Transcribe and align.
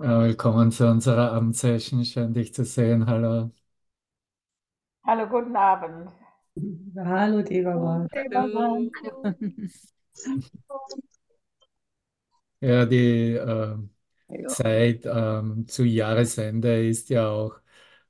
Ja, 0.00 0.20
willkommen 0.22 0.70
zu 0.70 0.86
unserer 0.86 1.32
Abendsession. 1.32 2.04
Schön, 2.04 2.32
dich 2.32 2.54
zu 2.54 2.64
sehen. 2.64 3.06
Hallo. 3.06 3.50
Hallo, 5.04 5.26
guten 5.28 5.56
Abend. 5.56 6.12
Hallo. 6.96 7.42
Hallo. 8.32 8.90
Ja, 12.60 12.86
die 12.86 13.32
äh. 13.32 13.76
Zeit 14.46 15.04
ähm, 15.04 15.66
zu 15.66 15.84
Jahresende 15.84 16.86
ist 16.86 17.08
ja 17.10 17.28
auch 17.28 17.58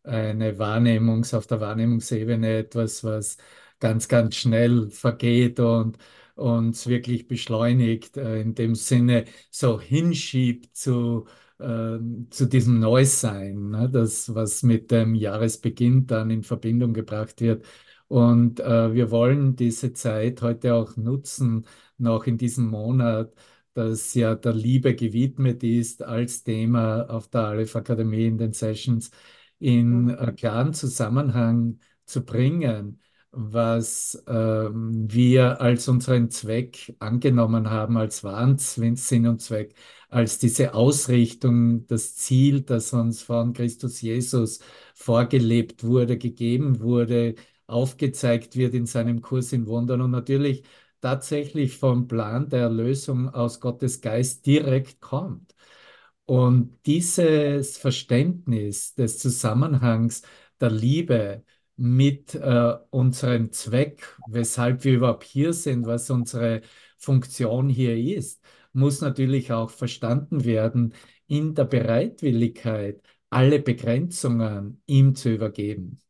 eine 0.02 0.58
Wahrnehmungs, 0.58 1.32
auf 1.34 1.46
der 1.46 1.60
Wahrnehmungsebene 1.60 2.58
etwas, 2.58 3.02
was 3.02 3.38
ganz, 3.78 4.08
ganz 4.08 4.36
schnell 4.36 4.90
vergeht 4.90 5.58
und 5.60 5.98
uns 6.34 6.86
wirklich 6.86 7.28
beschleunigt, 7.28 8.16
äh, 8.18 8.40
in 8.40 8.54
dem 8.54 8.74
Sinne 8.74 9.24
so 9.50 9.80
hinschiebt 9.80 10.76
zu, 10.76 11.26
äh, 11.58 11.98
zu 12.30 12.46
diesem 12.46 12.78
Neusein, 12.80 13.70
ne? 13.70 13.88
Das, 13.90 14.34
was 14.34 14.62
mit 14.62 14.90
dem 14.90 15.14
Jahresbeginn 15.14 16.06
dann 16.06 16.30
in 16.30 16.42
Verbindung 16.42 16.92
gebracht 16.94 17.40
wird. 17.40 17.64
Und 18.08 18.60
äh, 18.60 18.94
wir 18.94 19.10
wollen 19.10 19.56
diese 19.56 19.92
Zeit 19.92 20.42
heute 20.42 20.74
auch 20.74 20.96
nutzen, 20.96 21.66
noch 21.98 22.26
in 22.26 22.38
diesem 22.38 22.66
Monat 22.68 23.34
das 23.74 24.14
ja 24.14 24.34
der 24.34 24.54
Liebe 24.54 24.94
gewidmet 24.94 25.62
ist 25.62 26.02
als 26.02 26.42
Thema 26.42 27.02
auf 27.08 27.28
der 27.28 27.42
Aleph 27.42 27.76
Akademie 27.76 28.26
in 28.26 28.36
den 28.38 28.52
Sessions, 28.52 29.10
in 29.60 30.10
äh, 30.10 30.32
klaren 30.32 30.74
Zusammenhang 30.74 31.78
zu 32.04 32.24
bringen, 32.24 33.00
was 33.30 34.22
ähm, 34.26 35.06
wir 35.10 35.60
als 35.60 35.86
unseren 35.88 36.30
Zweck 36.30 36.96
angenommen 36.98 37.70
haben, 37.70 37.96
als 37.96 38.24
wahren 38.24 38.58
Sinn 38.58 39.26
und 39.28 39.40
Zweck, 39.42 39.74
als 40.08 40.38
diese 40.38 40.74
Ausrichtung, 40.74 41.86
das 41.86 42.16
Ziel, 42.16 42.62
das 42.62 42.92
uns 42.92 43.22
von 43.22 43.52
Christus 43.52 44.00
Jesus 44.00 44.60
vorgelebt 44.94 45.84
wurde, 45.84 46.18
gegeben 46.18 46.80
wurde, 46.80 47.34
aufgezeigt 47.66 48.56
wird 48.56 48.74
in 48.74 48.86
seinem 48.86 49.20
Kurs 49.20 49.52
in 49.52 49.66
Wundern 49.66 50.00
und 50.00 50.10
natürlich 50.10 50.64
tatsächlich 51.00 51.76
vom 51.76 52.08
Plan 52.08 52.48
der 52.48 52.60
Erlösung 52.62 53.28
aus 53.34 53.60
Gottes 53.60 54.00
Geist 54.00 54.46
direkt 54.46 55.00
kommt. 55.00 55.54
Und 56.24 56.78
dieses 56.86 57.78
Verständnis 57.78 58.94
des 58.94 59.18
Zusammenhangs 59.18 60.22
der 60.60 60.70
Liebe 60.70 61.44
mit 61.76 62.34
äh, 62.34 62.74
unserem 62.90 63.52
Zweck, 63.52 64.16
weshalb 64.26 64.84
wir 64.84 64.94
überhaupt 64.94 65.24
hier 65.24 65.52
sind, 65.52 65.86
was 65.86 66.10
unsere 66.10 66.62
Funktion 66.98 67.68
hier 67.68 67.96
ist, 67.96 68.42
muss 68.78 69.00
natürlich 69.00 69.52
auch 69.52 69.70
verstanden 69.70 70.44
werden 70.44 70.94
in 71.26 71.54
der 71.54 71.64
Bereitwilligkeit, 71.64 73.02
alle 73.30 73.60
Begrenzungen 73.60 74.82
ihm 74.86 75.14
zu 75.14 75.30
übergeben. 75.34 76.00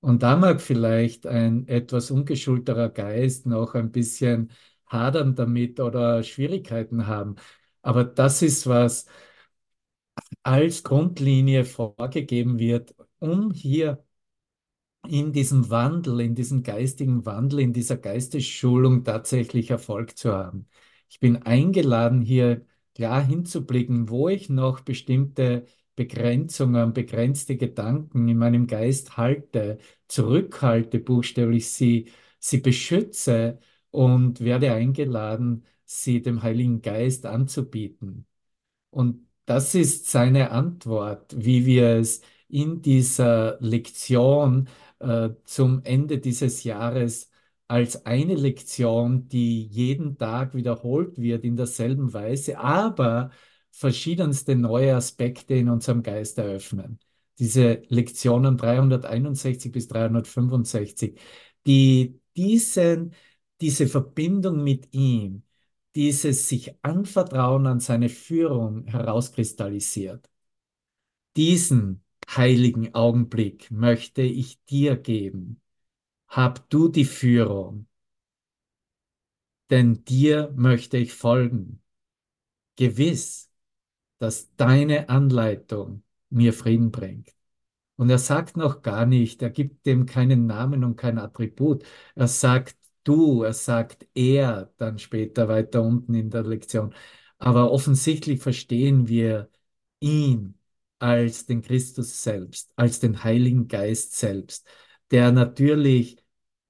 Und 0.00 0.22
da 0.22 0.36
mag 0.36 0.60
vielleicht 0.62 1.26
ein 1.26 1.66
etwas 1.68 2.10
ungeschulterer 2.10 2.88
Geist 2.88 3.46
noch 3.46 3.74
ein 3.74 3.92
bisschen 3.92 4.50
hadern 4.86 5.34
damit 5.34 5.78
oder 5.80 6.22
Schwierigkeiten 6.22 7.06
haben. 7.06 7.36
Aber 7.82 8.04
das 8.04 8.42
ist, 8.42 8.66
was 8.66 9.06
als 10.42 10.82
Grundlinie 10.82 11.64
vorgegeben 11.64 12.58
wird, 12.58 12.94
um 13.18 13.50
hier 13.52 14.04
in 15.08 15.32
diesem 15.32 15.70
Wandel, 15.70 16.20
in 16.20 16.34
diesem 16.34 16.62
geistigen 16.62 17.24
Wandel, 17.26 17.60
in 17.60 17.72
dieser 17.72 17.96
Geistesschulung 17.96 19.04
tatsächlich 19.04 19.70
Erfolg 19.70 20.16
zu 20.16 20.32
haben. 20.32 20.66
Ich 21.10 21.20
bin 21.20 21.42
eingeladen, 21.42 22.22
hier 22.22 22.64
klar 22.94 23.22
hinzublicken, 23.24 24.08
wo 24.08 24.28
ich 24.28 24.48
noch 24.48 24.80
bestimmte 24.80 25.66
Begrenzungen, 25.96 26.92
begrenzte 26.94 27.56
Gedanken 27.56 28.28
in 28.28 28.38
meinem 28.38 28.66
Geist 28.66 29.16
halte, 29.16 29.78
zurückhalte, 30.08 30.98
buchstäblich 31.00 31.70
sie, 31.70 32.10
sie 32.38 32.58
beschütze 32.58 33.58
und 33.90 34.40
werde 34.40 34.72
eingeladen, 34.72 35.64
sie 35.84 36.22
dem 36.22 36.42
Heiligen 36.42 36.80
Geist 36.80 37.26
anzubieten. 37.26 38.26
Und 38.90 39.26
das 39.46 39.74
ist 39.74 40.06
seine 40.10 40.50
Antwort, 40.50 41.34
wie 41.36 41.66
wir 41.66 41.96
es 41.96 42.22
in 42.48 42.82
dieser 42.82 43.58
Lektion 43.60 44.68
äh, 45.00 45.30
zum 45.44 45.82
Ende 45.84 46.18
dieses 46.18 46.64
Jahres 46.64 47.29
als 47.70 48.04
eine 48.04 48.34
Lektion, 48.34 49.28
die 49.28 49.62
jeden 49.66 50.18
Tag 50.18 50.54
wiederholt 50.54 51.18
wird 51.18 51.44
in 51.44 51.56
derselben 51.56 52.12
Weise, 52.12 52.58
aber 52.58 53.30
verschiedenste 53.70 54.56
neue 54.56 54.96
Aspekte 54.96 55.54
in 55.54 55.68
unserem 55.68 56.02
Geist 56.02 56.38
eröffnen. 56.38 56.98
Diese 57.38 57.82
Lektionen 57.88 58.56
361 58.56 59.70
bis 59.70 59.86
365, 59.88 61.18
die 61.64 62.20
diesen, 62.36 63.14
diese 63.60 63.86
Verbindung 63.86 64.64
mit 64.64 64.92
ihm, 64.92 65.44
dieses 65.94 66.48
sich 66.48 66.74
anvertrauen 66.82 67.66
an 67.68 67.78
seine 67.80 68.08
Führung 68.08 68.86
herauskristallisiert. 68.86 70.28
Diesen 71.36 72.02
heiligen 72.28 72.94
Augenblick 72.94 73.70
möchte 73.70 74.22
ich 74.22 74.64
dir 74.64 74.96
geben. 74.96 75.59
Hab 76.30 76.70
du 76.70 76.88
die 76.88 77.04
Führung, 77.04 77.86
denn 79.70 80.04
dir 80.04 80.52
möchte 80.56 80.96
ich 80.96 81.12
folgen. 81.12 81.82
Gewiss, 82.76 83.50
dass 84.18 84.54
deine 84.56 85.08
Anleitung 85.08 86.02
mir 86.30 86.52
Frieden 86.52 86.90
bringt. 86.90 87.34
Und 87.96 88.10
er 88.10 88.18
sagt 88.18 88.56
noch 88.56 88.82
gar 88.82 89.06
nicht, 89.06 89.42
er 89.42 89.50
gibt 89.50 89.86
dem 89.86 90.06
keinen 90.06 90.46
Namen 90.46 90.84
und 90.84 90.96
kein 90.96 91.18
Attribut. 91.18 91.84
Er 92.14 92.28
sagt 92.28 92.76
du, 93.04 93.42
er 93.42 93.52
sagt 93.52 94.06
er 94.14 94.72
dann 94.78 94.98
später 94.98 95.48
weiter 95.48 95.82
unten 95.82 96.14
in 96.14 96.30
der 96.30 96.44
Lektion. 96.44 96.94
Aber 97.38 97.70
offensichtlich 97.72 98.40
verstehen 98.40 99.08
wir 99.08 99.50
ihn 100.00 100.58
als 100.98 101.46
den 101.46 101.62
Christus 101.62 102.22
selbst, 102.22 102.72
als 102.76 103.00
den 103.00 103.24
Heiligen 103.24 103.68
Geist 103.68 104.16
selbst, 104.18 104.66
der 105.10 105.32
natürlich 105.32 106.19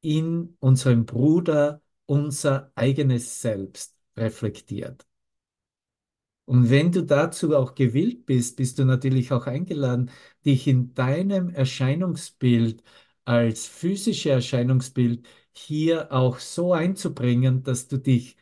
in 0.00 0.56
unserem 0.60 1.06
Bruder 1.06 1.82
unser 2.06 2.72
eigenes 2.74 3.40
Selbst 3.40 3.96
reflektiert. 4.16 5.06
Und 6.44 6.68
wenn 6.68 6.90
du 6.90 7.02
dazu 7.04 7.56
auch 7.56 7.74
gewillt 7.76 8.26
bist, 8.26 8.56
bist 8.56 8.78
du 8.78 8.84
natürlich 8.84 9.32
auch 9.32 9.46
eingeladen, 9.46 10.10
dich 10.44 10.66
in 10.66 10.94
deinem 10.94 11.50
Erscheinungsbild 11.50 12.82
als 13.24 13.66
physische 13.66 14.30
Erscheinungsbild 14.30 15.26
hier 15.52 16.10
auch 16.12 16.38
so 16.40 16.72
einzubringen, 16.72 17.62
dass 17.62 17.86
du 17.86 17.98
dich 17.98 18.36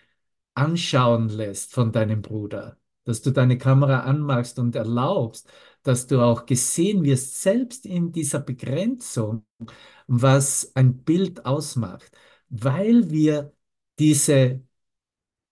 anschauen 0.55 1.29
lässt 1.29 1.73
von 1.75 1.93
deinem 1.93 2.23
Bruder, 2.23 2.79
dass 3.05 3.23
du 3.23 3.31
deine 3.31 3.59
Kamera 3.59 4.01
anmachst 4.01 4.59
und 4.59 4.75
erlaubst, 4.77 5.51
dass 5.83 6.07
du 6.07 6.21
auch 6.21 6.47
gesehen 6.47 7.05
wirst, 7.05 7.43
selbst 7.43 7.87
in 7.87 8.13
dieser 8.13 8.41
Begrenzung, 8.41 9.45
was 10.07 10.73
ein 10.75 11.05
Bild 11.05 11.45
ausmacht, 11.47 12.13
weil 12.49 13.11
wir 13.11 13.53
diese 13.99 14.63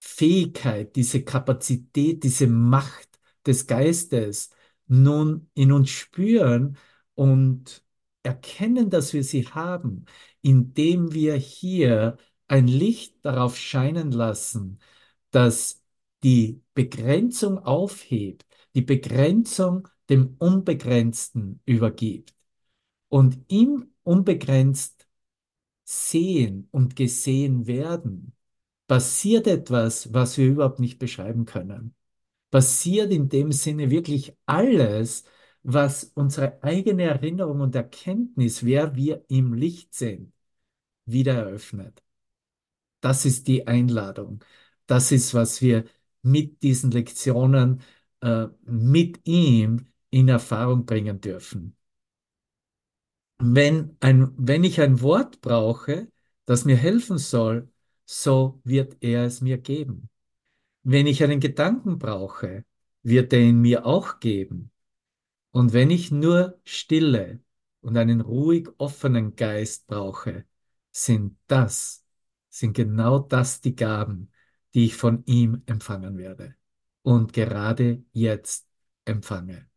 Fähigkeit, 0.00 0.96
diese 0.96 1.24
Kapazität, 1.24 2.24
diese 2.24 2.46
Macht 2.46 3.18
des 3.46 3.66
Geistes 3.66 4.50
nun 4.86 5.50
in 5.54 5.72
uns 5.72 5.90
spüren 5.90 6.78
und 7.14 7.82
erkennen, 8.22 8.90
dass 8.90 9.12
wir 9.12 9.24
sie 9.24 9.48
haben, 9.48 10.06
indem 10.42 11.12
wir 11.12 11.34
hier 11.36 12.16
ein 12.48 12.68
Licht 12.68 13.24
darauf 13.24 13.56
scheinen 13.56 14.12
lassen, 14.12 14.78
dass 15.30 15.82
die 16.22 16.62
Begrenzung 16.74 17.58
aufhebt, 17.58 18.46
die 18.74 18.82
Begrenzung 18.82 19.88
dem 20.10 20.36
Unbegrenzten 20.38 21.60
übergibt 21.66 22.34
und 23.08 23.38
im 23.48 23.90
Unbegrenzt 24.04 25.08
sehen 25.84 26.68
und 26.72 26.96
gesehen 26.96 27.66
werden 27.66 28.34
passiert 28.86 29.46
etwas, 29.46 30.12
was 30.14 30.38
wir 30.38 30.46
überhaupt 30.48 30.80
nicht 30.80 30.98
beschreiben 30.98 31.44
können. 31.46 31.94
Passiert 32.50 33.12
in 33.12 33.28
dem 33.28 33.52
Sinne 33.52 33.90
wirklich 33.90 34.36
alles, 34.46 35.24
was 35.62 36.04
unsere 36.14 36.62
eigene 36.62 37.04
Erinnerung 37.04 37.60
und 37.60 37.74
Erkenntnis, 37.74 38.64
wer 38.64 38.94
wir 38.96 39.24
im 39.28 39.54
Licht 39.54 39.94
sind, 39.94 40.32
wieder 41.06 41.34
eröffnet. 41.34 42.02
Das 43.00 43.24
ist 43.24 43.46
die 43.48 43.66
Einladung. 43.66 44.44
Das 44.86 45.12
ist, 45.12 45.34
was 45.34 45.62
wir 45.62 45.84
mit 46.22 46.62
diesen 46.62 46.90
Lektionen, 46.90 47.82
äh, 48.20 48.46
mit 48.64 49.20
ihm 49.26 49.92
in 50.16 50.28
Erfahrung 50.28 50.86
bringen 50.86 51.20
dürfen. 51.20 51.76
Wenn, 53.38 53.98
ein, 54.00 54.32
wenn 54.38 54.64
ich 54.64 54.80
ein 54.80 55.02
Wort 55.02 55.42
brauche, 55.42 56.10
das 56.46 56.64
mir 56.64 56.76
helfen 56.76 57.18
soll, 57.18 57.70
so 58.06 58.58
wird 58.64 58.96
er 59.00 59.26
es 59.26 59.42
mir 59.42 59.58
geben. 59.58 60.08
Wenn 60.84 61.06
ich 61.06 61.22
einen 61.22 61.38
Gedanken 61.38 61.98
brauche, 61.98 62.64
wird 63.02 63.34
er 63.34 63.40
ihn 63.40 63.60
mir 63.60 63.84
auch 63.84 64.18
geben. 64.18 64.70
Und 65.50 65.74
wenn 65.74 65.90
ich 65.90 66.10
nur 66.10 66.58
Stille 66.64 67.40
und 67.82 67.98
einen 67.98 68.22
ruhig 68.22 68.68
offenen 68.78 69.36
Geist 69.36 69.86
brauche, 69.86 70.46
sind 70.92 71.36
das, 71.46 72.06
sind 72.48 72.72
genau 72.72 73.18
das 73.18 73.60
die 73.60 73.76
Gaben, 73.76 74.32
die 74.72 74.86
ich 74.86 74.96
von 74.96 75.24
ihm 75.26 75.62
empfangen 75.66 76.16
werde 76.16 76.54
und 77.02 77.34
gerade 77.34 78.02
jetzt 78.12 78.66
empfange. 79.04 79.68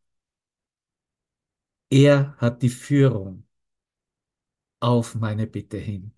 Er 1.91 2.35
hat 2.37 2.63
die 2.63 2.69
Führung 2.69 3.45
auf 4.79 5.15
meine 5.15 5.47
Bitte 5.47 5.77
hin. 5.77 6.13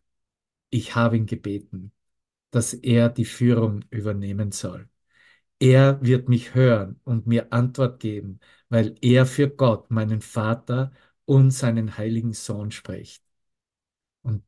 Ich 0.69 0.95
habe 0.95 1.17
ihn 1.17 1.25
gebeten, 1.25 1.93
dass 2.51 2.73
er 2.73 3.09
die 3.09 3.25
Führung 3.25 3.85
übernehmen 3.91 4.51
soll. 4.51 4.89
Er 5.59 6.01
wird 6.03 6.29
mich 6.29 6.55
hören 6.55 6.99
und 7.05 7.27
mir 7.27 7.53
Antwort 7.53 7.99
geben, 8.01 8.39
weil 8.69 8.95
er 9.01 9.25
für 9.25 9.49
Gott, 9.49 9.91
meinen 9.91 10.21
Vater 10.21 10.93
und 11.25 11.51
seinen 11.51 11.97
heiligen 11.97 12.33
Sohn 12.33 12.71
spricht. 12.71 13.23
Und 14.23 14.43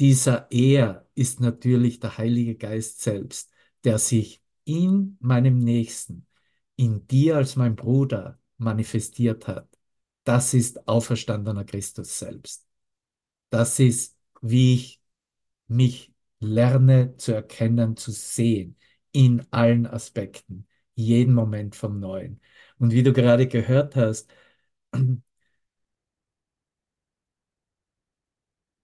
dieser 0.00 0.50
Er 0.50 1.06
ist 1.14 1.40
natürlich 1.40 2.00
der 2.00 2.18
Heilige 2.18 2.56
Geist 2.56 3.00
selbst, 3.02 3.50
der 3.84 3.98
sich 3.98 4.42
in 4.64 5.16
meinem 5.20 5.58
Nächsten, 5.58 6.26
in 6.76 7.06
dir 7.06 7.36
als 7.36 7.56
mein 7.56 7.76
Bruder 7.76 8.38
manifestiert 8.56 9.46
hat. 9.48 9.68
Das 10.24 10.54
ist 10.54 10.88
auferstandener 10.88 11.64
Christus 11.64 12.18
selbst. 12.18 12.66
Das 13.50 13.78
ist, 13.80 14.18
wie 14.42 14.74
ich 14.74 15.02
mich 15.68 16.12
lerne 16.40 17.16
zu 17.18 17.32
erkennen, 17.34 17.96
zu 17.96 18.12
sehen, 18.12 18.78
in 19.12 19.46
allen 19.52 19.86
Aspekten, 19.86 20.68
jeden 20.94 21.34
Moment 21.34 21.76
vom 21.76 22.00
Neuen. 22.00 22.40
Und 22.78 22.92
wie 22.92 23.02
du 23.02 23.12
gerade 23.12 23.48
gehört 23.48 23.96
hast, 23.96 24.30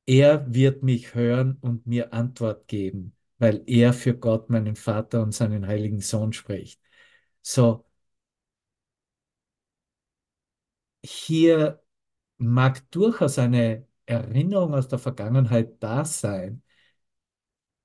er 0.06 0.52
wird 0.54 0.82
mich 0.82 1.14
hören 1.14 1.56
und 1.60 1.86
mir 1.86 2.12
Antwort 2.12 2.68
geben, 2.68 3.14
weil 3.38 3.62
er 3.66 3.92
für 3.92 4.14
Gott, 4.16 4.50
meinen 4.50 4.76
Vater 4.76 5.22
und 5.22 5.32
seinen 5.32 5.66
heiligen 5.66 6.00
Sohn 6.00 6.32
spricht. 6.32 6.80
So, 7.42 7.84
hier 11.04 11.82
mag 12.38 12.90
durchaus 12.90 13.38
eine 13.38 13.86
Erinnerung 14.06 14.74
aus 14.74 14.88
der 14.88 14.98
Vergangenheit 14.98 15.82
da 15.82 16.04
sein, 16.04 16.62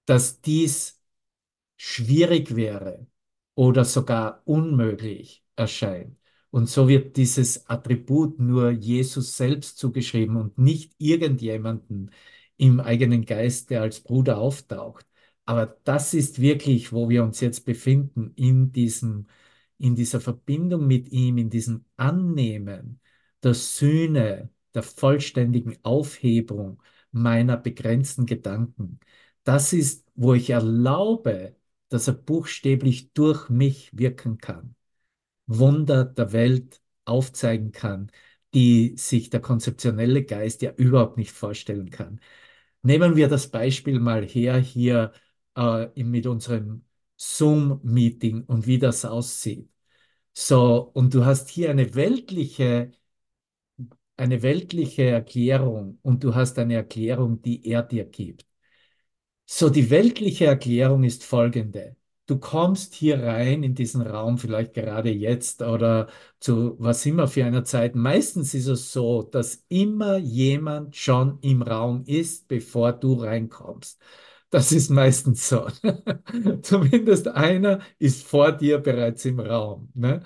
dass 0.05 0.41
dies 0.41 1.01
schwierig 1.77 2.55
wäre 2.55 3.07
oder 3.55 3.85
sogar 3.85 4.41
unmöglich 4.45 5.43
erscheint. 5.55 6.17
Und 6.51 6.69
so 6.69 6.87
wird 6.87 7.17
dieses 7.17 7.67
Attribut 7.69 8.39
nur 8.39 8.71
Jesus 8.71 9.35
selbst 9.37 9.77
zugeschrieben 9.77 10.37
und 10.37 10.57
nicht 10.57 10.93
irgendjemanden 10.97 12.11
im 12.57 12.79
eigenen 12.79 13.25
Geist, 13.25 13.69
der 13.69 13.81
als 13.81 13.99
Bruder 14.01 14.37
auftaucht. 14.37 15.05
Aber 15.45 15.77
das 15.83 16.13
ist 16.13 16.39
wirklich, 16.39 16.93
wo 16.93 17.09
wir 17.09 17.23
uns 17.23 17.39
jetzt 17.41 17.65
befinden, 17.65 18.31
in 18.35 18.71
diesem, 18.71 19.27
in 19.77 19.95
dieser 19.95 20.21
Verbindung 20.21 20.87
mit 20.87 21.09
ihm, 21.09 21.37
in 21.37 21.49
diesem 21.49 21.85
Annehmen 21.97 23.01
der 23.45 23.55
Sühne, 23.55 24.51
der 24.75 24.83
vollständigen 24.83 25.77
Aufhebung 25.83 26.83
meiner 27.11 27.57
begrenzten 27.57 28.27
Gedanken. 28.27 28.99
Das 29.45 29.73
ist, 29.73 30.05
wo 30.15 30.33
ich 30.33 30.51
erlaube, 30.51 31.55
dass 31.89 32.07
er 32.07 32.15
buchstäblich 32.15 33.13
durch 33.13 33.49
mich 33.49 33.91
wirken 33.97 34.39
kann, 34.39 34.75
Wunder 35.47 36.05
der 36.05 36.33
Welt 36.33 36.81
aufzeigen 37.05 37.71
kann, 37.71 38.11
die 38.53 38.95
sich 38.97 39.29
der 39.29 39.41
konzeptionelle 39.41 40.23
Geist 40.25 40.61
ja 40.61 40.71
überhaupt 40.73 41.17
nicht 41.17 41.31
vorstellen 41.31 41.89
kann. 41.89 42.19
Nehmen 42.81 43.15
wir 43.15 43.27
das 43.29 43.49
Beispiel 43.49 43.99
mal 43.99 44.25
her 44.25 44.57
hier 44.57 45.13
äh, 45.55 46.03
mit 46.03 46.27
unserem 46.27 46.85
Zoom-Meeting 47.17 48.43
und 48.45 48.67
wie 48.67 48.79
das 48.79 49.05
aussieht. 49.05 49.69
So, 50.33 50.91
und 50.93 51.13
du 51.13 51.25
hast 51.25 51.49
hier 51.49 51.69
eine 51.71 51.95
weltliche, 51.95 52.91
eine 54.17 54.41
weltliche 54.41 55.03
Erklärung 55.03 55.99
und 56.01 56.23
du 56.23 56.35
hast 56.35 56.57
eine 56.59 56.75
Erklärung, 56.75 57.41
die 57.41 57.67
er 57.67 57.83
dir 57.83 58.05
gibt. 58.05 58.45
So, 59.47 59.69
die 59.69 59.89
weltliche 59.89 60.45
Erklärung 60.45 61.03
ist 61.03 61.23
folgende. 61.23 61.95
Du 62.27 62.39
kommst 62.39 62.95
hier 62.95 63.21
rein 63.21 63.61
in 63.61 63.75
diesen 63.75 64.01
Raum, 64.01 64.39
vielleicht 64.39 64.73
gerade 64.73 65.11
jetzt 65.11 65.61
oder 65.61 66.07
zu 66.39 66.75
was 66.79 67.05
immer 67.05 67.27
für 67.27 67.45
einer 67.45 67.63
Zeit. 67.63 67.93
Meistens 67.95 68.55
ist 68.55 68.65
es 68.67 68.91
so, 68.91 69.21
dass 69.21 69.63
immer 69.69 70.17
jemand 70.17 70.95
schon 70.95 71.37
im 71.41 71.61
Raum 71.61 72.03
ist, 72.07 72.47
bevor 72.47 72.93
du 72.93 73.13
reinkommst. 73.13 74.01
Das 74.49 74.71
ist 74.71 74.89
meistens 74.89 75.47
so. 75.49 75.67
Zumindest 76.63 77.27
einer 77.27 77.81
ist 77.99 78.25
vor 78.25 78.51
dir 78.51 78.79
bereits 78.79 79.25
im 79.25 79.39
Raum. 79.39 79.89
Ne? 79.93 80.23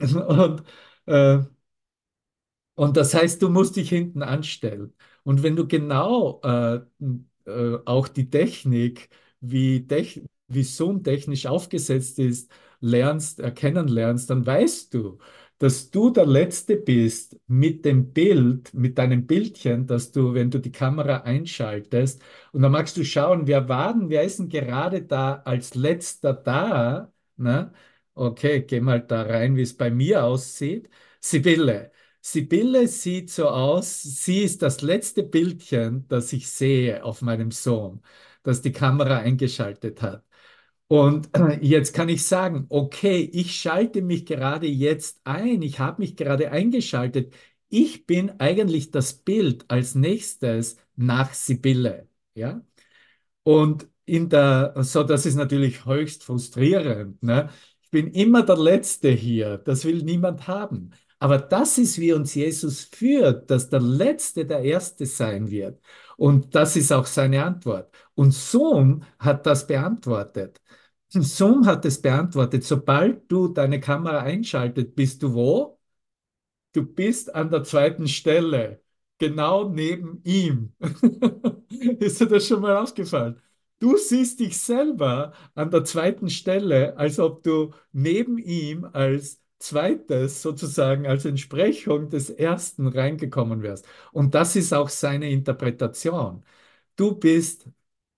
Und, 0.00 0.62
äh, 1.06 1.38
und 2.74 2.96
das 2.96 3.14
heißt, 3.14 3.40
du 3.42 3.48
musst 3.50 3.76
dich 3.76 3.88
hinten 3.88 4.22
anstellen. 4.22 4.92
Und 5.22 5.42
wenn 5.42 5.56
du 5.56 5.66
genau 5.66 6.40
äh, 6.42 6.80
äh, 7.46 7.78
auch 7.84 8.08
die 8.08 8.30
Technik, 8.30 9.08
wie, 9.40 9.86
tech, 9.86 10.22
wie 10.48 10.62
Zoom 10.62 11.02
technisch 11.04 11.46
aufgesetzt 11.46 12.18
ist, 12.18 12.50
lernst, 12.80 13.40
erkennen 13.40 13.88
lernst, 13.88 14.30
dann 14.30 14.44
weißt 14.46 14.92
du, 14.94 15.18
dass 15.58 15.90
du 15.90 16.10
der 16.10 16.26
Letzte 16.26 16.76
bist 16.76 17.36
mit 17.46 17.84
dem 17.84 18.12
Bild, 18.12 18.74
mit 18.74 18.98
deinem 18.98 19.26
Bildchen, 19.26 19.86
dass 19.86 20.10
du, 20.12 20.34
wenn 20.34 20.50
du 20.50 20.58
die 20.58 20.72
Kamera 20.72 21.18
einschaltest, 21.22 22.20
und 22.52 22.62
dann 22.62 22.72
magst 22.72 22.96
du 22.96 23.04
schauen, 23.04 23.46
wer 23.46 23.68
war 23.68 23.94
denn, 23.94 24.08
wer 24.10 24.22
ist 24.24 24.38
denn 24.38 24.48
gerade 24.48 25.02
da 25.02 25.34
als 25.44 25.74
Letzter 25.74 26.32
da? 26.34 27.12
Ne? 27.36 27.72
Okay, 28.14 28.62
geh 28.62 28.80
mal 28.80 29.00
da 29.00 29.22
rein, 29.22 29.56
wie 29.56 29.62
es 29.62 29.76
bei 29.76 29.90
mir 29.90 30.24
aussieht. 30.24 30.88
Sibylle. 31.20 31.90
Sibylle 32.26 32.88
sieht 32.88 33.30
so 33.30 33.48
aus, 33.48 34.02
sie 34.02 34.42
ist 34.42 34.62
das 34.62 34.80
letzte 34.80 35.22
Bildchen, 35.22 36.06
das 36.08 36.32
ich 36.32 36.48
sehe 36.50 37.04
auf 37.04 37.20
meinem 37.20 37.50
Sohn, 37.50 38.00
das 38.42 38.62
die 38.62 38.72
Kamera 38.72 39.18
eingeschaltet 39.18 40.00
hat. 40.00 40.24
Und 40.88 41.30
jetzt 41.62 41.94
kann 41.94 42.08
ich 42.08 42.24
sagen, 42.24 42.66
okay, 42.70 43.20
ich 43.32 43.54
schalte 43.56 44.02
mich 44.02 44.26
gerade 44.26 44.66
jetzt 44.66 45.20
ein, 45.24 45.62
ich 45.62 45.78
habe 45.80 46.02
mich 46.02 46.16
gerade 46.16 46.50
eingeschaltet. 46.50 47.34
Ich 47.68 48.06
bin 48.06 48.32
eigentlich 48.40 48.90
das 48.90 49.14
Bild 49.14 49.64
als 49.70 49.94
nächstes 49.94 50.76
nach 50.96 51.34
Sibylle, 51.34 52.08
ja? 52.34 52.62
Und 53.42 53.88
in 54.06 54.28
der, 54.28 54.74
so, 54.82 55.02
das 55.02 55.26
ist 55.26 55.34
natürlich 55.36 55.86
höchst 55.86 56.24
frustrierend, 56.24 57.22
ne? 57.22 57.50
Ich 57.82 57.90
bin 57.90 58.08
immer 58.12 58.42
der 58.42 58.56
Letzte 58.58 59.10
hier, 59.10 59.58
das 59.58 59.84
will 59.84 60.02
niemand 60.02 60.48
haben. 60.48 60.90
Aber 61.24 61.38
das 61.38 61.78
ist, 61.78 61.98
wie 61.98 62.12
uns 62.12 62.34
Jesus 62.34 62.84
führt, 62.84 63.50
dass 63.50 63.70
der 63.70 63.80
Letzte 63.80 64.44
der 64.44 64.60
Erste 64.60 65.06
sein 65.06 65.50
wird. 65.50 65.80
Und 66.18 66.54
das 66.54 66.76
ist 66.76 66.92
auch 66.92 67.06
seine 67.06 67.42
Antwort. 67.42 67.90
Und 68.14 68.34
Zoom 68.34 69.04
hat 69.18 69.46
das 69.46 69.66
beantwortet. 69.66 70.60
Zoom 71.08 71.64
hat 71.64 71.86
es 71.86 72.02
beantwortet. 72.02 72.62
Sobald 72.64 73.32
du 73.32 73.48
deine 73.48 73.80
Kamera 73.80 74.18
einschaltet, 74.18 74.94
bist 74.94 75.22
du 75.22 75.32
wo? 75.32 75.80
Du 76.72 76.84
bist 76.84 77.34
an 77.34 77.48
der 77.48 77.64
zweiten 77.64 78.06
Stelle, 78.06 78.82
genau 79.16 79.70
neben 79.70 80.20
ihm. 80.24 80.74
ist 82.00 82.20
dir 82.20 82.26
das 82.26 82.46
schon 82.46 82.60
mal 82.60 82.76
aufgefallen? 82.76 83.40
Du 83.78 83.96
siehst 83.96 84.40
dich 84.40 84.58
selber 84.58 85.32
an 85.54 85.70
der 85.70 85.84
zweiten 85.84 86.28
Stelle, 86.28 86.98
als 86.98 87.18
ob 87.18 87.42
du 87.42 87.72
neben 87.92 88.36
ihm 88.36 88.84
als 88.92 89.43
zweites 89.64 90.42
sozusagen 90.42 91.06
als 91.06 91.24
Entsprechung 91.24 92.10
des 92.10 92.30
ersten 92.30 92.86
reingekommen 92.88 93.62
wärst. 93.62 93.86
Und 94.12 94.34
das 94.34 94.56
ist 94.56 94.72
auch 94.72 94.88
seine 94.88 95.30
Interpretation. 95.30 96.44
Du 96.96 97.16
bist 97.16 97.68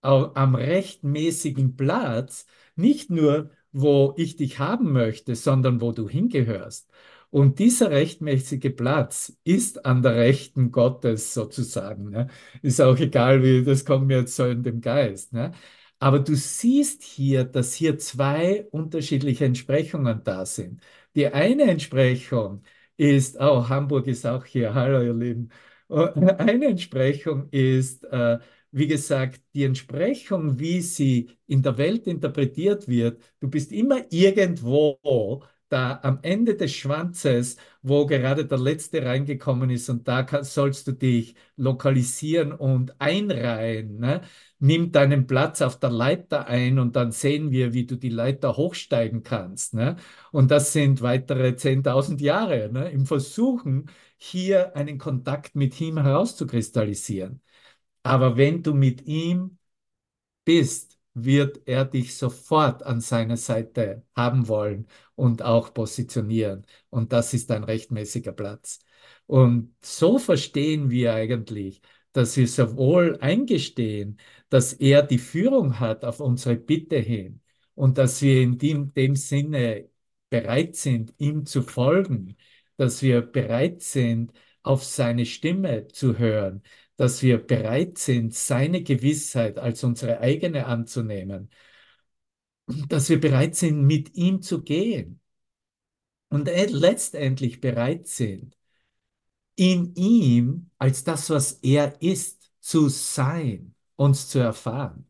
am 0.03 0.55
rechtmäßigen 0.55 1.77
Platz, 1.77 2.47
nicht 2.77 3.11
nur, 3.11 3.51
wo 3.73 4.15
ich 4.17 4.37
dich 4.37 4.59
haben 4.59 4.93
möchte, 4.93 5.35
sondern 5.35 5.81
wo 5.81 5.93
du 5.93 6.09
hingehörst. 6.09 6.91
Und 7.31 7.59
dieser 7.59 7.91
rechtmäßige 7.91 8.75
Platz 8.77 9.37
ist 9.45 9.85
an 9.85 10.03
der 10.03 10.15
Rechten 10.17 10.71
Gottes 10.71 11.35
sozusagen. 11.35 12.11
Ne? 12.11 12.29
Ist 12.63 12.81
auch 12.81 12.99
egal, 12.99 13.43
wie 13.43 13.65
das 13.65 13.85
kommt 13.85 14.07
mir 14.07 14.21
jetzt 14.21 14.37
so 14.37 14.47
in 14.47 14.63
den 14.63 14.81
Geist. 14.81 15.33
Ne? 15.33 15.53
Aber 15.99 16.21
du 16.21 16.35
siehst 16.37 17.03
hier, 17.03 17.45
dass 17.45 17.75
hier 17.75 17.99
zwei 17.99 18.67
unterschiedliche 18.71 19.45
Entsprechungen 19.47 20.23
da 20.25 20.45
sind. 20.47 20.81
Die 21.17 21.27
eine 21.29 21.65
Entsprechung 21.65 22.63
ist, 22.97 23.37
oh, 23.41 23.69
Hamburg 23.69 24.07
ist 24.07 24.27
auch 24.27 24.45
hier, 24.45 24.75
hallo 24.75 25.03
ihr 25.03 25.15
Lieben. 25.15 25.51
Eine 25.89 26.67
Entsprechung 26.67 27.49
ist, 27.51 28.05
äh, 28.05 28.39
wie 28.73 28.87
gesagt, 28.89 29.41
die 29.55 29.65
Entsprechung, 29.65 30.59
wie 30.59 30.81
sie 30.83 31.31
in 31.47 31.63
der 31.63 31.79
Welt 31.79 32.07
interpretiert 32.07 32.89
wird. 32.89 33.23
Du 33.41 33.49
bist 33.49 33.73
immer 33.73 34.05
irgendwo 34.13 35.43
da 35.69 35.99
am 36.03 36.19
Ende 36.23 36.55
des 36.57 36.73
Schwanzes, 36.73 37.57
wo 37.83 38.07
gerade 38.07 38.47
der 38.47 38.59
letzte 38.59 39.05
reingekommen 39.05 39.71
ist 39.71 39.89
und 39.89 40.07
da 40.07 40.23
kann, 40.23 40.45
sollst 40.45 40.87
du 40.87 40.93
dich 40.93 41.35
lokalisieren 41.57 42.53
und 42.53 43.01
einreihen. 43.01 43.99
Ne? 43.99 44.23
Nimm 44.59 44.93
deinen 44.93 45.27
Platz 45.27 45.63
auf 45.63 45.79
der 45.79 45.91
Leiter 45.91 46.47
ein 46.47 46.79
und 46.79 46.97
dann 46.97 47.13
sehen 47.13 47.51
wir, 47.51 47.73
wie 47.75 47.87
du 47.87 47.97
die 47.97 48.11
Leiter 48.11 48.57
hochsteigen 48.57 49.23
kannst. 49.23 49.75
Ne? 49.75 49.97
Und 50.33 50.51
das 50.51 50.73
sind 50.73 51.03
weitere 51.03 51.57
10.000 51.57 52.21
Jahre 52.21 52.71
ne? 52.73 52.91
im 52.91 53.07
Versuchen, 53.07 53.91
hier 54.17 54.77
einen 54.77 54.99
Kontakt 54.99 55.57
mit 55.57 55.81
ihm 55.81 55.99
herauszukristallisieren. 55.99 57.41
Aber 58.03 58.37
wenn 58.37 58.63
du 58.63 58.75
mit 58.75 59.07
ihm 59.07 59.59
bist, 60.45 60.96
wird 61.17 61.63
er 61.67 61.85
dich 61.87 62.17
sofort 62.17 62.83
an 62.83 63.01
seiner 63.01 63.37
Seite 63.39 64.05
haben 64.15 64.49
wollen 64.49 64.87
und 65.15 65.43
auch 65.43 65.73
positionieren. 65.73 66.67
Und 66.91 67.13
das 67.13 67.33
ist 67.35 67.51
ein 67.51 67.65
rechtmäßiger 67.65 68.33
Platz. 68.33 68.81
Und 69.27 69.75
so 69.83 70.19
verstehen 70.19 70.91
wir 70.91 71.15
eigentlich, 71.15 71.81
dass 72.13 72.37
wir 72.37 72.47
sowohl 72.49 73.19
eingestehen, 73.21 74.19
dass 74.51 74.73
er 74.75 75.03
die 75.03 75.19
Führung 75.19 75.81
hat 75.81 76.05
auf 76.05 76.21
unsere 76.21 76.57
Bitte 76.57 76.99
hin 76.99 77.41
und 77.75 77.99
dass 77.99 78.21
wir 78.23 78.43
in 78.43 78.59
dem, 78.59 78.93
dem 78.93 79.17
Sinne 79.17 79.89
bereit 80.31 80.77
sind, 80.77 81.15
ihm 81.19 81.47
zu 81.47 81.63
folgen, 81.63 82.37
dass 82.77 83.03
wir 83.03 83.23
bereit 83.23 83.83
sind, 83.83 84.33
auf 84.63 84.85
seine 84.85 85.25
Stimme 85.27 85.89
zu 85.89 86.19
hören, 86.19 86.63
dass 86.97 87.23
wir 87.23 87.39
bereit 87.39 87.99
sind, 87.99 88.35
seine 88.35 88.83
Gewissheit 88.83 89.59
als 89.59 89.85
unsere 89.85 90.21
eigene 90.21 90.67
anzunehmen, 90.67 91.51
dass 92.89 93.09
wir 93.09 93.21
bereit 93.21 93.55
sind, 93.57 93.83
mit 93.87 94.15
ihm 94.17 94.43
zu 94.43 94.63
gehen 94.63 95.21
und 96.29 96.49
letztendlich 96.49 97.61
bereit 97.61 98.07
sind, 98.09 98.57
in 99.57 99.95
ihm 99.95 100.71
als 100.79 101.05
das, 101.05 101.31
was 101.31 101.53
er 101.63 102.01
ist, 102.03 102.53
zu 102.61 102.89
sein, 102.89 103.75
uns 103.97 104.29
zu 104.29 104.39
erfahren. 104.41 105.07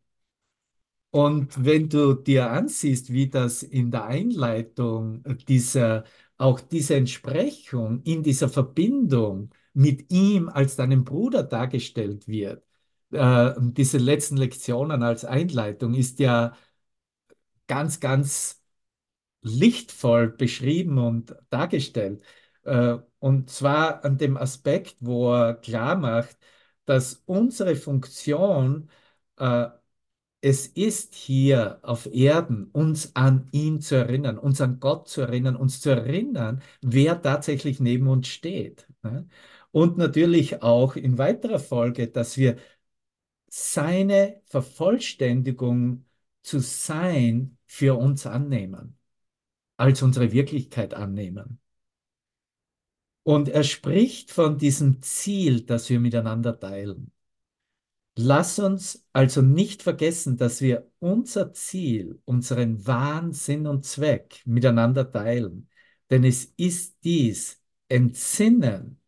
Und 1.11 1.65
wenn 1.65 1.89
du 1.89 2.15
dir 2.15 2.51
ansiehst, 2.51 3.13
wie 3.13 3.29
das 3.29 3.63
in 3.63 3.91
der 3.91 4.05
Einleitung 4.05 5.23
dieser, 5.49 6.05
auch 6.37 6.61
diese 6.61 6.97
Entsprechung 6.97 8.03
in 8.03 8.23
dieser 8.23 8.49
Verbindung 8.51 9.51
mit 9.77 10.11
ihm 10.11 10.49
als 10.49 10.77
deinem 10.77 11.05
Bruder 11.05 11.43
dargestellt 11.43 12.27
wird, 12.29 12.65
äh, 13.13 13.53
diese 13.59 13.99
letzten 13.99 14.37
Lektionen 14.39 15.03
als 15.03 15.25
Einleitung 15.25 15.95
ist 15.95 16.19
ja 16.19 16.57
ganz, 17.67 18.01
ganz 18.01 18.63
lichtvoll 19.43 20.29
beschrieben 20.31 20.99
und 20.99 21.37
dargestellt. 21.51 22.23
Äh, 22.65 22.99
und 23.21 23.51
zwar 23.51 24.05
an 24.05 24.19
dem 24.19 24.37
Aspekt, 24.37 24.97
wo 25.01 25.33
er 25.35 25.55
klar 25.55 25.97
macht, 25.97 26.39
dass 26.87 27.23
unsere 27.27 27.77
Funktion 27.77 28.91
äh, 29.39 29.69
es 30.43 30.67
ist 30.69 31.15
hier 31.15 31.81
auf 31.83 32.07
Erden, 32.07 32.67
uns 32.73 33.17
an 33.17 33.49
ihn 33.53 33.81
zu 33.81 33.97
erinnern, 33.97 34.39
uns 34.39 34.61
an 34.61 34.81
Gott 34.81 35.09
zu 35.09 35.23
erinnern, 35.23 35.57
uns 35.57 35.81
zu 35.81 35.91
erinnern, 35.91 36.63
wer 36.83 37.21
tatsächlich 37.23 37.81
neben 37.81 38.09
uns 38.09 38.29
steht. 38.29 38.87
Ne? 39.03 39.29
Und 39.77 39.99
natürlich 39.99 40.63
auch 40.63 40.97
in 40.97 41.19
weiterer 41.19 41.59
Folge, 41.59 42.09
dass 42.09 42.39
wir 42.39 42.57
seine 43.47 44.41
Vervollständigung 44.47 46.07
zu 46.41 46.61
sein 46.61 47.59
für 47.67 47.99
uns 47.99 48.25
annehmen, 48.25 48.97
als 49.77 50.01
unsere 50.01 50.33
Wirklichkeit 50.33 50.95
annehmen. 50.95 51.61
Und 53.23 53.51
er 53.51 53.65
spricht 53.65 54.31
von 54.31 54.57
diesem 54.57 55.03
Ziel, 55.03 55.61
das 55.67 55.91
wir 55.91 56.01
miteinander 56.01 56.59
teilen. 56.59 57.13
Lass 58.17 58.59
uns 58.59 59.07
also 59.13 59.43
nicht 59.43 59.83
vergessen, 59.83 60.39
dass 60.39 60.63
wir 60.63 60.91
unser 61.01 61.53
Ziel, 61.53 62.19
unseren 62.25 62.87
wahren 62.87 63.35
Sinn 63.35 63.67
und 63.67 63.85
Zweck 63.85 64.41
miteinander 64.47 65.13
teilen. 65.13 65.69
Denn 66.09 66.25
es 66.25 66.47
ist 66.57 67.05
dies 67.05 67.63
Entsinnen, 67.89 69.03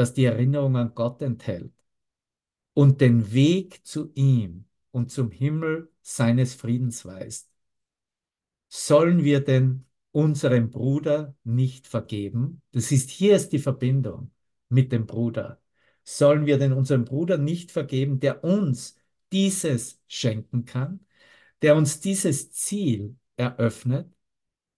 das 0.00 0.14
die 0.14 0.24
Erinnerung 0.24 0.76
an 0.76 0.94
Gott 0.94 1.22
enthält 1.22 1.72
und 2.74 3.00
den 3.00 3.32
Weg 3.32 3.86
zu 3.86 4.12
ihm 4.14 4.66
und 4.90 5.10
zum 5.10 5.30
Himmel 5.30 5.92
seines 6.02 6.54
Friedens 6.54 7.04
weist. 7.04 7.50
Sollen 8.68 9.24
wir 9.24 9.40
denn 9.44 9.86
unserem 10.12 10.70
Bruder 10.70 11.36
nicht 11.44 11.86
vergeben? 11.86 12.62
Das 12.72 12.92
ist 12.92 13.10
hier 13.10 13.36
ist 13.36 13.50
die 13.52 13.58
Verbindung 13.58 14.30
mit 14.68 14.92
dem 14.92 15.06
Bruder 15.06 15.60
sollen 16.04 16.46
wir 16.46 16.58
denn 16.58 16.72
unserem 16.72 17.04
Bruder 17.04 17.38
nicht 17.38 17.70
vergeben, 17.70 18.20
der 18.20 18.44
uns 18.44 18.96
dieses 19.32 20.00
schenken 20.08 20.64
kann, 20.64 21.06
der 21.62 21.76
uns 21.76 22.00
dieses 22.00 22.52
Ziel 22.52 23.16
eröffnet, 23.36 24.12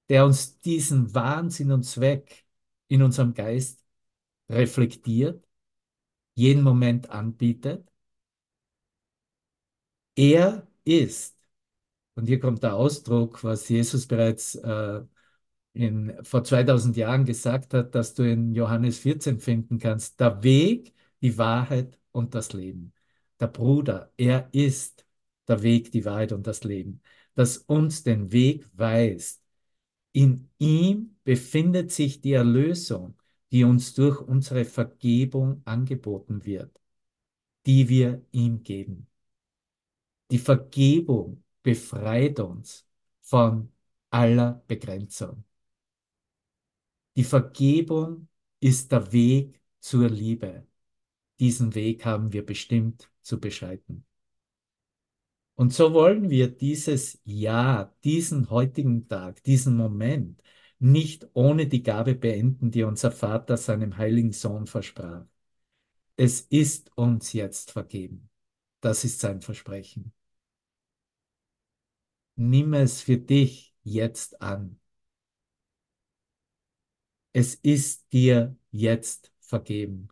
der 0.09 0.27
uns 0.27 0.61
diesen 0.61 1.15
Wahnsinn 1.15 1.73
und 1.73 1.85
Zweck 1.85 2.45
in 2.89 3.03
unserem 3.03 3.35
Geist 3.35 3.82
reflektiert, 4.53 5.45
jeden 6.35 6.63
Moment 6.63 7.11
anbietet. 7.11 7.89
Er 10.17 10.67
ist, 10.85 11.37
und 12.17 12.27
hier 12.27 12.41
kommt 12.41 12.63
der 12.63 12.75
Ausdruck, 12.77 13.45
was 13.45 13.69
Jesus 13.69 14.07
bereits 14.07 14.55
äh, 14.57 15.03
in, 15.75 16.15
vor 16.25 16.45
2000 16.45 16.97
Jahren 16.97 17.25
gesagt 17.27 17.75
hat, 17.75 17.95
dass 17.95 18.15
du 18.15 18.25
in 18.25 18.55
Johannes 18.55 18.99
14 19.01 19.41
finden 19.41 19.79
kannst, 19.79 20.21
der 20.21 20.43
Weg, 20.43 20.95
die 21.23 21.39
Wahrheit 21.39 21.99
und 22.13 22.35
das 22.35 22.53
Leben. 22.53 22.95
Der 23.41 23.49
Bruder, 23.49 24.13
er 24.17 24.49
ist 24.53 25.07
der 25.49 25.63
Weg, 25.63 25.93
die 25.93 26.05
Wahrheit 26.05 26.33
und 26.33 26.47
das 26.47 26.65
Leben, 26.65 27.03
das 27.35 27.59
uns 27.59 28.03
den 28.05 28.33
Weg 28.33 28.67
weist. 28.75 29.43
In 30.13 30.51
ihm 30.59 31.17
befindet 31.25 31.93
sich 31.93 32.21
die 32.21 32.33
Erlösung, 32.35 33.17
die 33.53 33.65
uns 33.65 33.95
durch 33.95 34.21
unsere 34.21 34.65
Vergebung 34.65 35.63
angeboten 35.67 36.45
wird, 36.45 36.81
die 37.67 37.89
wir 37.89 38.25
ihm 38.33 38.63
geben. 38.63 39.07
Die 40.31 40.39
Vergebung 40.39 41.45
befreit 41.63 42.41
uns 42.41 42.87
von 43.21 43.71
aller 44.11 44.65
Begrenzung. 44.67 45.45
Die 47.15 47.25
Vergebung 47.25 48.29
ist 48.61 48.91
der 48.91 49.13
Weg 49.13 49.61
zur 49.81 50.09
Liebe. 50.09 50.67
Diesen 51.39 51.75
Weg 51.75 52.07
haben 52.07 52.33
wir 52.33 52.47
bestimmt 52.47 53.11
zu 53.21 53.39
beschreiten. 53.39 54.07
Und 55.55 55.75
so 55.75 55.93
wollen 55.93 56.31
wir 56.31 56.49
dieses 56.49 57.21
Jahr, 57.25 57.95
diesen 58.03 58.49
heutigen 58.49 59.07
Tag, 59.09 59.43
diesen 59.45 59.77
Moment 59.77 60.43
nicht 60.83 61.29
ohne 61.35 61.67
die 61.69 61.83
Gabe 61.83 62.15
beenden, 62.15 62.71
die 62.71 62.83
unser 62.83 63.13
Vater 63.13 63.57
seinem 63.57 63.97
heiligen 63.99 64.33
Sohn 64.33 64.67
versprach. 64.67 65.25
Es 66.17 66.43
ist 66.43 66.97
uns 66.97 67.33
jetzt 67.35 67.73
vergeben. 67.73 68.31
Das 68.81 69.05
ist 69.05 69.21
sein 69.21 69.43
Versprechen. 69.43 70.13
Nimm 72.37 72.75
es 72.75 73.01
für 73.01 73.17
dich 73.17 73.75
jetzt 73.85 74.43
an. 74.43 74.79
Es 77.35 77.55
ist 77.57 78.11
dir 78.15 78.57
jetzt 78.71 79.33
vergeben. 79.41 80.09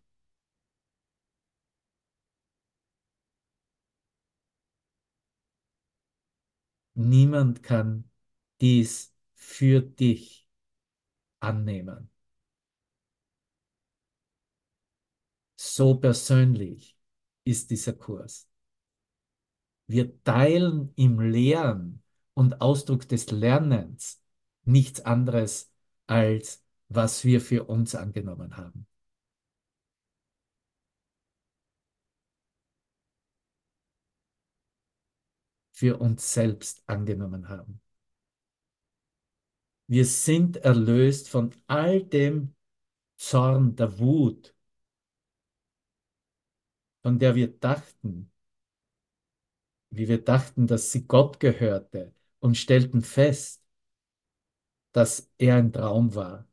Niemand 6.93 7.63
kann 7.63 8.09
dies 8.61 9.13
für 9.33 9.81
dich 9.81 10.40
annehmen. 11.41 12.09
So 15.55 15.95
persönlich 15.95 16.97
ist 17.43 17.69
dieser 17.71 17.93
Kurs. 17.93 18.47
Wir 19.87 20.23
teilen 20.23 20.93
im 20.95 21.19
Lehren 21.19 22.01
und 22.33 22.61
Ausdruck 22.61 23.07
des 23.07 23.29
Lernens 23.31 24.21
nichts 24.63 25.01
anderes 25.01 25.71
als 26.07 26.63
was 26.89 27.23
wir 27.25 27.41
für 27.41 27.65
uns 27.65 27.95
angenommen 27.95 28.57
haben. 28.57 28.87
für 35.81 35.97
uns 35.97 36.31
selbst 36.31 36.83
angenommen 36.85 37.49
haben. 37.49 37.80
Wir 39.91 40.05
sind 40.05 40.55
erlöst 40.55 41.27
von 41.27 41.53
all 41.67 42.01
dem 42.01 42.55
Zorn, 43.17 43.75
der 43.75 43.99
Wut, 43.99 44.55
von 47.03 47.19
der 47.19 47.35
wir 47.35 47.49
dachten, 47.59 48.31
wie 49.89 50.07
wir 50.07 50.23
dachten, 50.23 50.65
dass 50.67 50.93
sie 50.93 51.05
Gott 51.07 51.41
gehörte 51.41 52.13
und 52.39 52.57
stellten 52.57 53.01
fest, 53.01 53.61
dass 54.93 55.29
er 55.37 55.57
ein 55.57 55.73
Traum 55.73 56.15
war. 56.15 56.47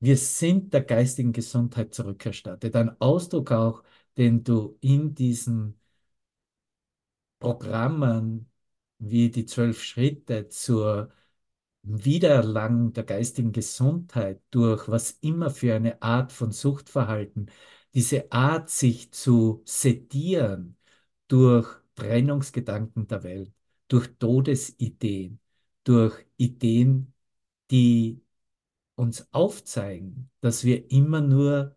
Wir 0.00 0.18
sind 0.18 0.74
der 0.74 0.82
geistigen 0.82 1.32
Gesundheit 1.32 1.94
zurückerstattet. 1.94 2.76
Ein 2.76 3.00
Ausdruck 3.00 3.50
auch, 3.52 3.82
den 4.18 4.44
du 4.44 4.76
in 4.82 5.14
diesen 5.14 5.80
Programmen 7.38 8.50
wie 8.98 9.30
die 9.30 9.46
zwölf 9.46 9.82
Schritte 9.82 10.48
zur 10.48 11.10
Wiedererlangung 11.86 12.92
der 12.92 13.04
geistigen 13.04 13.52
Gesundheit 13.52 14.42
durch 14.50 14.88
was 14.88 15.12
immer 15.20 15.50
für 15.50 15.74
eine 15.74 16.02
Art 16.02 16.32
von 16.32 16.52
Suchtverhalten, 16.52 17.50
diese 17.94 18.30
Art, 18.32 18.70
sich 18.70 19.12
zu 19.12 19.62
sedieren 19.64 20.76
durch 21.28 21.68
Trennungsgedanken 21.94 23.06
der 23.06 23.22
Welt, 23.22 23.52
durch 23.88 24.08
Todesideen, 24.18 25.40
durch 25.84 26.26
Ideen, 26.36 27.14
die 27.70 28.20
uns 28.96 29.28
aufzeigen, 29.32 30.30
dass 30.40 30.64
wir 30.64 30.90
immer 30.90 31.20
nur 31.20 31.76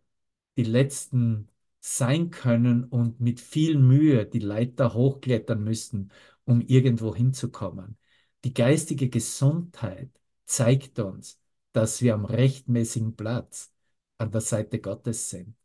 die 0.57 0.63
Letzten 0.63 1.49
sein 1.79 2.31
können 2.31 2.85
und 2.85 3.19
mit 3.21 3.39
viel 3.39 3.77
Mühe 3.77 4.25
die 4.25 4.39
Leiter 4.39 4.93
hochklettern 4.93 5.63
müssen, 5.63 6.11
um 6.45 6.61
irgendwo 6.61 7.15
hinzukommen. 7.15 7.97
Die 8.43 8.53
geistige 8.53 9.09
Gesundheit 9.09 10.09
zeigt 10.45 10.99
uns, 10.99 11.39
dass 11.73 12.01
wir 12.01 12.13
am 12.13 12.25
rechtmäßigen 12.25 13.15
Platz 13.15 13.73
an 14.17 14.31
der 14.31 14.41
Seite 14.41 14.79
Gottes 14.79 15.29
sind. 15.29 15.55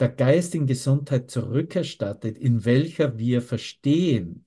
Der 0.00 0.08
geistigen 0.08 0.66
Gesundheit 0.66 1.30
zurückerstattet, 1.30 2.36
in 2.36 2.64
welcher 2.64 3.18
wir 3.18 3.40
verstehen, 3.40 4.46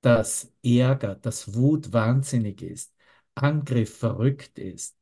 dass 0.00 0.52
Ärger, 0.62 1.14
dass 1.14 1.54
Wut 1.54 1.92
wahnsinnig 1.92 2.62
ist, 2.62 2.94
Angriff 3.34 3.98
verrückt 3.98 4.58
ist, 4.58 4.98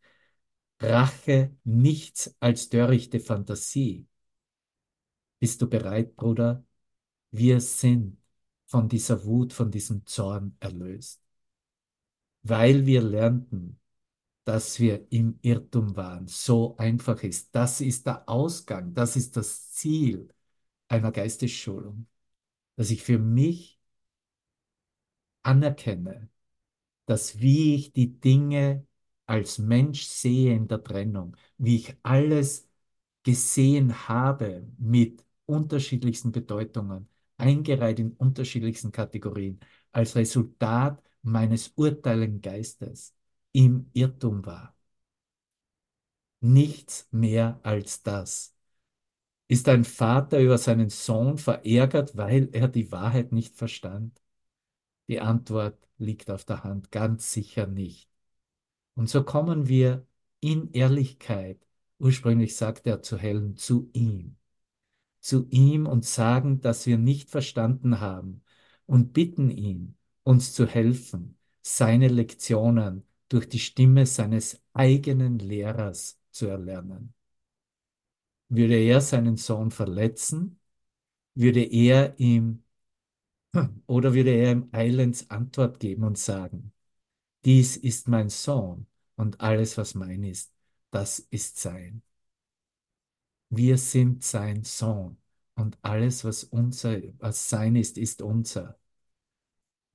Rache 0.80 1.56
nichts 1.64 2.34
als 2.40 2.68
törichte 2.68 3.20
Fantasie. 3.20 4.06
Bist 5.38 5.62
du 5.62 5.68
bereit, 5.68 6.16
Bruder? 6.16 6.64
Wir 7.30 7.60
sind 7.60 8.18
von 8.66 8.88
dieser 8.88 9.24
Wut, 9.24 9.52
von 9.52 9.70
diesem 9.70 10.06
Zorn 10.06 10.56
erlöst, 10.60 11.22
weil 12.42 12.86
wir 12.86 13.02
lernten, 13.02 13.80
dass 14.44 14.78
wir 14.80 15.06
im 15.12 15.38
Irrtum 15.42 15.96
waren. 15.96 16.28
So 16.28 16.76
einfach 16.76 17.22
ist. 17.22 17.54
Das 17.54 17.80
ist 17.80 18.06
der 18.06 18.28
Ausgang, 18.28 18.94
das 18.94 19.16
ist 19.16 19.36
das 19.36 19.72
Ziel 19.72 20.28
einer 20.88 21.12
Geistesschulung, 21.12 22.06
dass 22.76 22.90
ich 22.90 23.02
für 23.02 23.18
mich 23.18 23.80
anerkenne, 25.42 26.28
dass 27.06 27.40
wie 27.40 27.74
ich 27.76 27.92
die 27.92 28.20
Dinge 28.20 28.86
als 29.26 29.58
Mensch 29.58 30.04
sehe 30.04 30.54
in 30.54 30.68
der 30.68 30.82
Trennung, 30.82 31.36
wie 31.58 31.76
ich 31.76 31.96
alles 32.02 32.68
gesehen 33.22 34.08
habe 34.08 34.66
mit 34.78 35.24
unterschiedlichsten 35.46 36.32
Bedeutungen, 36.32 37.08
eingereiht 37.36 37.98
in 37.98 38.12
unterschiedlichsten 38.12 38.92
Kategorien, 38.92 39.60
als 39.92 40.16
Resultat 40.16 41.02
meines 41.22 41.72
urteilenden 41.76 42.40
Geistes 42.40 43.14
im 43.52 43.90
Irrtum 43.92 44.44
war. 44.46 44.74
Nichts 46.40 47.08
mehr 47.10 47.58
als 47.62 48.02
das. 48.02 48.54
Ist 49.48 49.68
ein 49.68 49.84
Vater 49.84 50.40
über 50.40 50.58
seinen 50.58 50.88
Sohn 50.90 51.38
verärgert, 51.38 52.16
weil 52.16 52.48
er 52.52 52.68
die 52.68 52.92
Wahrheit 52.92 53.32
nicht 53.32 53.56
verstand? 53.56 54.20
Die 55.08 55.20
Antwort 55.20 55.88
liegt 55.98 56.30
auf 56.30 56.44
der 56.44 56.64
Hand, 56.64 56.90
ganz 56.90 57.32
sicher 57.32 57.66
nicht. 57.66 58.10
Und 58.94 59.08
so 59.08 59.22
kommen 59.24 59.68
wir 59.68 60.06
in 60.40 60.72
Ehrlichkeit, 60.72 61.66
ursprünglich 61.98 62.56
sagt 62.56 62.86
er 62.86 63.02
zu 63.02 63.18
Helen, 63.18 63.56
zu 63.56 63.90
ihm. 63.92 64.36
Zu 65.24 65.46
ihm 65.48 65.86
und 65.86 66.04
sagen, 66.04 66.60
dass 66.60 66.84
wir 66.84 66.98
nicht 66.98 67.30
verstanden 67.30 68.00
haben 68.00 68.42
und 68.84 69.14
bitten 69.14 69.48
ihn, 69.50 69.96
uns 70.22 70.52
zu 70.52 70.66
helfen, 70.66 71.38
seine 71.62 72.08
Lektionen 72.08 73.04
durch 73.30 73.48
die 73.48 73.58
Stimme 73.58 74.04
seines 74.04 74.60
eigenen 74.74 75.38
Lehrers 75.38 76.20
zu 76.30 76.46
erlernen. 76.48 77.14
Würde 78.50 78.74
er 78.76 79.00
seinen 79.00 79.38
Sohn 79.38 79.70
verletzen, 79.70 80.60
würde 81.34 81.62
er 81.62 82.20
ihm 82.20 82.62
oder 83.86 84.12
würde 84.12 84.30
er 84.30 84.52
ihm 84.52 84.68
eilends 84.72 85.30
Antwort 85.30 85.80
geben 85.80 86.04
und 86.04 86.18
sagen, 86.18 86.74
dies 87.46 87.78
ist 87.78 88.08
mein 88.08 88.28
Sohn 88.28 88.86
und 89.16 89.40
alles, 89.40 89.78
was 89.78 89.94
mein 89.94 90.22
ist, 90.22 90.52
das 90.90 91.18
ist 91.18 91.58
sein. 91.58 92.02
Wir 93.48 93.78
sind 93.78 94.22
sein 94.24 94.64
Sohn 94.64 95.16
und 95.54 95.78
alles, 95.82 96.24
was 96.24 96.44
unser, 96.44 97.00
was 97.18 97.48
sein 97.48 97.76
ist, 97.76 97.96
ist 97.98 98.20
unser. 98.22 98.78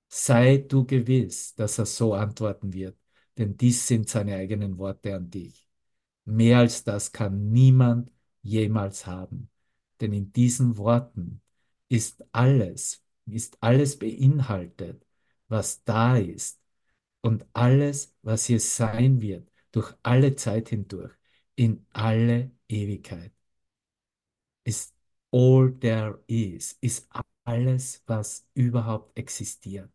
Sei 0.07 0.57
du 0.57 0.85
gewiss, 0.85 1.53
dass 1.55 1.77
er 1.77 1.85
so 1.85 2.13
antworten 2.13 2.73
wird, 2.73 2.97
denn 3.37 3.57
dies 3.57 3.87
sind 3.87 4.09
seine 4.09 4.35
eigenen 4.35 4.77
Worte 4.77 5.15
an 5.15 5.29
dich. 5.29 5.67
Mehr 6.25 6.59
als 6.59 6.83
das 6.83 7.11
kann 7.11 7.51
niemand 7.51 8.11
jemals 8.41 9.05
haben, 9.07 9.49
denn 10.01 10.13
in 10.13 10.31
diesen 10.33 10.77
Worten 10.77 11.41
ist 11.89 12.23
alles, 12.31 13.03
ist 13.25 13.57
alles 13.61 13.99
beinhaltet, 13.99 15.05
was 15.47 15.83
da 15.83 16.17
ist 16.17 16.61
und 17.21 17.45
alles, 17.53 18.15
was 18.21 18.45
hier 18.45 18.59
sein 18.59 19.21
wird, 19.21 19.51
durch 19.71 19.93
alle 20.03 20.35
Zeit 20.35 20.69
hindurch, 20.69 21.13
in 21.55 21.85
alle 21.91 22.51
Ewigkeit, 22.67 23.33
ist 24.63 24.93
all 25.31 25.71
there 25.79 26.19
is, 26.27 26.77
ist 26.81 27.07
alles, 27.45 28.03
was 28.07 28.47
überhaupt 28.53 29.17
existiert. 29.17 29.91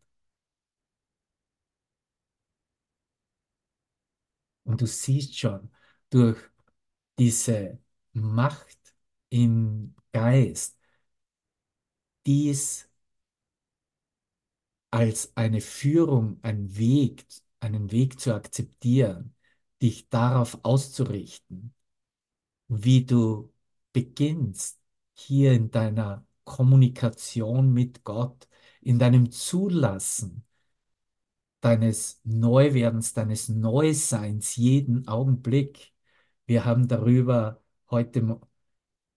Und 4.63 4.81
du 4.81 4.87
siehst 4.87 5.37
schon, 5.37 5.71
durch 6.09 6.37
diese 7.19 7.79
Macht 8.13 8.79
im 9.29 9.95
Geist, 10.13 10.77
dies 12.25 12.87
als 14.91 15.31
eine 15.35 15.61
Führung, 15.61 16.39
ein 16.41 16.75
Weg, 16.77 17.25
einen 17.59 17.91
Weg 17.91 18.19
zu 18.19 18.33
akzeptieren, 18.33 19.35
dich 19.81 20.09
darauf 20.09 20.59
auszurichten, 20.63 21.73
wie 22.69 23.05
du 23.05 23.53
beginnst, 23.95 24.77
hier 25.13 25.53
in 25.53 25.71
deiner 25.71 26.27
Kommunikation 26.43 27.71
mit 27.73 28.03
Gott, 28.03 28.47
in 28.81 28.99
deinem 28.99 29.31
Zulassen 29.31 30.45
deines 31.61 32.19
Neuwerdens, 32.25 33.13
deines 33.13 33.49
Neuseins 33.49 34.57
jeden 34.57 35.07
Augenblick. 35.07 35.93
Wir 36.45 36.65
haben 36.65 36.87
darüber 36.89 37.63
heute 37.89 38.39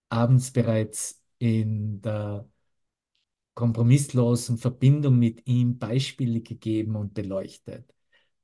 abends 0.09 0.51
bereits 0.51 1.21
in 1.39 2.01
der 2.01 2.49
kompromisslosen 3.53 4.57
Verbindung 4.57 5.19
mit 5.19 5.45
ihm 5.45 5.77
Beispiele 5.77 6.41
gegeben 6.41 6.95
und 6.95 7.13
beleuchtet, 7.13 7.93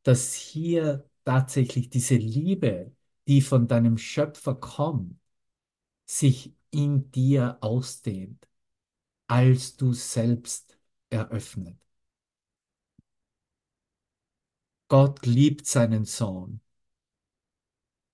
dass 0.04 0.34
hier 0.34 1.10
tatsächlich 1.24 1.90
diese 1.90 2.16
Liebe, 2.16 2.94
die 3.28 3.42
von 3.42 3.68
deinem 3.68 3.98
Schöpfer 3.98 4.56
kommt, 4.56 5.18
sich 6.06 6.54
in 6.72 7.12
dir 7.12 7.58
ausdehnt, 7.62 8.48
als 9.28 9.78
du 9.78 9.94
selbst 9.94 10.78
eröffnet. 11.10 11.78
Gott 14.88 15.26
liebt 15.26 15.66
seinen 15.66 16.06
Sohn. 16.06 16.62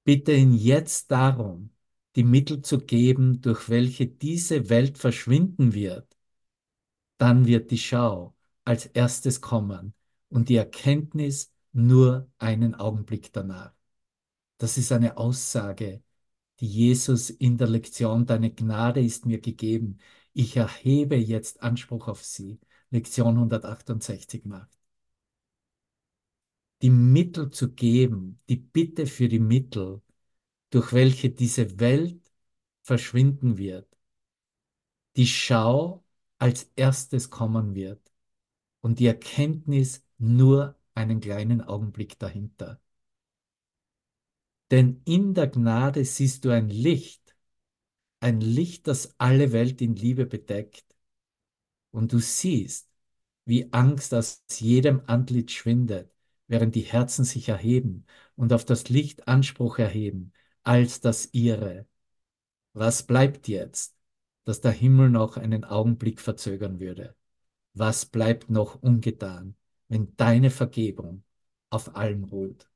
Bitte 0.03 0.33
ihn 0.33 0.53
jetzt 0.53 1.11
darum, 1.11 1.71
die 2.15 2.23
Mittel 2.23 2.61
zu 2.61 2.79
geben, 2.79 3.41
durch 3.41 3.69
welche 3.69 4.07
diese 4.07 4.69
Welt 4.69 4.97
verschwinden 4.97 5.73
wird, 5.73 6.17
dann 7.17 7.45
wird 7.45 7.71
die 7.71 7.77
Schau 7.77 8.35
als 8.65 8.85
erstes 8.87 9.41
kommen 9.41 9.93
und 10.29 10.49
die 10.49 10.55
Erkenntnis 10.55 11.53
nur 11.71 12.29
einen 12.37 12.75
Augenblick 12.75 13.31
danach. 13.33 13.73
Das 14.57 14.77
ist 14.77 14.91
eine 14.91 15.17
Aussage, 15.17 16.03
die 16.61 16.67
Jesus 16.67 17.29
in 17.31 17.57
der 17.57 17.67
Lektion 17.67 18.25
Deine 18.25 18.53
Gnade 18.53 19.01
ist 19.03 19.25
mir 19.25 19.41
gegeben. 19.41 19.99
Ich 20.33 20.55
erhebe 20.57 21.15
jetzt 21.15 21.61
Anspruch 21.63 22.07
auf 22.07 22.23
sie. 22.23 22.59
Lektion 22.91 23.35
168 23.37 24.45
macht. 24.45 24.77
Die 26.81 26.89
Mittel 26.89 27.49
zu 27.51 27.73
geben, 27.73 28.39
die 28.49 28.57
Bitte 28.57 29.05
für 29.07 29.27
die 29.27 29.39
Mittel, 29.39 30.01
durch 30.71 30.93
welche 30.93 31.29
diese 31.31 31.79
Welt 31.79 32.31
verschwinden 32.83 33.57
wird. 33.57 33.87
Die 35.15 35.27
Schau 35.27 36.03
als 36.37 36.71
erstes 36.75 37.29
kommen 37.29 37.75
wird 37.75 38.11
und 38.81 38.99
die 38.99 39.07
Erkenntnis 39.07 40.03
nur 40.17 40.75
einen 40.95 41.21
kleinen 41.21 41.61
Augenblick 41.61 42.19
dahinter. 42.19 42.81
Denn 44.71 45.01
in 45.05 45.33
der 45.33 45.47
Gnade 45.47 46.05
siehst 46.05 46.45
du 46.45 46.49
ein 46.49 46.69
Licht, 46.69 47.35
ein 48.21 48.41
Licht, 48.41 48.87
das 48.87 49.15
alle 49.19 49.51
Welt 49.51 49.81
in 49.81 49.95
Liebe 49.95 50.25
bedeckt. 50.25 50.85
Und 51.91 52.13
du 52.13 52.19
siehst, 52.19 52.89
wie 53.45 53.71
Angst 53.73 54.13
aus 54.13 54.43
jedem 54.59 55.01
Antlitz 55.07 55.51
schwindet, 55.51 56.13
während 56.47 56.75
die 56.75 56.81
Herzen 56.81 57.25
sich 57.25 57.49
erheben 57.49 58.05
und 58.35 58.53
auf 58.53 58.65
das 58.65 58.89
Licht 58.89 59.27
Anspruch 59.27 59.79
erheben 59.79 60.33
als 60.63 61.01
das 61.01 61.29
ihre. 61.33 61.87
Was 62.73 63.03
bleibt 63.03 63.47
jetzt, 63.49 63.97
dass 64.45 64.61
der 64.61 64.71
Himmel 64.71 65.09
noch 65.09 65.37
einen 65.37 65.65
Augenblick 65.65 66.21
verzögern 66.21 66.79
würde? 66.79 67.15
Was 67.73 68.05
bleibt 68.05 68.49
noch 68.49 68.81
ungetan, 68.81 69.55
wenn 69.89 70.15
deine 70.17 70.51
Vergebung 70.51 71.23
auf 71.69 71.95
allem 71.95 72.23
ruht? 72.25 72.70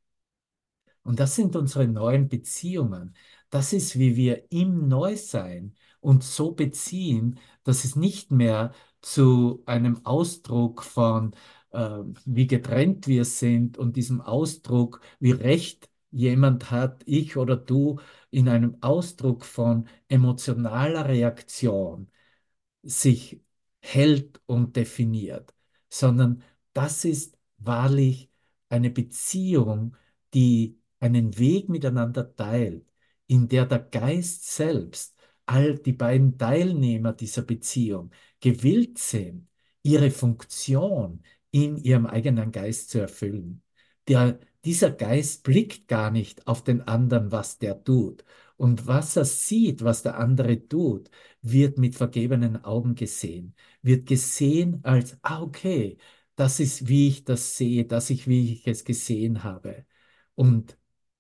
Und 1.05 1.19
das 1.21 1.35
sind 1.35 1.55
unsere 1.55 1.87
neuen 1.87 2.27
Beziehungen. 2.29 3.15
Das 3.51 3.73
ist, 3.73 3.97
wie 3.99 4.15
wir 4.17 4.51
im 4.51 4.87
Neusein 4.89 5.75
uns 6.01 6.35
so 6.35 6.51
beziehen, 6.53 7.39
dass 7.63 7.85
es 7.85 7.95
nicht 7.95 8.31
mehr 8.31 8.73
zu 9.01 9.63
einem 9.67 10.05
Ausdruck 10.05 10.83
von, 10.83 11.35
äh, 11.71 11.99
wie 12.25 12.47
getrennt 12.47 13.07
wir 13.07 13.25
sind 13.25 13.77
und 13.77 13.95
diesem 13.97 14.19
Ausdruck, 14.21 15.01
wie 15.19 15.31
recht 15.31 15.89
jemand 16.11 16.71
hat, 16.71 17.03
ich 17.05 17.37
oder 17.37 17.55
du, 17.55 17.99
in 18.31 18.49
einem 18.49 18.77
Ausdruck 18.81 19.45
von 19.45 19.87
emotionaler 20.09 21.07
Reaktion 21.07 22.09
sich 22.83 23.41
hält 23.81 24.41
und 24.45 24.75
definiert, 24.75 25.53
sondern 25.89 26.43
das 26.73 27.05
ist 27.05 27.37
wahrlich 27.57 28.29
eine 28.69 28.89
Beziehung, 28.89 29.95
die 30.33 30.79
einen 31.05 31.37
Weg 31.37 31.69
miteinander 31.69 32.35
teilt, 32.35 32.85
in 33.27 33.47
der 33.47 33.65
der 33.65 33.79
Geist 33.79 34.45
selbst, 34.51 35.15
all 35.45 35.75
die 35.77 35.93
beiden 35.93 36.37
Teilnehmer 36.37 37.13
dieser 37.13 37.43
Beziehung 37.43 38.11
gewillt 38.39 38.97
sind, 38.97 39.47
ihre 39.83 40.11
Funktion 40.11 41.23
in 41.51 41.77
ihrem 41.77 42.05
eigenen 42.07 42.51
Geist 42.51 42.89
zu 42.89 42.99
erfüllen. 42.99 43.63
Der, 44.07 44.39
dieser 44.65 44.91
Geist 44.91 45.43
blickt 45.43 45.87
gar 45.87 46.11
nicht 46.11 46.47
auf 46.47 46.63
den 46.63 46.81
anderen, 46.81 47.31
was 47.31 47.57
der 47.59 47.83
tut. 47.83 48.23
Und 48.57 48.87
was 48.87 49.15
er 49.15 49.25
sieht, 49.25 49.83
was 49.83 50.03
der 50.03 50.17
andere 50.17 50.67
tut, 50.67 51.09
wird 51.41 51.77
mit 51.77 51.95
vergebenen 51.95 52.63
Augen 52.63 52.95
gesehen. 52.95 53.55
Wird 53.81 54.07
gesehen 54.07 54.79
als, 54.83 55.17
ah, 55.21 55.41
okay, 55.41 55.97
das 56.35 56.59
ist, 56.59 56.87
wie 56.87 57.07
ich 57.09 57.23
das 57.23 57.57
sehe, 57.57 57.85
das 57.85 58.09
ist, 58.09 58.27
wie 58.27 58.53
ich 58.53 58.67
es 58.67 58.83
gesehen 58.83 59.43
habe. 59.43 59.85
Und 60.35 60.77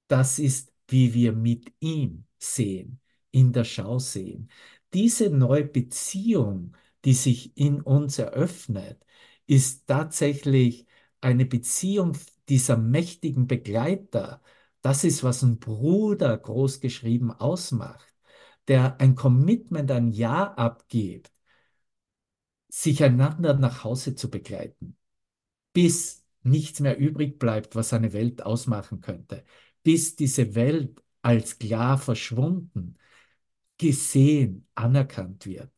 das 0.07 0.39
ist, 0.39 0.73
wie 0.87 1.13
wir 1.13 1.33
mit 1.33 1.73
ihm 1.79 2.25
sehen, 2.37 3.01
in 3.31 3.53
der 3.53 3.63
Schau 3.63 3.99
sehen. 3.99 4.49
Diese 4.93 5.29
neue 5.29 5.65
Beziehung, 5.65 6.75
die 7.05 7.13
sich 7.13 7.57
in 7.57 7.81
uns 7.81 8.19
eröffnet, 8.19 9.03
ist 9.47 9.87
tatsächlich 9.87 10.87
eine 11.21 11.45
Beziehung 11.45 12.17
dieser 12.49 12.77
mächtigen 12.77 13.47
Begleiter. 13.47 14.41
Das 14.81 15.03
ist, 15.03 15.23
was 15.23 15.41
ein 15.43 15.59
Bruder 15.59 16.37
großgeschrieben 16.37 17.31
ausmacht, 17.31 18.13
der 18.67 18.99
ein 19.01 19.15
Commitment, 19.15 19.91
ein 19.91 20.11
Ja 20.11 20.53
abgibt, 20.53 21.31
sich 22.69 23.03
einander 23.03 23.53
nach 23.55 23.83
Hause 23.83 24.15
zu 24.15 24.29
begleiten, 24.29 24.97
bis 25.73 26.25
nichts 26.43 26.79
mehr 26.81 26.97
übrig 26.97 27.39
bleibt, 27.39 27.75
was 27.75 27.93
eine 27.93 28.13
Welt 28.13 28.43
ausmachen 28.43 29.01
könnte, 29.01 29.45
bis 29.85 30.15
diese 30.17 30.55
Welt 30.55 31.03
als 31.21 31.59
klar 31.59 31.99
verschwunden, 31.99 32.97
gesehen, 33.77 34.67
anerkannt 34.75 35.45
wird. 35.45 35.71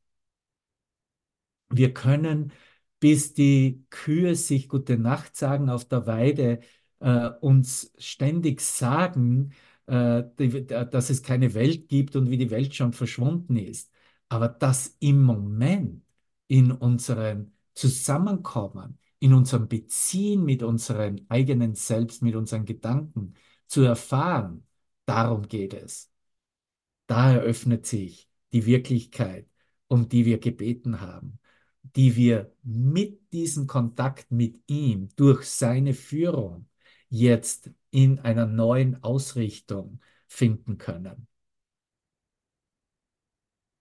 Wir 1.70 1.94
können, 1.94 2.54
bis 3.00 3.34
die 3.34 3.86
Kühe 3.90 4.36
sich 4.36 4.70
gute 4.70 4.98
Nacht 4.98 5.36
sagen 5.36 5.70
auf 5.70 5.86
der 5.86 6.08
Weide, 6.08 6.62
äh, 7.00 7.30
uns 7.42 7.94
ständig 7.98 8.62
sagen, 8.62 9.54
äh, 9.88 10.24
die, 10.40 10.66
dass 10.66 11.10
es 11.10 11.22
keine 11.24 11.54
Welt 11.54 11.90
gibt 11.90 12.16
und 12.16 12.30
wie 12.30 12.38
die 12.38 12.50
Welt 12.52 12.74
schon 12.76 12.94
verschwunden 12.94 13.58
ist. 13.58 13.92
Aber 14.30 14.48
dass 14.48 14.96
im 15.00 15.24
Moment 15.24 16.04
in 16.48 16.72
unserem 16.72 17.52
Zusammenkommen, 17.74 19.00
in 19.20 19.34
unserem 19.34 19.68
Beziehen 19.68 20.46
mit 20.46 20.64
unserem 20.64 21.18
eigenen 21.30 21.76
Selbst, 21.76 22.22
mit 22.22 22.36
unseren 22.36 22.66
Gedanken 22.66 23.34
zu 23.68 23.82
erfahren, 23.84 24.66
darum 25.06 25.48
geht 25.48 25.74
es. 25.74 26.12
Da 27.08 27.34
eröffnet 27.34 27.86
sich 27.86 28.30
die 28.54 28.66
Wirklichkeit, 28.66 29.48
um 29.88 30.10
die 30.10 30.26
wir 30.26 30.40
gebeten 30.40 31.02
haben, 31.02 31.40
die 31.84 32.16
wir 32.16 32.54
mit 32.64 33.32
diesem 33.32 33.68
Kontakt 33.68 34.32
mit 34.32 34.62
ihm 34.68 35.10
durch 35.16 35.46
seine 35.46 35.94
Führung 35.94 36.68
jetzt 37.10 37.72
in 37.92 38.20
einer 38.20 38.46
neuen 38.46 39.02
Ausrichtung 39.04 40.02
finden 40.28 40.78
können. 40.78 41.28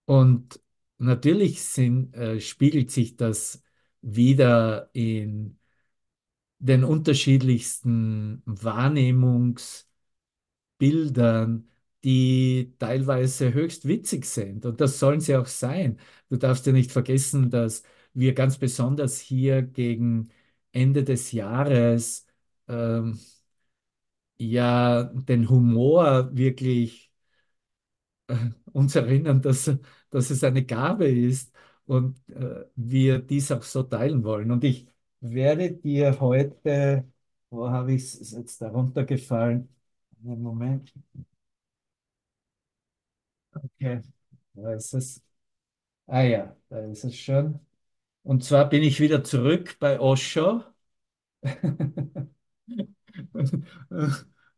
Und 0.04 0.60
natürlich 0.98 1.62
sind, 1.64 2.14
äh, 2.14 2.40
spiegelt 2.40 2.90
sich 2.90 3.16
das 3.16 3.62
wieder 4.00 4.90
in 4.92 5.58
den 6.58 6.84
unterschiedlichsten 6.84 8.42
Wahrnehmungsbildern, 8.46 9.86
die 12.04 12.74
teilweise 12.78 13.52
höchst 13.54 13.86
witzig 13.88 14.24
sind. 14.26 14.64
Und 14.66 14.80
das 14.80 14.98
sollen 14.98 15.20
sie 15.20 15.36
auch 15.36 15.46
sein. 15.46 15.98
Du 16.28 16.36
darfst 16.36 16.66
ja 16.66 16.72
nicht 16.72 16.92
vergessen, 16.92 17.50
dass 17.50 17.82
wir 18.14 18.34
ganz 18.34 18.58
besonders 18.58 19.18
hier 19.20 19.62
gegen 19.62 20.28
Ende 20.72 21.04
des 21.04 21.32
Jahres 21.32 22.26
ähm, 22.68 23.18
ja 24.38 25.04
den 25.04 25.48
Humor 25.50 26.30
wirklich 26.36 27.12
äh, 28.28 28.36
uns 28.72 28.94
erinnern, 28.96 29.42
dass, 29.42 29.70
dass 30.10 30.30
es 30.30 30.44
eine 30.44 30.64
Gabe 30.64 31.06
ist 31.08 31.52
und 31.86 32.18
äh, 32.30 32.64
wir 32.76 33.18
dies 33.20 33.50
auch 33.52 33.62
so 33.62 33.82
teilen 33.82 34.24
wollen. 34.24 34.50
Und 34.50 34.64
ich 34.64 34.86
werde 35.30 35.72
dir 35.72 36.20
heute, 36.20 37.04
wo 37.50 37.68
habe 37.70 37.94
ich 37.94 38.02
es 38.20 38.32
jetzt 38.32 38.60
darunter 38.60 39.04
gefallen? 39.04 39.68
Einen 40.24 40.42
Moment. 40.42 40.92
Okay, 43.54 44.02
da 44.54 44.72
ist 44.74 44.94
es. 44.94 45.22
Ah 46.06 46.22
ja, 46.22 46.56
da 46.70 46.80
ist 46.86 47.04
es 47.04 47.16
schon. 47.18 47.60
Und 48.24 48.44
zwar 48.44 48.68
bin 48.70 48.82
ich 48.84 49.00
wieder 49.00 49.24
zurück 49.24 49.76
bei 49.80 50.00
Osho. 50.00 50.62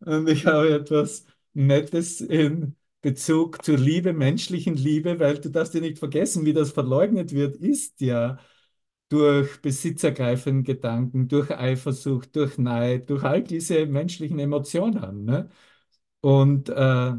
Und 0.01 0.29
ich 0.29 0.47
habe 0.47 0.75
etwas 0.75 1.27
Nettes 1.55 2.21
in 2.21 2.77
Bezug 3.01 3.65
zur 3.65 3.79
Liebe, 3.79 4.13
menschlichen 4.13 4.75
Liebe, 4.75 5.19
weil 5.21 5.39
du 5.39 5.51
darfst 5.51 5.75
ja 5.75 5.81
nicht 5.81 5.99
vergessen, 5.99 6.45
wie 6.45 6.53
das 6.53 6.73
verleugnet 6.73 7.33
wird, 7.33 7.57
ist 7.57 8.01
ja 8.01 8.39
durch 9.09 9.61
besitzergreifenden 9.63 10.65
Gedanken, 10.65 11.29
durch 11.29 11.51
Eifersucht, 11.51 12.37
durch 12.37 12.59
Neid, 12.59 13.09
durch 13.11 13.25
all 13.25 13.43
diese 13.43 13.87
menschlichen 13.87 14.39
Emotionen. 14.39 15.25
Ne? 15.25 15.51
Und 16.21 16.69
äh, 16.71 17.15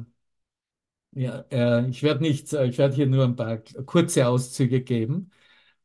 ja, 1.11 1.39
äh, 1.51 1.89
ich 1.89 2.03
werde 2.03 2.21
nicht, 2.21 2.53
ich 2.53 2.77
werde 2.77 2.95
hier 2.95 3.07
nur 3.07 3.23
ein 3.25 3.35
paar 3.35 3.57
kurze 3.85 4.27
Auszüge 4.27 4.81
geben, 4.81 5.31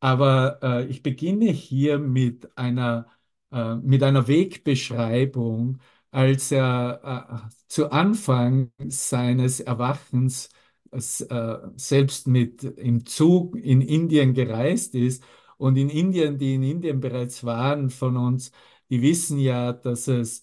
aber 0.00 0.60
äh, 0.62 0.86
ich 0.86 1.02
beginne 1.02 1.46
hier 1.52 1.98
mit 1.98 2.56
einer, 2.58 3.08
äh, 3.52 3.76
mit 3.76 4.02
einer 4.02 4.28
Wegbeschreibung, 4.28 5.80
als 6.10 6.52
er 6.52 7.48
äh, 7.50 7.54
zu 7.68 7.90
Anfang 7.92 8.72
seines 8.88 9.60
Erwachens 9.60 10.50
äh, 10.92 11.56
selbst 11.76 12.26
mit 12.28 12.62
im 12.64 13.06
Zug 13.06 13.56
in 13.56 13.80
Indien 13.80 14.34
gereist 14.34 14.94
ist 14.94 15.24
und 15.58 15.76
in 15.76 15.88
Indien, 15.88 16.38
die 16.38 16.54
in 16.54 16.62
Indien 16.62 17.00
bereits 17.00 17.44
waren 17.44 17.90
von 17.90 18.16
uns, 18.16 18.52
die 18.90 19.02
wissen 19.02 19.38
ja, 19.38 19.72
dass 19.72 20.08
es 20.08 20.42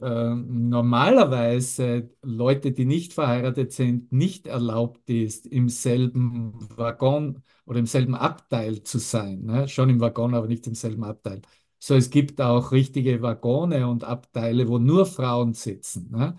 äh, 0.00 0.34
normalerweise 0.34 2.10
Leute, 2.22 2.72
die 2.72 2.84
nicht 2.84 3.12
verheiratet 3.12 3.72
sind, 3.72 4.12
nicht 4.12 4.46
erlaubt 4.46 5.08
ist, 5.10 5.46
im 5.46 5.68
selben 5.68 6.54
Waggon 6.76 7.42
oder 7.66 7.78
im 7.78 7.86
selben 7.86 8.14
Abteil 8.14 8.82
zu 8.82 8.98
sein. 8.98 9.42
Ne? 9.44 9.68
Schon 9.68 9.90
im 9.90 10.00
Waggon, 10.00 10.34
aber 10.34 10.46
nicht 10.48 10.66
im 10.66 10.74
selben 10.74 11.04
Abteil. 11.04 11.42
So, 11.78 11.94
es 11.94 12.10
gibt 12.10 12.40
auch 12.40 12.72
richtige 12.72 13.20
Waggone 13.22 13.86
und 13.88 14.04
Abteile, 14.04 14.68
wo 14.68 14.78
nur 14.78 15.06
Frauen 15.06 15.52
sitzen. 15.54 16.10
Ne? 16.10 16.36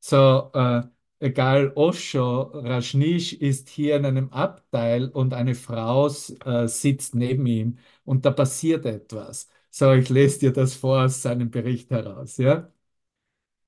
So, 0.00 0.50
äh, 0.54 0.82
egal 1.22 1.72
Osho, 1.76 2.42
Rajneesh 2.54 3.32
ist 3.34 3.68
hier 3.68 3.96
in 3.96 4.04
einem 4.06 4.30
Abteil 4.30 5.08
und 5.08 5.34
eine 5.34 5.54
Frau 5.54 6.08
äh, 6.08 6.68
sitzt 6.68 7.14
neben 7.14 7.46
ihm 7.46 7.78
und 8.04 8.24
da 8.24 8.30
passiert 8.30 8.84
etwas. 8.86 9.48
So, 9.70 9.92
ich 9.92 10.08
lese 10.10 10.40
dir 10.40 10.52
das 10.52 10.74
vor 10.74 11.04
aus 11.04 11.22
seinem 11.22 11.50
Bericht 11.50 11.90
heraus, 11.90 12.36
ja. 12.38 12.70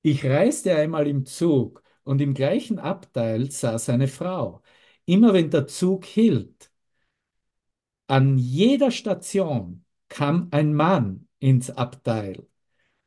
Ich 0.01 0.23
reiste 0.25 0.75
einmal 0.75 1.07
im 1.07 1.25
Zug 1.25 1.83
und 2.03 2.21
im 2.21 2.33
gleichen 2.33 2.79
Abteil 2.79 3.51
saß 3.51 3.89
eine 3.89 4.07
Frau. 4.07 4.61
Immer 5.05 5.33
wenn 5.33 5.49
der 5.49 5.67
Zug 5.67 6.05
hielt, 6.05 6.71
an 8.07 8.37
jeder 8.37 8.91
Station 8.91 9.83
kam 10.09 10.47
ein 10.51 10.73
Mann 10.73 11.27
ins 11.39 11.69
Abteil. 11.71 12.47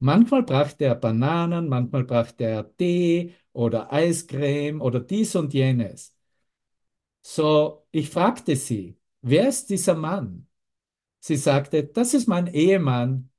Manchmal 0.01 0.43
brachte 0.45 0.87
er 0.87 0.97
Bananen, 0.97 1.69
manchmal 1.69 2.05
brachte 2.05 2.45
er 2.45 2.77
Tee 2.77 3.35
oder 3.59 3.93
Eiscreme 3.93 4.81
oder 4.81 5.01
dies 5.01 5.35
und 5.35 5.53
jenes. 5.53 6.17
So, 7.23 7.87
ich 7.91 8.09
fragte 8.11 8.55
sie, 8.57 8.97
wer 9.23 9.49
ist 9.49 9.69
dieser 9.71 9.95
Mann? 9.97 10.47
Sie 11.21 11.37
sagte, 11.37 11.85
das 11.85 12.15
ist 12.15 12.29
mein 12.29 12.47
Ehemann. 12.49 13.31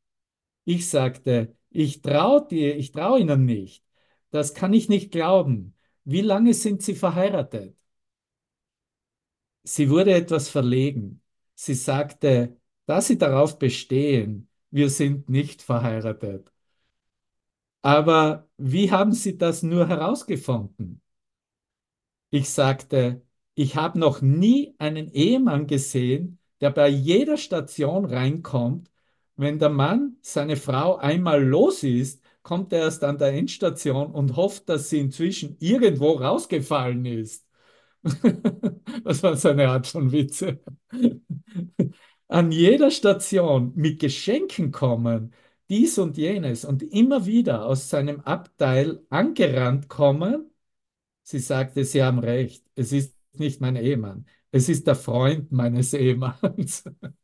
Ich 0.65 0.89
sagte, 0.89 1.55
ich 1.69 2.01
traue 2.01 2.47
dir, 2.47 2.77
ich 2.77 2.91
traue 2.91 3.21
Ihnen 3.21 3.45
nicht. 3.45 3.85
Das 4.31 4.53
kann 4.53 4.73
ich 4.73 4.89
nicht 4.89 5.11
glauben. 5.11 5.75
Wie 6.05 6.21
lange 6.21 6.53
sind 6.53 6.83
Sie 6.83 6.95
verheiratet? 6.95 7.77
Sie 9.63 9.89
wurde 9.89 10.13
etwas 10.13 10.49
verlegen. 10.49 11.21
Sie 11.55 11.75
sagte, 11.75 12.57
da 12.85 13.01
Sie 13.01 13.17
darauf 13.17 13.57
bestehen, 13.59 14.49
wir 14.71 14.89
sind 14.89 15.29
nicht 15.29 15.61
verheiratet. 15.61 16.51
Aber 17.81 18.47
wie 18.57 18.91
haben 18.91 19.11
Sie 19.13 19.37
das 19.37 19.63
nur 19.63 19.87
herausgefunden? 19.87 21.01
Ich 22.29 22.49
sagte, 22.49 23.21
ich 23.55 23.75
habe 23.75 23.99
noch 23.99 24.21
nie 24.21 24.75
einen 24.77 25.11
Ehemann 25.11 25.67
gesehen, 25.67 26.39
der 26.61 26.69
bei 26.71 26.87
jeder 26.87 27.37
Station 27.37 28.05
reinkommt. 28.05 28.91
Wenn 29.35 29.59
der 29.59 29.69
Mann 29.69 30.17
seine 30.21 30.57
Frau 30.57 30.97
einmal 30.97 31.43
los 31.43 31.83
ist, 31.83 32.21
kommt 32.43 32.73
er 32.73 32.79
erst 32.81 33.03
an 33.03 33.17
der 33.17 33.33
Endstation 33.33 34.11
und 34.11 34.35
hofft, 34.35 34.69
dass 34.69 34.89
sie 34.89 34.99
inzwischen 34.99 35.55
irgendwo 35.59 36.11
rausgefallen 36.13 37.05
ist. 37.05 37.45
Das 39.03 39.23
war 39.23 39.35
seine 39.37 39.69
Art 39.69 39.87
von 39.87 40.11
Witze. 40.11 40.59
An 42.27 42.51
jeder 42.51 42.91
Station 42.91 43.73
mit 43.75 43.99
Geschenken 43.99 44.71
kommen, 44.71 45.33
dies 45.69 45.97
und 45.99 46.17
jenes 46.17 46.65
und 46.65 46.83
immer 46.83 47.25
wieder 47.25 47.65
aus 47.65 47.89
seinem 47.89 48.21
Abteil 48.21 49.03
angerannt 49.09 49.87
kommen. 49.89 50.51
Sie 51.23 51.39
sagte, 51.39 51.85
Sie 51.85 52.03
haben 52.03 52.19
recht, 52.19 52.65
es 52.75 52.91
ist 52.93 53.15
nicht 53.33 53.61
mein 53.61 53.75
Ehemann, 53.77 54.27
es 54.51 54.69
ist 54.69 54.87
der 54.87 54.95
Freund 54.95 55.51
meines 55.51 55.93
Ehemanns. 55.93 56.83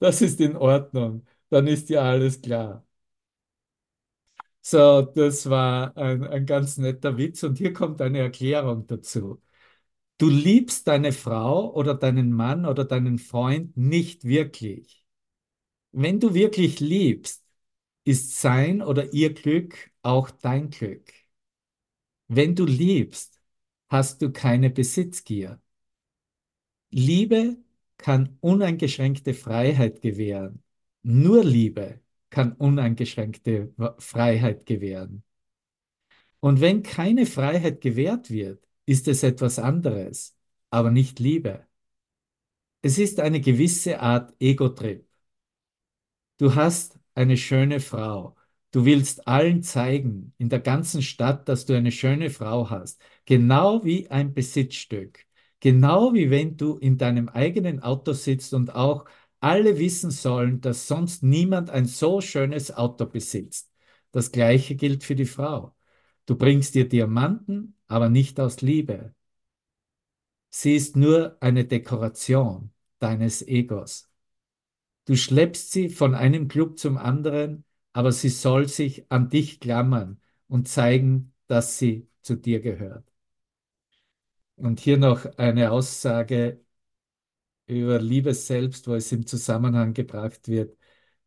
Das 0.00 0.22
ist 0.22 0.40
in 0.40 0.56
Ordnung, 0.56 1.24
dann 1.50 1.66
ist 1.68 1.88
ja 1.88 2.02
alles 2.02 2.40
klar. 2.42 2.84
So, 4.60 5.02
das 5.02 5.48
war 5.48 5.96
ein, 5.96 6.24
ein 6.24 6.44
ganz 6.46 6.76
netter 6.78 7.16
Witz 7.16 7.42
und 7.42 7.56
hier 7.58 7.72
kommt 7.72 8.00
eine 8.02 8.18
Erklärung 8.18 8.86
dazu. 8.86 9.42
Du 10.18 10.28
liebst 10.30 10.88
deine 10.88 11.12
Frau 11.12 11.72
oder 11.74 11.94
deinen 11.94 12.32
Mann 12.32 12.66
oder 12.66 12.84
deinen 12.84 13.18
Freund 13.18 13.76
nicht 13.76 14.24
wirklich. 14.24 14.97
Wenn 15.92 16.20
du 16.20 16.34
wirklich 16.34 16.80
liebst, 16.80 17.44
ist 18.04 18.40
sein 18.40 18.82
oder 18.82 19.12
ihr 19.12 19.34
Glück 19.34 19.90
auch 20.02 20.30
dein 20.30 20.70
Glück. 20.70 21.12
Wenn 22.28 22.54
du 22.54 22.64
liebst, 22.64 23.40
hast 23.88 24.22
du 24.22 24.32
keine 24.32 24.70
Besitzgier. 24.70 25.60
Liebe 26.90 27.58
kann 27.96 28.38
uneingeschränkte 28.40 29.34
Freiheit 29.34 30.02
gewähren. 30.02 30.62
Nur 31.02 31.44
Liebe 31.44 32.00
kann 32.30 32.52
uneingeschränkte 32.52 33.72
Freiheit 33.98 34.66
gewähren. 34.66 35.22
Und 36.40 36.60
wenn 36.60 36.82
keine 36.82 37.26
Freiheit 37.26 37.80
gewährt 37.80 38.30
wird, 38.30 38.66
ist 38.86 39.08
es 39.08 39.22
etwas 39.22 39.58
anderes, 39.58 40.36
aber 40.70 40.90
nicht 40.90 41.18
Liebe. 41.18 41.66
Es 42.82 42.98
ist 42.98 43.20
eine 43.20 43.40
gewisse 43.40 44.00
Art 44.00 44.34
Ego-Trip. 44.40 45.07
Du 46.38 46.54
hast 46.54 46.98
eine 47.14 47.36
schöne 47.36 47.80
Frau. 47.80 48.36
Du 48.70 48.84
willst 48.84 49.26
allen 49.26 49.62
zeigen, 49.62 50.34
in 50.38 50.48
der 50.48 50.60
ganzen 50.60 51.02
Stadt, 51.02 51.48
dass 51.48 51.64
du 51.66 51.74
eine 51.74 51.90
schöne 51.92 52.30
Frau 52.30 52.70
hast. 52.70 53.00
Genau 53.24 53.84
wie 53.84 54.08
ein 54.10 54.34
Besitzstück. 54.34 55.26
Genau 55.60 56.14
wie 56.14 56.30
wenn 56.30 56.56
du 56.56 56.76
in 56.76 56.96
deinem 56.98 57.28
eigenen 57.28 57.80
Auto 57.82 58.12
sitzt 58.12 58.54
und 58.54 58.74
auch 58.74 59.06
alle 59.40 59.78
wissen 59.78 60.10
sollen, 60.10 60.60
dass 60.60 60.86
sonst 60.86 61.22
niemand 61.22 61.70
ein 61.70 61.86
so 61.86 62.20
schönes 62.20 62.72
Auto 62.72 63.06
besitzt. 63.06 63.70
Das 64.12 64.30
gleiche 64.32 64.74
gilt 64.76 65.04
für 65.04 65.14
die 65.14 65.24
Frau. 65.24 65.74
Du 66.26 66.36
bringst 66.36 66.74
ihr 66.76 66.88
Diamanten, 66.88 67.76
aber 67.88 68.08
nicht 68.10 68.38
aus 68.40 68.60
Liebe. 68.60 69.14
Sie 70.50 70.76
ist 70.76 70.94
nur 70.96 71.38
eine 71.40 71.64
Dekoration 71.64 72.70
deines 72.98 73.40
Egos. 73.46 74.07
Du 75.08 75.16
schleppst 75.16 75.72
sie 75.72 75.88
von 75.88 76.14
einem 76.14 76.48
Club 76.48 76.78
zum 76.78 76.98
anderen, 76.98 77.64
aber 77.94 78.12
sie 78.12 78.28
soll 78.28 78.68
sich 78.68 79.10
an 79.10 79.30
dich 79.30 79.58
klammern 79.58 80.20
und 80.48 80.68
zeigen, 80.68 81.32
dass 81.46 81.78
sie 81.78 82.08
zu 82.20 82.36
dir 82.36 82.60
gehört. 82.60 83.10
Und 84.56 84.80
hier 84.80 84.98
noch 84.98 85.24
eine 85.38 85.70
Aussage 85.70 86.60
über 87.66 88.00
Liebe 88.00 88.34
selbst, 88.34 88.86
wo 88.88 88.94
es 88.94 89.12
im 89.12 89.26
Zusammenhang 89.26 89.94
gebracht 89.94 90.48
wird 90.48 90.76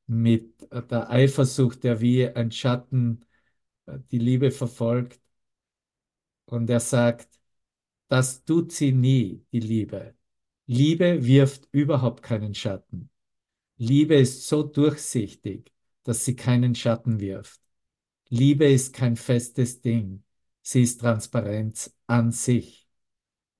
mit 0.07 0.61
der 0.71 1.09
Eifersucht, 1.09 1.83
der 1.83 2.01
wie 2.01 2.27
ein 2.27 2.51
Schatten 2.51 3.25
äh, 3.87 3.99
die 4.11 4.19
Liebe 4.19 4.51
verfolgt. 4.51 5.21
Und 6.45 6.69
er 6.69 6.79
sagt, 6.79 7.29
das 8.09 8.43
tut 8.45 8.71
sie 8.73 8.91
nie, 8.93 9.45
die 9.53 9.59
Liebe. 9.61 10.15
Liebe 10.67 11.25
wirft 11.25 11.67
überhaupt 11.71 12.23
keinen 12.23 12.55
Schatten. 12.55 13.09
Liebe 13.81 14.13
ist 14.13 14.47
so 14.47 14.61
durchsichtig, 14.61 15.73
dass 16.03 16.23
sie 16.23 16.35
keinen 16.35 16.75
Schatten 16.75 17.19
wirft. 17.19 17.59
Liebe 18.29 18.65
ist 18.71 18.93
kein 18.93 19.15
festes 19.15 19.81
Ding. 19.81 20.23
Sie 20.61 20.83
ist 20.83 21.01
Transparenz 21.01 21.91
an 22.05 22.31
sich. 22.31 22.87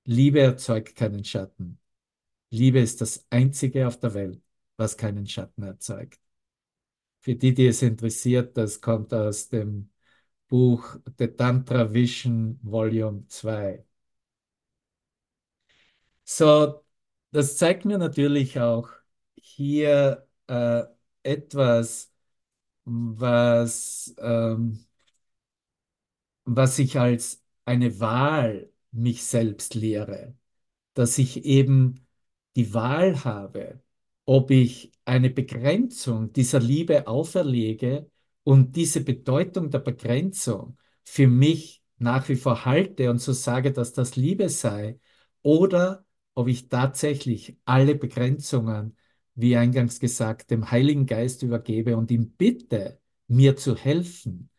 Liebe 0.06 0.40
erzeugt 0.42 0.96
keinen 0.96 1.24
Schatten. 1.24 1.80
Liebe 2.52 2.80
ist 2.80 3.02
das 3.02 3.26
Einzige 3.32 3.88
auf 3.88 4.00
der 4.00 4.14
Welt, 4.14 4.44
was 4.78 4.96
keinen 4.96 5.26
Schatten 5.26 5.64
erzeugt. 5.64 6.20
Für 7.22 7.34
die, 7.36 7.56
die 7.56 7.66
es 7.66 7.82
interessiert, 7.82 8.56
das 8.58 8.80
kommt 8.80 9.16
aus 9.16 9.50
dem 9.50 9.90
Buch 10.48 10.98
The 11.18 11.30
Tantra 11.30 11.92
Vision 11.92 12.60
Volume 12.62 13.26
2. 13.28 13.84
So, 16.24 16.84
das 17.32 17.58
zeigt 17.58 17.86
mir 17.86 17.98
natürlich 17.98 18.60
auch 18.60 19.01
hier 19.42 20.28
äh, 20.48 20.84
etwas, 21.24 22.12
was, 22.86 24.16
ähm, 24.20 24.86
was 26.46 26.80
ich 26.80 27.00
als 27.00 27.44
eine 27.66 28.00
Wahl 28.00 28.72
mich 28.92 29.24
selbst 29.24 29.76
lehre, 29.76 30.36
dass 30.94 31.18
ich 31.18 31.46
eben 31.46 32.08
die 32.56 32.74
Wahl 32.74 33.24
habe, 33.24 33.82
ob 34.26 34.52
ich 34.52 34.92
eine 35.06 35.30
Begrenzung 35.30 36.34
dieser 36.34 36.60
Liebe 36.60 37.08
auferlege 37.08 38.10
und 38.44 38.76
diese 38.76 39.02
Bedeutung 39.04 39.70
der 39.70 39.80
Begrenzung 39.80 40.78
für 41.06 41.28
mich 41.28 41.84
nach 41.98 42.28
wie 42.30 42.36
vor 42.36 42.66
halte 42.66 43.10
und 43.10 43.20
so 43.20 43.34
sage, 43.34 43.72
dass 43.72 43.94
das 43.94 44.16
Liebe 44.16 44.50
sei, 44.50 45.00
oder 45.44 46.06
ob 46.34 46.48
ich 46.48 46.70
tatsächlich 46.70 47.58
alle 47.66 47.96
Begrenzungen, 47.96 48.96
wie 49.36 49.56
eingangs 49.58 50.00
gesagt, 50.00 50.52
dem 50.52 50.72
Heiligen 50.72 51.06
Geist 51.06 51.44
übergebe 51.44 51.98
und 51.98 52.12
ihm 52.12 52.32
bitte, 52.32 53.00
mir 53.28 53.56
zu 53.56 53.76
helfen, 53.76 54.50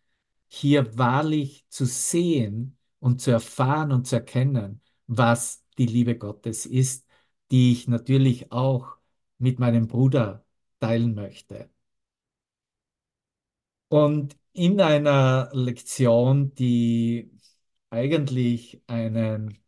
hier 0.49 0.97
wahrlich 0.99 1.67
zu 1.69 1.87
sehen 1.87 2.79
und 3.01 3.21
zu 3.21 3.31
erfahren 3.31 3.93
und 3.93 4.07
zu 4.07 4.17
erkennen, 4.17 4.81
was 5.07 5.65
die 5.79 5.87
Liebe 5.87 6.17
Gottes 6.17 6.67
ist 6.67 7.07
die 7.53 7.73
ich 7.73 7.87
natürlich 7.89 8.51
auch 8.53 8.97
mit 9.39 9.59
meinem 9.61 9.87
Bruder 9.87 10.45
teilen 10.81 11.15
möchte. 11.15 11.71
Und 13.89 14.37
in 14.53 14.81
einer 14.81 15.51
Lektion, 15.53 16.55
die 16.55 17.31
eigentlich 17.91 18.83
einen, 18.87 19.59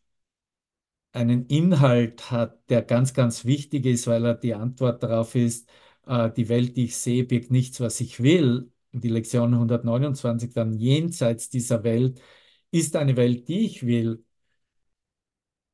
einen 1.15 1.47
Inhalt 1.47 2.31
hat, 2.31 2.69
der 2.71 2.83
ganz, 2.83 3.15
ganz 3.15 3.45
wichtig 3.45 3.87
ist, 3.87 4.07
weil 4.07 4.25
er 4.27 4.35
die 4.35 4.55
Antwort 4.55 5.03
darauf 5.03 5.35
ist, 5.35 5.69
äh, 6.07 6.31
die 6.33 6.49
Welt, 6.49 6.77
die 6.77 6.85
ich 6.87 6.97
sehe, 6.97 7.25
birgt 7.25 7.51
nichts, 7.51 7.81
was 7.81 8.01
ich 8.01 8.23
will. 8.23 8.71
Die 8.93 9.09
Lektion 9.09 9.55
129 9.55 10.53
dann 10.53 10.73
jenseits 10.75 11.51
dieser 11.51 11.85
Welt 11.85 12.21
ist 12.71 12.97
eine 12.97 13.17
Welt, 13.17 13.49
die 13.49 13.61
ich 13.67 13.87
will, 13.87 14.25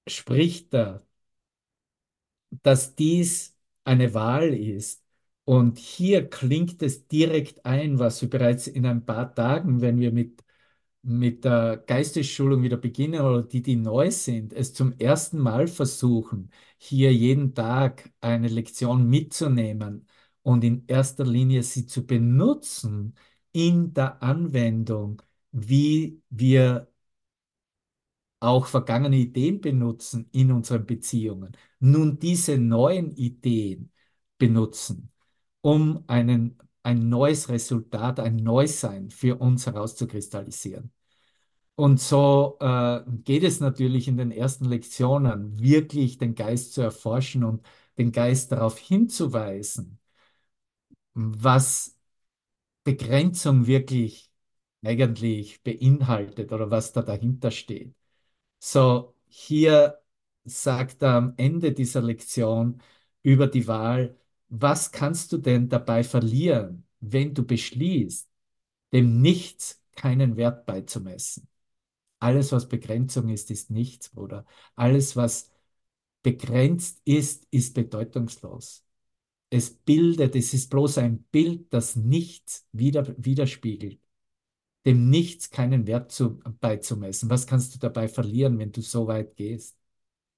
spricht 0.06 0.74
er, 0.74 1.02
dass 2.62 2.94
dies 2.96 3.56
eine 3.84 4.14
Wahl 4.14 4.54
ist. 4.54 5.02
Und 5.44 5.78
hier 5.78 6.28
klingt 6.30 6.82
es 6.82 7.08
direkt 7.08 7.64
ein, 7.66 7.98
was 7.98 8.22
wir 8.22 8.30
bereits 8.30 8.66
in 8.66 8.86
ein 8.86 9.04
paar 9.04 9.34
Tagen, 9.34 9.80
wenn 9.80 9.98
wir 9.98 10.12
mit, 10.12 10.42
mit 11.02 11.44
der 11.44 11.78
Geistesschulung 11.86 12.62
wieder 12.62 12.76
beginnen 12.76 13.20
oder 13.22 13.42
die, 13.42 13.62
die 13.62 13.76
neu 13.76 14.10
sind, 14.10 14.52
es 14.52 14.74
zum 14.74 14.92
ersten 14.98 15.38
Mal 15.38 15.66
versuchen, 15.68 16.50
hier 16.78 17.12
jeden 17.14 17.54
Tag 17.54 18.12
eine 18.20 18.48
Lektion 18.48 19.08
mitzunehmen 19.08 20.06
und 20.42 20.62
in 20.64 20.84
erster 20.86 21.24
Linie 21.24 21.62
sie 21.62 21.86
zu 21.86 22.06
benutzen 22.06 23.14
in 23.52 23.94
der 23.94 24.22
Anwendung, 24.22 25.22
wie 25.52 26.22
wir 26.30 26.88
auch 28.40 28.66
vergangene 28.66 29.16
Ideen 29.16 29.60
benutzen 29.60 30.28
in 30.32 30.52
unseren 30.52 30.86
Beziehungen, 30.86 31.56
nun 31.80 32.18
diese 32.18 32.58
neuen 32.58 33.10
Ideen 33.16 33.92
benutzen, 34.38 35.12
um 35.60 36.04
einen, 36.06 36.58
ein 36.82 37.08
neues 37.08 37.48
Resultat, 37.48 38.20
ein 38.20 38.36
Neusein 38.36 39.10
für 39.10 39.36
uns 39.36 39.66
herauszukristallisieren. 39.66 40.92
Und 41.76 42.00
so 42.00 42.58
äh, 42.60 43.00
geht 43.24 43.44
es 43.44 43.60
natürlich 43.60 44.08
in 44.08 44.16
den 44.18 44.32
ersten 44.32 44.66
Lektionen, 44.66 45.58
wirklich 45.60 46.18
den 46.18 46.34
Geist 46.34 46.74
zu 46.74 46.82
erforschen 46.82 47.44
und 47.44 47.66
den 47.98 48.12
Geist 48.12 48.52
darauf 48.52 48.78
hinzuweisen, 48.78 49.98
was 51.14 51.96
Begrenzung 52.84 53.66
wirklich 53.66 54.30
eigentlich 54.84 55.62
beinhaltet 55.62 56.52
oder 56.52 56.70
was 56.70 56.92
da 56.92 57.02
dahinter 57.02 57.50
steht. 57.50 57.94
So, 58.60 59.14
hier 59.28 60.00
sagt 60.44 61.02
er 61.02 61.14
am 61.16 61.34
Ende 61.36 61.72
dieser 61.72 62.02
Lektion 62.02 62.82
über 63.22 63.46
die 63.46 63.68
Wahl, 63.68 64.18
was 64.50 64.92
kannst 64.92 65.32
du 65.32 65.38
denn 65.38 65.68
dabei 65.68 66.04
verlieren, 66.04 66.86
wenn 67.00 67.34
du 67.34 67.44
beschließt, 67.46 68.28
dem 68.92 69.20
Nichts 69.22 69.82
keinen 69.96 70.36
Wert 70.36 70.66
beizumessen? 70.66 71.48
Alles, 72.20 72.52
was 72.52 72.68
Begrenzung 72.68 73.28
ist, 73.30 73.50
ist 73.50 73.70
nichts, 73.70 74.10
Bruder. 74.10 74.44
Alles, 74.76 75.16
was 75.16 75.50
begrenzt 76.22 77.00
ist, 77.04 77.46
ist 77.50 77.74
bedeutungslos. 77.74 78.84
Es 79.50 79.70
bildet, 79.70 80.36
es 80.36 80.54
ist 80.54 80.70
bloß 80.70 80.98
ein 80.98 81.24
Bild, 81.24 81.72
das 81.72 81.96
nichts 81.96 82.68
widerspiegelt 82.72 84.00
dem 84.86 85.10
Nichts 85.10 85.50
keinen 85.50 85.86
Wert 85.86 86.12
zu, 86.12 86.38
beizumessen. 86.60 87.30
Was 87.30 87.46
kannst 87.46 87.74
du 87.74 87.78
dabei 87.78 88.08
verlieren, 88.08 88.58
wenn 88.58 88.72
du 88.72 88.80
so 88.80 89.06
weit 89.06 89.36
gehst? 89.36 89.76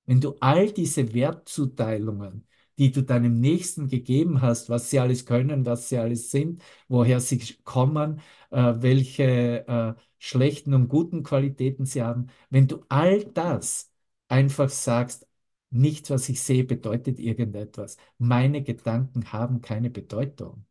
Wenn 0.07 0.21
du 0.21 0.37
all 0.41 0.73
diese 0.73 1.15
Wertzuteilungen, 1.15 2.47
die 2.83 2.91
du 2.93 3.03
deinem 3.03 3.41
Nächsten 3.41 3.89
gegeben 3.89 4.41
hast, 4.43 4.69
was 4.69 4.91
sie 4.91 4.99
alles 5.01 5.25
können, 5.27 5.65
was 5.67 5.89
sie 5.89 5.99
alles 5.99 6.31
sind, 6.33 6.63
woher 6.89 7.21
sie 7.21 7.39
kommen, 7.65 8.21
äh, 8.51 8.75
welche 8.79 9.67
äh, 9.69 9.95
schlechten 10.19 10.75
und 10.75 10.89
guten 10.89 11.23
Qualitäten 11.23 11.87
sie 11.87 12.03
haben, 12.03 12.27
wenn 12.51 12.67
du 12.69 12.85
all 12.89 13.25
das 13.25 13.93
einfach 14.29 14.69
sagst, 14.69 15.27
nichts, 15.71 16.11
was 16.11 16.29
ich 16.29 16.41
sehe, 16.43 16.65
bedeutet 16.65 17.19
irgendetwas. 17.21 17.97
Meine 18.19 18.63
Gedanken 18.63 19.33
haben 19.33 19.61
keine 19.61 19.91
Bedeutung. 19.91 20.67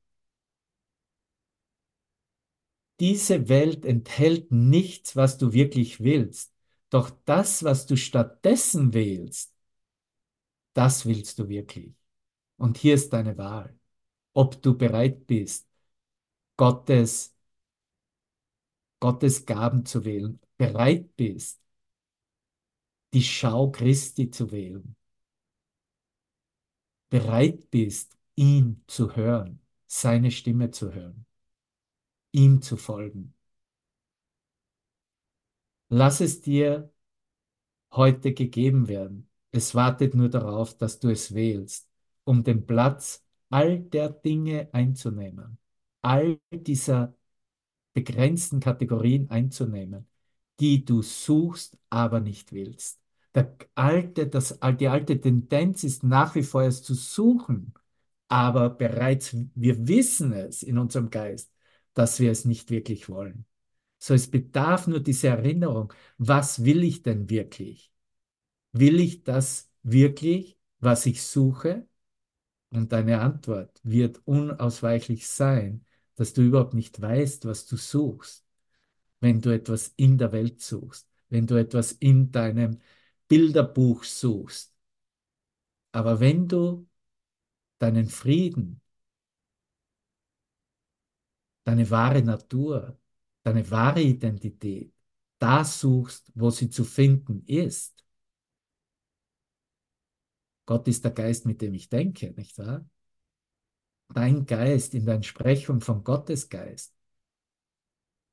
Diese 3.01 3.49
Welt 3.49 3.83
enthält 3.85 4.51
nichts, 4.53 5.15
was 5.17 5.37
du 5.37 5.51
wirklich 5.53 5.99
willst. 6.01 6.53
Doch 6.89 7.09
das, 7.25 7.63
was 7.65 7.85
du 7.85 7.97
stattdessen 7.97 8.93
wählst, 8.93 9.53
das 10.73 11.05
willst 11.05 11.39
du 11.39 11.47
wirklich. 11.49 11.93
Und 12.61 12.77
hier 12.77 12.95
ist 12.95 13.11
deine 13.13 13.37
Wahl. 13.37 13.77
Ob 14.33 14.61
du 14.61 14.77
bereit 14.77 15.27
bist, 15.27 15.67
Gottes, 16.57 17.35
Gottes 18.99 19.45
Gaben 19.45 19.85
zu 19.85 20.05
wählen, 20.05 20.39
bereit 20.57 21.15
bist, 21.15 21.59
die 23.13 23.23
Schau 23.23 23.71
Christi 23.71 24.29
zu 24.29 24.51
wählen, 24.51 24.95
bereit 27.09 27.69
bist, 27.71 28.17
ihn 28.35 28.83
zu 28.87 29.15
hören, 29.15 29.59
seine 29.87 30.31
Stimme 30.31 30.71
zu 30.71 30.93
hören 30.93 31.25
ihm 32.31 32.61
zu 32.61 32.77
folgen. 32.77 33.33
Lass 35.89 36.21
es 36.21 36.41
dir 36.41 36.91
heute 37.91 38.33
gegeben 38.33 38.87
werden. 38.87 39.29
Es 39.51 39.75
wartet 39.75 40.15
nur 40.15 40.29
darauf, 40.29 40.77
dass 40.77 40.99
du 40.99 41.09
es 41.09 41.33
wählst, 41.33 41.90
um 42.23 42.43
den 42.43 42.65
Platz 42.65 43.23
all 43.49 43.79
der 43.79 44.09
Dinge 44.09 44.69
einzunehmen, 44.73 45.57
all 46.01 46.39
dieser 46.51 47.15
begrenzten 47.93 48.59
Kategorien 48.59 49.29
einzunehmen, 49.29 50.07
die 50.59 50.85
du 50.85 51.01
suchst, 51.01 51.77
aber 51.89 52.19
nicht 52.19 52.51
willst. 52.53 52.99
Der 53.35 53.55
alte, 53.75 54.27
das, 54.27 54.59
die 54.79 54.87
alte 54.87 55.19
Tendenz 55.19 55.83
ist 55.83 56.03
nach 56.03 56.35
wie 56.35 56.43
vor 56.43 56.63
es 56.63 56.83
zu 56.83 56.93
suchen, 56.93 57.73
aber 58.27 58.69
bereits, 58.69 59.35
wir 59.55 59.87
wissen 59.87 60.33
es 60.33 60.63
in 60.63 60.77
unserem 60.77 61.09
Geist, 61.09 61.51
dass 61.93 62.19
wir 62.19 62.31
es 62.31 62.45
nicht 62.45 62.69
wirklich 62.71 63.09
wollen. 63.09 63.45
So, 63.99 64.13
es 64.13 64.29
bedarf 64.29 64.87
nur 64.87 64.99
diese 64.99 65.27
Erinnerung, 65.29 65.93
was 66.17 66.65
will 66.65 66.83
ich 66.83 67.03
denn 67.03 67.29
wirklich? 67.29 67.91
Will 68.73 68.99
ich 68.99 69.23
das 69.23 69.71
wirklich, 69.83 70.57
was 70.79 71.05
ich 71.05 71.23
suche? 71.23 71.87
Und 72.71 72.91
deine 72.91 73.19
Antwort 73.21 73.79
wird 73.83 74.21
unausweichlich 74.25 75.27
sein, 75.27 75.85
dass 76.15 76.33
du 76.33 76.41
überhaupt 76.41 76.73
nicht 76.73 77.01
weißt, 77.01 77.45
was 77.45 77.67
du 77.67 77.77
suchst, 77.77 78.45
wenn 79.19 79.41
du 79.41 79.49
etwas 79.53 79.93
in 79.97 80.17
der 80.17 80.31
Welt 80.31 80.61
suchst, 80.61 81.09
wenn 81.29 81.47
du 81.47 81.55
etwas 81.55 81.91
in 81.93 82.31
deinem 82.31 82.79
Bilderbuch 83.27 84.03
suchst. 84.03 84.73
Aber 85.91 86.19
wenn 86.19 86.47
du 86.47 86.87
deinen 87.79 88.07
Frieden 88.07 88.81
deine 91.63 91.89
wahre 91.89 92.21
Natur, 92.21 92.99
deine 93.43 93.69
wahre 93.71 94.01
Identität, 94.01 94.93
da 95.39 95.63
suchst, 95.63 96.31
wo 96.35 96.49
sie 96.49 96.69
zu 96.69 96.83
finden 96.83 97.43
ist. 97.45 98.00
Gott 100.65 100.87
ist 100.87 101.03
der 101.03 101.11
Geist, 101.11 101.45
mit 101.45 101.61
dem 101.61 101.73
ich 101.73 101.89
denke, 101.89 102.31
nicht 102.37 102.57
wahr? 102.57 102.85
Dein 104.09 104.45
Geist 104.45 104.93
in 104.93 105.05
der 105.07 105.15
Entsprechung 105.15 105.81
von 105.81 106.03
Gottes 106.03 106.49
Geist. 106.49 106.93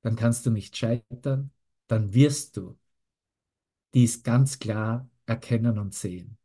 Dann 0.03 0.17
kannst 0.17 0.45
du 0.47 0.51
nicht 0.51 0.77
scheitern, 0.77 1.53
dann 1.87 2.13
wirst 2.15 2.57
du 2.57 2.77
dies 3.95 4.23
ganz 4.23 4.59
klar 4.59 5.09
erkennen 5.27 5.79
und 5.79 5.93
sehen. 5.95 6.39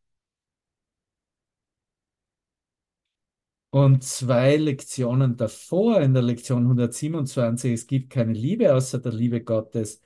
Und 3.71 4.03
zwei 4.03 4.55
Lektionen 4.57 5.35
davor, 5.35 6.01
in 6.01 6.13
der 6.13 6.21
Lektion 6.23 6.67
127, 6.67 7.73
es 7.73 7.87
gibt 7.87 8.11
keine 8.11 8.33
Liebe 8.33 8.73
außer 8.75 8.99
der 8.99 9.11
Liebe 9.13 9.43
Gottes, 9.43 9.99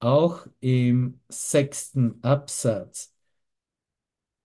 auch 0.00 0.46
im 0.60 1.20
sechsten 1.28 2.22
Absatz, 2.22 3.15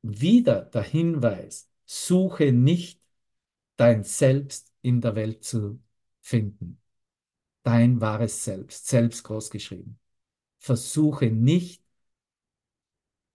wieder 0.01 0.63
der 0.63 0.83
Hinweis, 0.83 1.69
suche 1.85 2.51
nicht 2.51 3.01
dein 3.75 4.03
Selbst 4.03 4.73
in 4.81 5.01
der 5.01 5.15
Welt 5.15 5.43
zu 5.43 5.81
finden. 6.21 6.79
Dein 7.63 8.01
wahres 8.01 8.43
Selbst, 8.43 8.87
selbst 8.87 9.23
großgeschrieben. 9.23 9.99
Versuche 10.57 11.27
nicht 11.27 11.83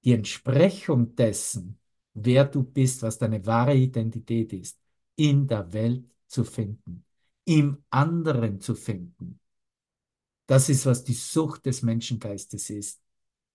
die 0.05 0.13
Entsprechung 0.13 1.15
dessen, 1.17 1.79
wer 2.15 2.45
du 2.45 2.63
bist, 2.63 3.03
was 3.03 3.19
deine 3.19 3.45
wahre 3.45 3.75
Identität 3.75 4.53
ist, 4.53 4.79
in 5.17 5.47
der 5.49 5.73
Welt 5.73 6.09
zu 6.27 6.45
finden, 6.45 7.05
im 7.45 7.83
anderen 7.91 8.61
zu 8.61 8.75
finden. 8.75 9.41
Das 10.47 10.69
ist, 10.69 10.87
was 10.87 11.03
die 11.03 11.15
Sucht 11.15 11.67
des 11.67 11.83
Menschengeistes 11.83 12.71
ist. 12.71 13.03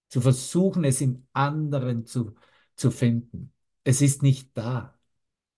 Zu 0.09 0.19
versuchen, 0.19 0.83
es 0.83 0.99
im 0.99 1.25
anderen 1.31 2.05
zu, 2.05 2.35
zu 2.81 2.91
finden. 2.91 3.53
Es 3.85 4.01
ist 4.01 4.23
nicht 4.23 4.51
da, 4.57 4.99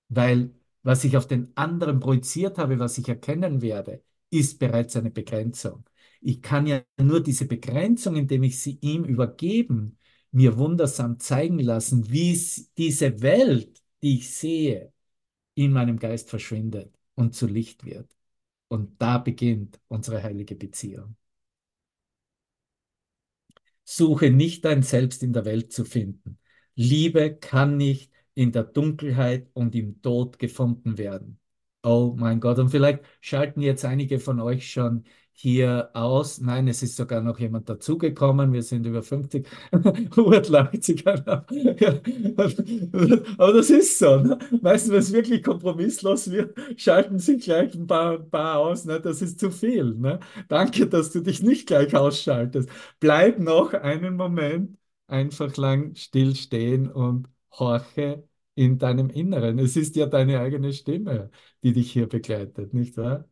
weil 0.10 0.54
was 0.84 1.04
ich 1.06 1.18
auf 1.18 1.28
den 1.28 1.56
anderen 1.58 2.00
projiziert 2.02 2.58
habe, 2.60 2.80
was 2.80 2.98
ich 2.98 3.10
erkennen 3.10 3.62
werde, 3.62 4.04
ist 4.32 4.60
bereits 4.60 4.96
eine 4.98 5.12
Begrenzung. 5.12 5.86
Ich 6.22 6.42
kann 6.42 6.68
ja 6.68 6.82
nur 7.00 7.22
diese 7.24 7.46
Begrenzung, 7.48 8.16
indem 8.18 8.44
ich 8.44 8.60
sie 8.62 8.80
ihm 8.82 9.06
übergeben, 9.06 10.00
mir 10.32 10.58
wundersam 10.58 11.20
zeigen 11.20 11.60
lassen, 11.60 12.12
wie 12.12 12.40
diese 12.78 13.22
Welt, 13.22 13.82
die 14.02 14.18
ich 14.20 14.36
sehe, 14.36 14.94
in 15.56 15.72
meinem 15.74 16.00
Geist 16.00 16.30
verschwindet 16.30 16.94
und 17.16 17.36
zu 17.36 17.48
Licht 17.48 17.86
wird. 17.86 18.16
Und 18.70 19.02
da 19.02 19.20
beginnt 19.20 19.80
unsere 19.90 20.24
heilige 20.24 20.56
Beziehung. 20.56 21.16
Suche 23.86 24.30
nicht 24.30 24.66
dein 24.66 24.84
Selbst 24.84 25.24
in 25.24 25.32
der 25.34 25.46
Welt 25.46 25.72
zu 25.72 25.86
finden. 25.86 26.38
Liebe 26.76 27.36
kann 27.36 27.78
nicht 27.78 28.12
in 28.34 28.52
der 28.52 28.64
Dunkelheit 28.64 29.50
und 29.54 29.76
im 29.76 30.02
Tod 30.02 30.40
gefunden 30.40 30.98
werden. 30.98 31.40
Oh 31.84 32.16
mein 32.18 32.40
Gott, 32.40 32.60
und 32.60 32.70
vielleicht 32.70 33.04
schalten 33.22 33.62
jetzt 33.62 33.84
einige 33.86 34.20
von 34.20 34.40
euch 34.40 34.72
schon 34.72 35.04
hier 35.34 35.90
aus. 35.94 36.40
Nein, 36.40 36.68
es 36.68 36.84
ist 36.84 36.96
sogar 36.96 37.22
noch 37.22 37.40
jemand 37.40 37.68
dazugekommen. 37.68 38.54
Wir 38.54 38.62
sind 38.64 38.86
über 38.86 39.02
50. 39.04 39.48
Hubert 40.16 40.48
lacht 40.50 40.84
sich 40.84 41.06
Aber 41.08 41.46
das 43.54 43.70
ist 43.70 44.00
so. 44.00 44.18
Ne? 44.18 44.38
Du, 44.52 44.64
wenn 44.64 44.76
es 44.94 45.12
wirklich 45.12 45.44
kompromisslos 45.44 46.30
wird, 46.32 46.56
schalten 46.80 47.20
sich 47.20 47.44
gleich 47.44 47.74
ein 47.76 47.88
paar, 47.88 48.20
ein 48.20 48.30
paar 48.30 48.60
aus. 48.60 48.86
Ne? 48.86 49.02
Das 49.02 49.22
ist 49.22 49.40
zu 49.40 49.52
viel. 49.52 49.96
Ne? 49.96 50.20
Danke, 50.48 50.88
dass 50.88 51.12
du 51.12 51.20
dich 51.22 51.42
nicht 51.42 51.68
gleich 51.68 51.96
ausschaltest. 51.96 52.70
Bleib 53.00 53.40
noch 53.40 53.74
einen 53.74 54.16
Moment 54.16 54.78
einfach 55.14 55.56
lang 55.58 55.96
still 55.96 56.36
stehen 56.36 56.92
und 56.92 57.30
horche 57.52 58.28
in 58.56 58.78
deinem 58.80 59.10
Inneren. 59.10 59.60
Es 59.60 59.76
ist 59.78 59.96
ja 59.96 60.08
deine 60.08 60.40
eigene 60.40 60.74
Stimme, 60.74 61.32
die 61.64 61.74
dich 61.74 61.92
hier 61.92 62.08
begleitet, 62.10 62.74
nicht 62.74 62.98
wahr? 62.98 63.30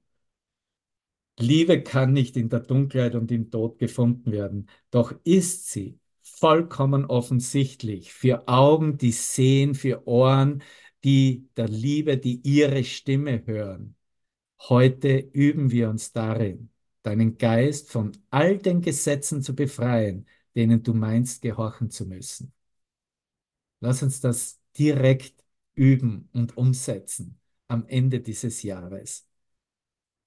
Liebe 1.40 1.82
kann 1.82 2.14
nicht 2.14 2.38
in 2.38 2.50
der 2.50 2.60
Dunkelheit 2.60 3.16
und 3.16 3.32
im 3.32 3.50
Tod 3.50 3.80
gefunden 3.80 4.32
werden, 4.32 4.70
doch 4.92 5.14
ist 5.24 5.70
sie 5.72 6.00
vollkommen 6.22 7.06
offensichtlich 7.06 8.14
für 8.14 8.48
Augen, 8.48 8.98
die 8.98 9.12
sehen, 9.12 9.76
für 9.76 10.08
Ohren, 10.08 10.64
die 11.04 11.48
der 11.58 11.68
Liebe, 11.68 12.18
die 12.18 12.42
ihre 12.44 12.84
Stimme 12.84 13.46
hören. 13.46 13.96
Heute 14.70 15.18
üben 15.18 15.72
wir 15.72 15.90
uns 15.90 16.12
darin, 16.14 16.70
deinen 17.04 17.38
Geist 17.38 17.92
von 17.92 18.12
all 18.30 18.58
den 18.60 18.82
Gesetzen 18.82 19.42
zu 19.42 19.56
befreien, 19.56 20.28
denen 20.56 20.84
du 20.84 20.94
meinst, 20.94 21.42
gehorchen 21.42 21.90
zu 21.90 22.06
müssen. 22.06 22.54
Lass 23.80 24.04
uns 24.04 24.22
das 24.22 24.60
direkt 24.78 25.44
üben 25.76 26.30
und 26.34 26.58
umsetzen 26.58 27.40
am 27.68 27.86
Ende 27.88 28.20
dieses 28.22 28.64
Jahres. 28.64 29.28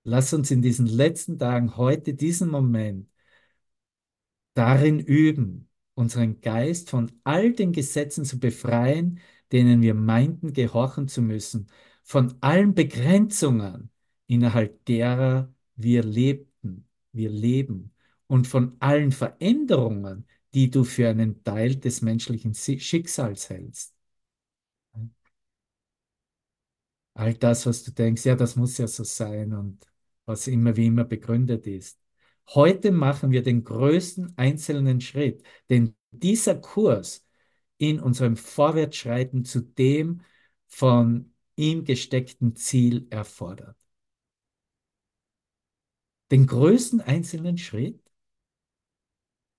Lass 0.04 0.32
uns 0.34 0.50
in 0.50 0.62
diesen 0.62 0.86
letzten 0.86 1.38
Tagen 1.38 1.76
heute 1.76 2.14
diesen 2.14 2.50
Moment 2.50 3.08
darin 4.54 5.00
üben, 5.00 5.68
unseren 5.94 6.40
Geist 6.40 6.90
von 6.90 7.12
all 7.24 7.52
den 7.52 7.72
Gesetzen 7.72 8.24
zu 8.24 8.38
befreien, 8.38 9.20
denen 9.52 9.82
wir 9.82 9.94
meinten, 9.94 10.52
gehorchen 10.52 11.08
zu 11.08 11.22
müssen, 11.22 11.68
von 12.02 12.34
allen 12.40 12.74
Begrenzungen, 12.74 13.90
innerhalb 14.26 14.84
derer 14.86 15.52
wir 15.76 16.02
lebten, 16.02 16.88
wir 17.12 17.30
leben 17.30 17.93
und 18.26 18.46
von 18.46 18.76
allen 18.80 19.12
Veränderungen, 19.12 20.26
die 20.54 20.70
du 20.70 20.84
für 20.84 21.08
einen 21.08 21.42
Teil 21.44 21.76
des 21.76 22.02
menschlichen 22.02 22.54
Schicksals 22.54 23.50
hältst. 23.50 23.94
All 27.14 27.34
das, 27.34 27.66
was 27.66 27.84
du 27.84 27.92
denkst, 27.92 28.24
ja, 28.24 28.34
das 28.34 28.56
muss 28.56 28.78
ja 28.78 28.86
so 28.88 29.04
sein 29.04 29.52
und 29.52 29.86
was 30.26 30.46
immer 30.46 30.76
wie 30.76 30.86
immer 30.86 31.04
begründet 31.04 31.66
ist. 31.66 32.00
Heute 32.50 32.92
machen 32.92 33.30
wir 33.30 33.42
den 33.42 33.64
größten 33.64 34.34
einzelnen 34.36 35.00
Schritt, 35.00 35.42
den 35.70 35.96
dieser 36.10 36.56
Kurs 36.56 37.26
in 37.78 38.00
unserem 38.00 38.36
Vorwärtsschreiten 38.36 39.44
zu 39.44 39.60
dem 39.60 40.22
von 40.66 41.32
ihm 41.56 41.84
gesteckten 41.84 42.56
Ziel 42.56 43.06
erfordert. 43.10 43.76
Den 46.30 46.46
größten 46.46 47.00
einzelnen 47.00 47.58
Schritt 47.58 48.03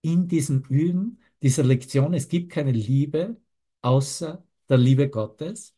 in 0.06 0.28
diesem 0.28 0.64
Üben 0.70 1.20
dieser 1.42 1.64
Lektion. 1.64 2.14
Es 2.14 2.28
gibt 2.30 2.52
keine 2.52 2.72
Liebe 2.72 3.38
außer 3.82 4.44
der 4.70 4.78
Liebe 4.78 5.10
Gottes. 5.10 5.76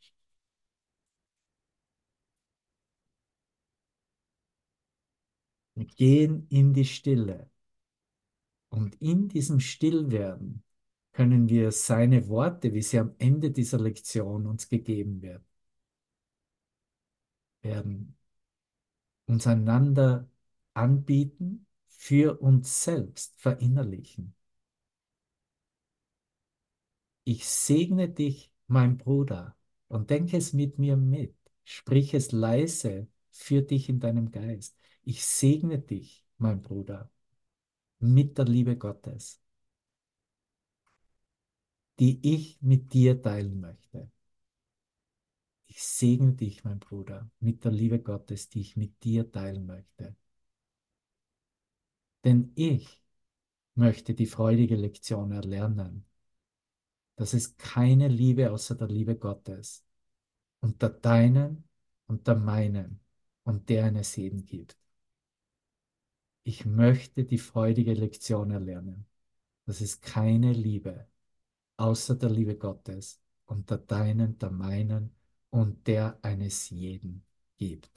Wir 5.76 5.86
gehen 5.86 6.46
in 6.50 6.74
die 6.74 6.86
Stille. 6.86 7.50
Und 8.70 8.96
in 9.02 9.30
diesem 9.30 9.60
Stillwerden 9.62 10.64
können 11.14 11.48
wir 11.48 11.72
seine 11.72 12.28
Worte, 12.28 12.74
wie 12.74 12.82
sie 12.82 13.00
am 13.00 13.16
Ende 13.20 13.52
dieser 13.52 13.80
Lektion 13.80 14.46
uns 14.46 14.68
gegeben 14.68 15.22
werden, 15.22 15.46
werden 17.62 18.18
uns 19.28 19.48
einander 19.48 20.30
anbieten, 20.74 21.67
für 21.98 22.40
uns 22.42 22.84
selbst 22.84 23.36
verinnerlichen. 23.42 24.34
Ich 27.26 27.46
segne 27.46 28.08
dich, 28.08 28.54
mein 28.68 28.98
Bruder, 28.98 29.58
und 29.90 30.10
denke 30.10 30.38
es 30.38 30.54
mit 30.54 30.78
mir 30.80 30.96
mit. 30.96 31.36
Sprich 31.66 32.14
es 32.14 32.32
leise 32.32 33.08
für 33.32 33.62
dich 33.62 33.90
in 33.90 34.00
deinem 34.00 34.32
Geist. 34.32 34.78
Ich 35.04 35.26
segne 35.26 35.80
dich, 35.80 36.26
mein 36.38 36.62
Bruder, 36.62 37.12
mit 38.00 38.38
der 38.38 38.46
Liebe 38.46 38.78
Gottes, 38.78 39.42
die 42.00 42.20
ich 42.22 42.62
mit 42.62 42.94
dir 42.94 43.22
teilen 43.22 43.60
möchte. 43.60 44.10
Ich 45.66 45.84
segne 45.84 46.34
dich, 46.34 46.64
mein 46.64 46.80
Bruder, 46.80 47.30
mit 47.40 47.66
der 47.66 47.72
Liebe 47.72 48.00
Gottes, 48.00 48.50
die 48.50 48.62
ich 48.62 48.78
mit 48.78 49.04
dir 49.04 49.32
teilen 49.32 49.66
möchte. 49.66 50.16
Denn 52.28 52.52
ich 52.54 53.02
möchte 53.74 54.14
die 54.14 54.28
freudige 54.28 54.76
Lektion 54.76 55.32
erlernen, 55.32 56.06
dass 57.16 57.34
es 57.34 57.58
keine 57.58 58.08
Liebe 58.08 58.52
außer 58.52 58.76
der 58.76 58.88
Liebe 58.88 59.16
Gottes 59.16 59.84
unter 60.60 60.90
deinen 60.90 61.64
und 62.06 62.28
der 62.28 62.36
meinen 62.36 63.00
und 63.44 63.70
der 63.70 63.86
eines 63.86 64.16
jeden 64.16 64.46
gibt 64.46 64.78
ich 66.48 66.66
möchte 66.66 67.26
die 67.26 67.40
freudige 67.40 67.94
Lektion 67.94 68.52
erlernen, 68.52 69.06
dass 69.66 69.82
es 69.82 70.00
keine 70.00 70.54
Liebe 70.54 71.06
außer 71.76 72.16
der 72.16 72.30
Liebe 72.30 72.56
Gottes 72.56 73.20
unter 73.46 73.78
deinen, 73.78 74.40
der 74.40 74.52
meinen 74.52 75.14
und 75.50 75.86
der 75.88 76.18
eines 76.22 76.70
jeden 76.70 77.26
gibt. 77.58 77.92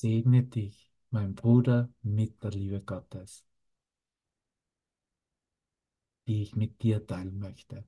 Segne 0.00 0.42
dich, 0.44 0.90
mein 1.10 1.34
Bruder, 1.34 1.90
mit 2.00 2.42
der 2.42 2.52
Liebe 2.52 2.80
Gottes, 2.80 3.44
die 6.26 6.40
ich 6.42 6.56
mit 6.56 6.80
dir 6.82 7.06
teilen 7.06 7.38
möchte. 7.38 7.84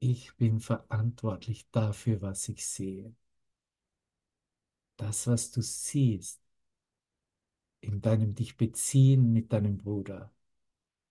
Ich 0.00 0.34
bin 0.36 0.60
verantwortlich 0.60 1.70
dafür, 1.70 2.20
was 2.22 2.48
ich 2.48 2.66
sehe. 2.66 3.14
Das, 4.96 5.26
was 5.26 5.50
du 5.50 5.62
siehst, 5.62 6.40
in 7.82 8.00
deinem 8.00 8.34
dich 8.34 8.56
beziehen 8.56 9.32
mit 9.32 9.52
deinem 9.52 9.76
Bruder, 9.78 10.32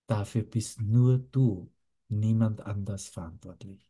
dafür 0.07 0.43
bist 0.43 0.81
nur 0.81 1.19
du, 1.19 1.71
niemand 2.09 2.61
anders 2.61 3.07
verantwortlich. 3.09 3.89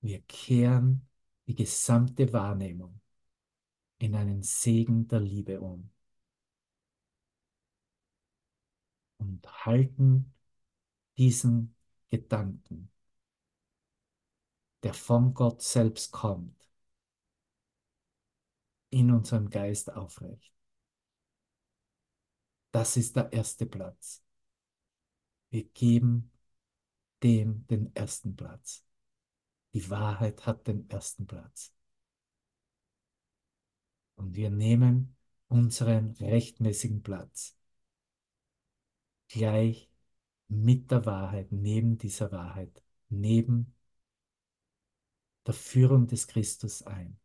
Wir 0.00 0.20
kehren 0.22 1.06
die 1.46 1.54
gesamte 1.54 2.32
Wahrnehmung 2.32 3.00
in 4.00 4.16
einen 4.16 4.42
Segen 4.42 5.06
der 5.06 5.20
Liebe 5.20 5.60
um 5.60 5.90
und 9.18 9.46
halten 9.64 10.32
diesen 11.18 11.74
Gedanken, 12.08 12.90
der 14.82 14.94
von 14.94 15.34
Gott 15.34 15.62
selbst 15.62 16.12
kommt, 16.12 16.70
in 18.90 19.10
unserem 19.10 19.50
Geist 19.50 19.92
aufrecht. 19.92 20.54
Das 22.70 22.96
ist 22.96 23.16
der 23.16 23.32
erste 23.32 23.66
Platz. 23.66 24.22
Wir 25.50 25.64
geben 25.64 26.30
dem 27.22 27.66
den 27.66 27.94
ersten 27.94 28.36
Platz. 28.36 28.84
Die 29.74 29.90
Wahrheit 29.90 30.46
hat 30.46 30.66
den 30.66 30.88
ersten 30.88 31.26
Platz. 31.26 31.74
Und 34.16 34.34
wir 34.34 34.50
nehmen 34.50 35.16
unseren 35.48 36.12
rechtmäßigen 36.12 37.02
Platz 37.02 37.56
gleich 39.28 39.87
mit 40.48 40.90
der 40.90 41.06
Wahrheit, 41.06 41.52
neben 41.52 41.98
dieser 41.98 42.32
Wahrheit, 42.32 42.82
neben 43.08 43.74
der 45.46 45.54
Führung 45.54 46.06
des 46.06 46.26
Christus 46.28 46.82
ein. 46.82 47.18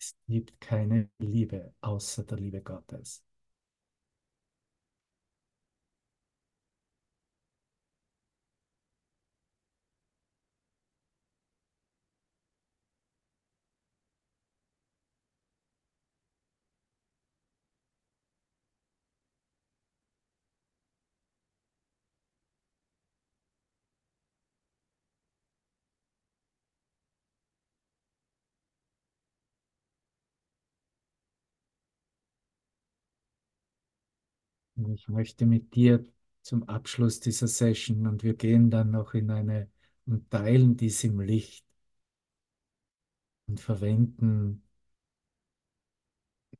Es 0.00 0.16
gibt 0.26 0.58
keine 0.62 1.10
Liebe 1.18 1.74
außer 1.82 2.24
der 2.24 2.38
Liebe 2.38 2.62
Gottes. 2.62 3.22
Und 34.84 34.94
ich 34.94 35.08
möchte 35.08 35.46
mit 35.46 35.74
dir 35.74 36.04
zum 36.42 36.68
Abschluss 36.68 37.20
dieser 37.20 37.48
Session 37.48 38.06
und 38.06 38.22
wir 38.22 38.34
gehen 38.34 38.70
dann 38.70 38.90
noch 38.90 39.14
in 39.14 39.30
eine 39.30 39.70
und 40.06 40.30
teilen 40.30 40.76
dies 40.76 41.04
im 41.04 41.20
Licht 41.20 41.66
und 43.46 43.60
verwenden 43.60 44.62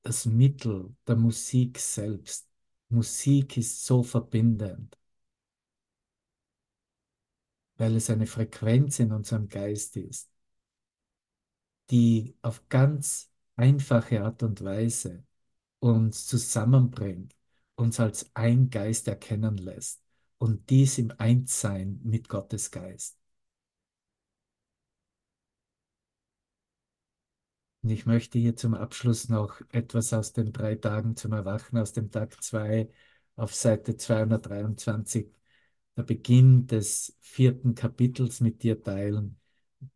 das 0.02 0.26
Mittel 0.26 0.94
der 1.06 1.16
Musik 1.16 1.78
selbst. 1.78 2.48
Musik 2.88 3.56
ist 3.56 3.84
so 3.84 4.02
verbindend, 4.02 4.98
weil 7.76 7.96
es 7.96 8.10
eine 8.10 8.26
Frequenz 8.26 8.98
in 8.98 9.12
unserem 9.12 9.48
Geist 9.48 9.96
ist, 9.96 10.30
die 11.90 12.36
auf 12.42 12.68
ganz 12.68 13.30
einfache 13.56 14.22
Art 14.22 14.42
und 14.42 14.62
Weise 14.62 15.24
uns 15.80 16.26
zusammenbringt, 16.26 17.34
uns 17.80 18.00
als 18.00 18.30
ein 18.34 18.70
Geist 18.70 19.08
erkennen 19.08 19.56
lässt 19.56 20.02
und 20.38 20.70
dies 20.70 20.98
im 20.98 21.12
Einssein 21.18 22.00
mit 22.02 22.28
Gottes 22.28 22.70
Geist. 22.70 23.18
Und 27.82 27.90
ich 27.90 28.04
möchte 28.06 28.38
hier 28.38 28.56
zum 28.56 28.74
Abschluss 28.74 29.28
noch 29.28 29.60
etwas 29.70 30.12
aus 30.12 30.32
den 30.32 30.52
drei 30.52 30.74
Tagen 30.74 31.16
zum 31.16 31.32
Erwachen, 31.32 31.78
aus 31.78 31.92
dem 31.92 32.10
Tag 32.10 32.42
2 32.42 32.90
auf 33.36 33.54
Seite 33.54 33.96
223, 33.96 35.32
der 35.96 36.02
Beginn 36.02 36.66
des 36.66 37.16
vierten 37.20 37.74
Kapitels 37.74 38.40
mit 38.40 38.62
dir 38.62 38.82
teilen, 38.82 39.40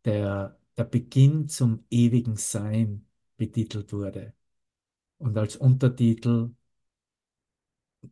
der 0.03 0.59
der 0.77 0.83
Beginn 0.85 1.47
zum 1.47 1.85
ewigen 1.89 2.35
Sein 2.35 3.07
betitelt 3.37 3.93
wurde. 3.93 4.33
Und 5.17 5.37
als 5.37 5.55
Untertitel 5.55 6.51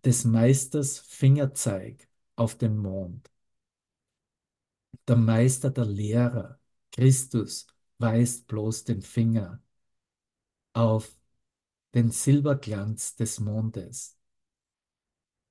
des 0.05 0.25
Meisters 0.25 0.99
Fingerzeig 0.99 2.07
auf 2.35 2.57
den 2.57 2.77
Mond. 2.77 3.29
Der 5.07 5.15
Meister 5.17 5.69
der 5.69 5.85
Lehrer, 5.85 6.59
Christus, 6.91 7.67
weist 7.97 8.47
bloß 8.47 8.85
den 8.85 9.01
Finger 9.01 9.61
auf 10.73 11.17
den 11.93 12.11
Silberglanz 12.11 13.15
des 13.15 13.39
Mondes. 13.39 14.17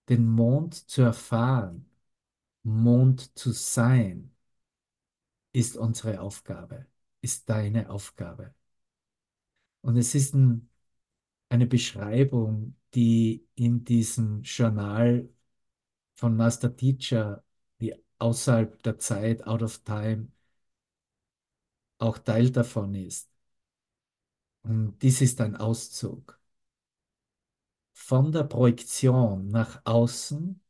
Den 0.08 0.26
Mond 0.26 0.74
zu 0.74 1.02
erfahren, 1.02 1.88
Mond 2.62 3.36
zu 3.38 3.52
sein, 3.52 4.34
ist 5.52 5.76
unsere 5.76 6.20
Aufgabe, 6.20 6.86
ist 7.20 7.48
deine 7.48 7.90
Aufgabe. 7.90 8.54
Und 9.82 9.96
es 9.96 10.14
ist 10.14 10.34
ein, 10.34 10.68
eine 11.48 11.66
Beschreibung, 11.66 12.76
die 12.94 13.46
in 13.54 13.84
diesem 13.84 14.42
Journal 14.42 15.28
von 16.14 16.36
Master 16.36 16.74
Teacher, 16.76 17.44
wie 17.78 17.94
außerhalb 18.18 18.82
der 18.82 18.98
Zeit, 18.98 19.46
out 19.46 19.62
of 19.62 19.78
time, 19.84 20.28
auch 21.98 22.18
Teil 22.18 22.50
davon 22.50 22.94
ist. 22.94 23.30
Und 24.62 24.98
dies 25.02 25.20
ist 25.20 25.40
ein 25.40 25.56
Auszug 25.56 26.40
von 27.92 28.32
der 28.32 28.44
Projektion 28.44 29.48
nach 29.48 29.80
außen 29.84 30.60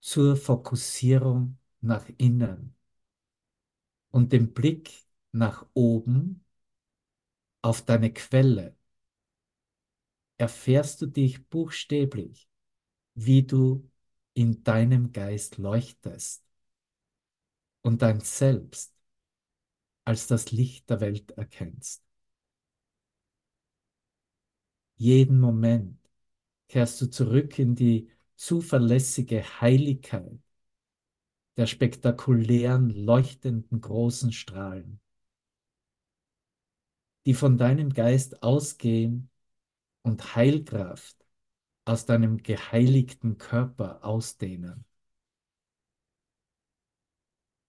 zur 0.00 0.36
Fokussierung 0.36 1.58
nach 1.80 2.08
innen 2.18 2.74
und 4.10 4.32
dem 4.32 4.52
Blick 4.52 4.90
nach 5.32 5.66
oben 5.74 6.44
auf 7.62 7.82
deine 7.82 8.12
Quelle 8.12 8.76
erfährst 10.42 11.00
du 11.00 11.06
dich 11.06 11.48
buchstäblich, 11.50 12.48
wie 13.14 13.44
du 13.44 13.88
in 14.34 14.64
deinem 14.64 15.12
Geist 15.12 15.56
leuchtest 15.56 16.44
und 17.82 18.02
dein 18.02 18.18
Selbst 18.18 18.92
als 20.04 20.26
das 20.26 20.50
Licht 20.50 20.90
der 20.90 21.00
Welt 21.00 21.30
erkennst. 21.30 22.02
Jeden 24.96 25.38
Moment 25.38 26.00
kehrst 26.66 27.00
du 27.00 27.06
zurück 27.06 27.60
in 27.60 27.76
die 27.76 28.10
zuverlässige 28.34 29.44
Heiligkeit 29.60 30.40
der 31.56 31.66
spektakulären, 31.66 32.90
leuchtenden 32.90 33.80
großen 33.80 34.32
Strahlen, 34.32 34.98
die 37.26 37.34
von 37.34 37.58
deinem 37.58 37.90
Geist 37.90 38.42
ausgehen 38.42 39.28
und 40.02 40.36
Heilkraft 40.36 41.16
aus 41.84 42.06
deinem 42.06 42.42
geheiligten 42.42 43.38
Körper 43.38 44.04
ausdehnen. 44.04 44.84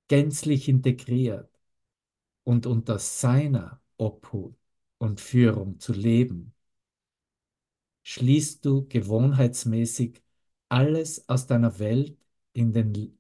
Gänzlich 0.08 0.70
integriert 0.70 1.50
und 2.44 2.66
unter 2.66 3.00
seiner 3.00 3.82
Obhut 3.98 4.56
und 4.98 5.22
Führung 5.22 5.80
zu 5.80 5.94
leben, 5.94 6.54
schließt 8.04 8.64
du 8.66 8.88
gewohnheitsmäßig 8.88 10.22
alles 10.70 11.28
aus 11.30 11.48
deiner 11.48 11.80
Welt 11.80 12.18
in 12.54 12.74
den, 12.74 13.18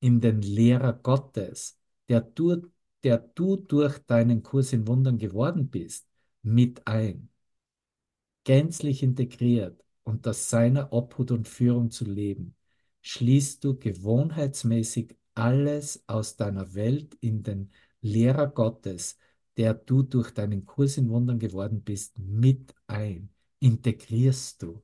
in 0.00 0.20
den 0.20 0.42
Lehrer 0.42 0.92
Gottes, 0.92 1.78
der 2.08 2.20
du, 2.22 2.70
der 3.02 3.18
du 3.18 3.56
durch 3.56 3.98
deinen 4.00 4.42
Kurs 4.42 4.72
in 4.72 4.86
Wundern 4.86 5.18
geworden 5.18 5.70
bist, 5.70 6.08
mit 6.42 6.86
ein. 6.86 7.30
Gänzlich 8.44 9.02
integriert 9.02 9.82
unter 10.04 10.34
seiner 10.34 10.92
Obhut 10.92 11.30
und 11.30 11.48
Führung 11.48 11.90
zu 11.90 12.04
leben, 12.04 12.54
schließt 13.02 13.64
du 13.64 13.78
gewohnheitsmäßig 13.78 15.16
alles 15.34 16.04
aus 16.06 16.36
deiner 16.36 16.74
Welt 16.74 17.14
in 17.20 17.42
den 17.42 17.70
Lehrer 18.00 18.46
Gottes, 18.48 19.18
der 19.56 19.74
du 19.74 20.02
durch 20.02 20.30
deinen 20.32 20.66
Kurs 20.66 20.96
in 20.98 21.08
Wundern 21.08 21.38
geworden 21.38 21.82
bist, 21.82 22.18
mit 22.18 22.74
ein 22.86 23.30
integrierst 23.60 24.62
du. 24.62 24.82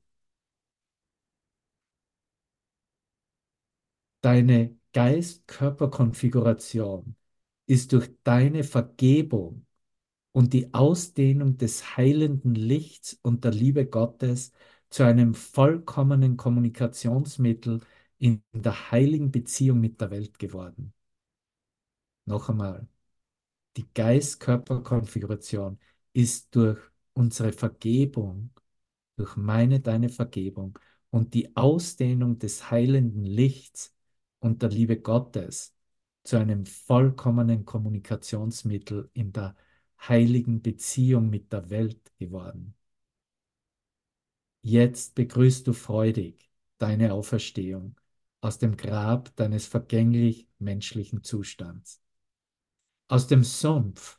Deine 4.22 4.78
Geist-Körper-Konfiguration 4.92 7.16
ist 7.66 7.92
durch 7.92 8.10
deine 8.24 8.64
Vergebung 8.64 9.66
und 10.32 10.52
die 10.52 10.72
Ausdehnung 10.74 11.56
des 11.56 11.96
heilenden 11.96 12.54
Lichts 12.54 13.18
und 13.22 13.44
der 13.44 13.52
Liebe 13.52 13.86
Gottes 13.86 14.52
zu 14.90 15.04
einem 15.04 15.34
vollkommenen 15.34 16.36
Kommunikationsmittel 16.36 17.80
in 18.18 18.42
der 18.52 18.90
heiligen 18.90 19.30
Beziehung 19.30 19.80
mit 19.80 20.00
der 20.00 20.10
Welt 20.10 20.38
geworden. 20.38 20.92
Noch 22.26 22.48
einmal, 22.48 22.86
die 23.76 23.86
Geist-Körper-Konfiguration 23.94 25.78
ist 26.12 26.54
durch 26.54 26.78
unsere 27.12 27.52
Vergebung, 27.52 28.50
durch 29.16 29.36
meine, 29.36 29.80
deine 29.80 30.08
Vergebung 30.08 30.78
und 31.10 31.34
die 31.34 31.54
Ausdehnung 31.56 32.38
des 32.38 32.70
heilenden 32.70 33.24
Lichts 33.24 33.94
und 34.40 34.62
der 34.62 34.70
Liebe 34.70 35.00
Gottes 35.00 35.74
zu 36.24 36.36
einem 36.36 36.66
vollkommenen 36.66 37.64
Kommunikationsmittel 37.64 39.10
in 39.14 39.32
der 39.32 39.56
heiligen 40.08 40.62
Beziehung 40.62 41.30
mit 41.30 41.52
der 41.52 41.70
Welt 41.70 42.12
geworden. 42.18 42.74
Jetzt 44.62 45.14
begrüßt 45.14 45.66
du 45.66 45.72
freudig 45.72 46.50
deine 46.78 47.12
Auferstehung 47.12 47.96
aus 48.40 48.58
dem 48.58 48.76
Grab 48.76 49.34
deines 49.36 49.66
vergänglich 49.66 50.48
menschlichen 50.58 51.22
Zustands, 51.22 52.02
aus 53.08 53.26
dem 53.26 53.44
Sumpf 53.44 54.18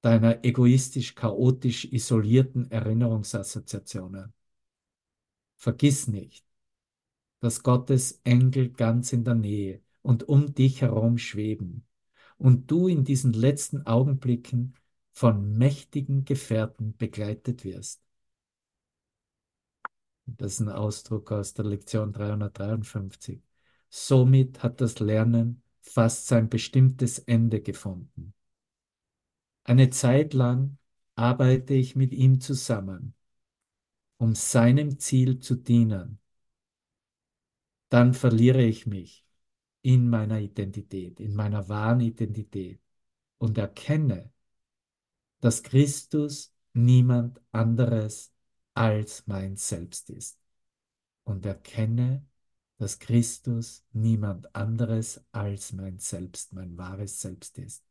deiner 0.00 0.44
egoistisch 0.44 1.14
chaotisch 1.14 1.84
isolierten 1.86 2.70
Erinnerungsassoziationen. 2.70 4.32
Vergiss 5.56 6.06
nicht, 6.06 6.46
dass 7.40 7.62
Gottes 7.62 8.20
Engel 8.24 8.70
ganz 8.70 9.12
in 9.12 9.24
der 9.24 9.34
Nähe 9.34 9.82
und 10.02 10.28
um 10.28 10.54
dich 10.54 10.82
herum 10.82 11.18
schweben 11.18 11.86
und 12.38 12.70
du 12.70 12.88
in 12.88 13.04
diesen 13.04 13.32
letzten 13.32 13.86
Augenblicken 13.86 14.74
von 15.16 15.56
mächtigen 15.56 16.26
Gefährten 16.26 16.94
begleitet 16.94 17.64
wirst. 17.64 18.02
Das 20.26 20.52
ist 20.52 20.60
ein 20.60 20.68
Ausdruck 20.68 21.32
aus 21.32 21.54
der 21.54 21.64
Lektion 21.64 22.12
353. 22.12 23.40
Somit 23.88 24.62
hat 24.62 24.82
das 24.82 24.98
Lernen 24.98 25.62
fast 25.80 26.26
sein 26.26 26.50
bestimmtes 26.50 27.18
Ende 27.18 27.62
gefunden. 27.62 28.34
Eine 29.64 29.88
Zeit 29.88 30.34
lang 30.34 30.76
arbeite 31.14 31.72
ich 31.72 31.96
mit 31.96 32.12
ihm 32.12 32.38
zusammen, 32.42 33.14
um 34.18 34.34
seinem 34.34 34.98
Ziel 34.98 35.38
zu 35.38 35.54
dienen. 35.54 36.18
Dann 37.88 38.12
verliere 38.12 38.62
ich 38.62 38.86
mich 38.86 39.24
in 39.80 40.10
meiner 40.10 40.40
Identität, 40.40 41.20
in 41.20 41.34
meiner 41.34 41.70
wahren 41.70 42.00
Identität 42.00 42.82
und 43.38 43.56
erkenne, 43.56 44.30
dass 45.40 45.62
Christus 45.62 46.54
niemand 46.72 47.40
anderes 47.52 48.32
als 48.74 49.26
mein 49.26 49.56
Selbst 49.56 50.10
ist. 50.10 50.38
Und 51.24 51.44
erkenne, 51.44 52.24
dass 52.78 52.98
Christus 52.98 53.84
niemand 53.92 54.54
anderes 54.54 55.24
als 55.32 55.72
mein 55.72 55.98
Selbst, 55.98 56.52
mein 56.52 56.76
wahres 56.76 57.20
Selbst 57.20 57.58
ist. 57.58 57.82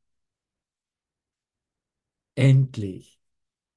Endlich 2.35 3.19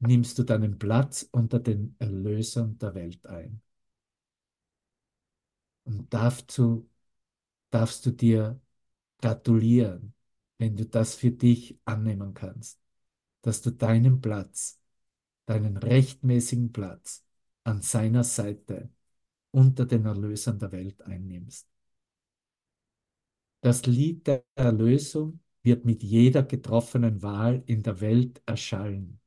nimmst 0.01 0.39
du 0.39 0.45
deinen 0.45 0.79
Platz 0.79 1.29
unter 1.33 1.59
den 1.61 1.97
Erlösern 1.99 2.79
der 2.79 2.95
Welt 2.95 3.27
ein. 3.27 3.63
Und 5.85 6.13
dazu 6.13 6.89
darfst 7.71 8.05
du 8.07 8.11
dir 8.13 8.61
gratulieren, 9.19 10.15
wenn 10.59 10.77
du 10.77 10.87
das 10.87 11.15
für 11.15 11.31
dich 11.31 11.79
annehmen 11.85 12.35
kannst, 12.35 12.79
dass 13.43 13.63
du 13.63 13.71
deinen 13.71 14.21
Platz 14.21 14.79
deinen 15.49 15.77
rechtmäßigen 15.79 16.73
Platz 16.73 17.25
an 17.65 17.81
seiner 17.83 18.23
Seite 18.25 18.91
unter 19.51 19.87
den 19.87 20.05
Erlösern 20.05 20.59
der 20.59 20.73
Welt 20.73 21.03
einnimmst. 21.03 21.69
Das 23.61 23.87
Lied 23.87 24.27
der 24.27 24.45
Erlösung 24.55 25.41
wird 25.63 25.85
mit 25.85 26.03
jeder 26.03 26.43
getroffenen 26.43 27.23
Wahl 27.23 27.63
in 27.67 27.83
der 27.83 28.01
Welt 28.01 28.43
erschallen. 28.47 29.21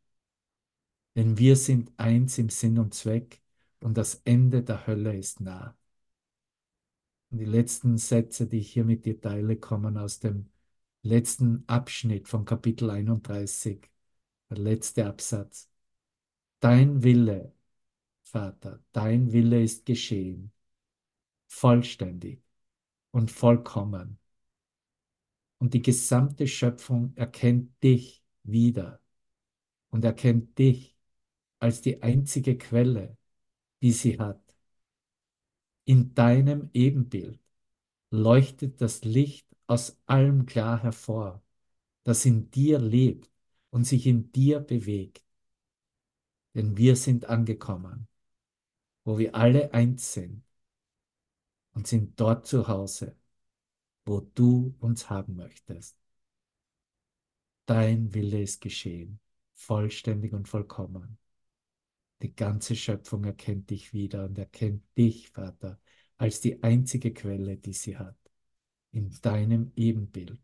Denn 1.16 1.38
wir 1.38 1.55
sind 1.55 1.91
eins 1.97 2.38
im 2.38 2.49
Sinn 2.49 2.78
und 2.80 2.93
Zweck 2.93 3.41
und 3.82 3.97
das 3.97 4.22
Ende 4.24 4.64
der 4.64 4.88
Hölle 4.88 5.18
ist 5.18 5.41
nah. 5.41 5.76
Und 7.32 7.39
die 7.39 7.45
letzten 7.45 7.97
Sätze, 7.97 8.47
die 8.47 8.59
ich 8.59 8.72
hier 8.72 8.86
mit 8.86 9.05
dir 9.05 9.20
teile, 9.20 9.57
kommen 9.57 9.97
aus 9.97 10.20
dem 10.20 10.49
letzten 11.01 11.64
Abschnitt 11.68 12.28
von 12.28 12.45
Kapitel 12.45 12.89
31, 12.89 13.89
der 14.52 14.60
letzte 14.60 15.06
Absatz. 15.08 15.70
Dein 16.60 17.04
Wille, 17.04 17.54
Vater, 18.22 18.84
dein 18.91 19.32
Wille 19.32 19.64
ist 19.64 19.86
geschehen, 19.86 20.52
vollständig 21.47 22.43
und 23.12 23.32
vollkommen. 23.32 24.20
Und 25.58 25.74
die 25.74 25.82
gesamte 25.82 26.47
Schöpfung 26.47 27.16
erkennt 27.16 27.82
dich 27.82 28.24
wieder 28.43 29.02
und 29.89 30.04
erkennt 30.04 30.58
dich 30.60 30.97
als 31.60 31.82
die 31.82 32.02
einzige 32.02 32.58
Quelle, 32.58 33.18
die 33.82 33.91
sie 33.93 34.20
hat. 34.20 34.41
In 35.86 36.14
deinem 36.14 36.70
Ebenbild 36.74 37.39
leuchtet 38.10 38.82
das 38.82 39.04
Licht 39.06 39.47
aus 39.68 39.97
allem 40.08 40.45
klar 40.45 40.84
hervor, 40.84 41.41
das 42.04 42.26
in 42.26 42.52
dir 42.52 42.80
lebt 42.80 43.31
und 43.72 43.86
sich 43.86 44.06
in 44.08 44.32
dir 44.32 44.60
bewegt 44.60 45.24
denn 46.54 46.78
wir 46.78 46.96
sind 46.96 47.26
angekommen, 47.26 48.08
wo 49.04 49.18
wir 49.18 49.36
alle 49.36 49.74
eins 49.74 50.14
sind 50.14 50.44
und 51.74 51.88
sind 51.88 52.20
dort 52.20 52.46
zu 52.46 52.68
Hause, 52.68 53.16
wo 54.06 54.20
du 54.20 54.76
uns 54.80 55.10
haben 55.10 55.36
möchtest. 55.36 55.98
Dein 57.66 58.14
Wille 58.14 58.42
ist 58.42 58.60
geschehen, 58.62 59.20
vollständig 59.54 60.34
und 60.34 60.48
vollkommen. 60.48 61.18
Die 62.22 62.36
ganze 62.36 62.76
Schöpfung 62.76 63.24
erkennt 63.24 63.70
dich 63.70 63.94
wieder 63.94 64.26
und 64.26 64.38
erkennt 64.38 64.84
dich, 64.98 65.30
Vater, 65.30 65.80
als 66.18 66.42
die 66.42 66.62
einzige 66.62 67.14
Quelle, 67.14 67.58
die 67.58 67.74
sie 67.74 67.98
hat. 67.98 68.18
In 68.92 69.10
deinem 69.22 69.72
Ebenbild 69.76 70.40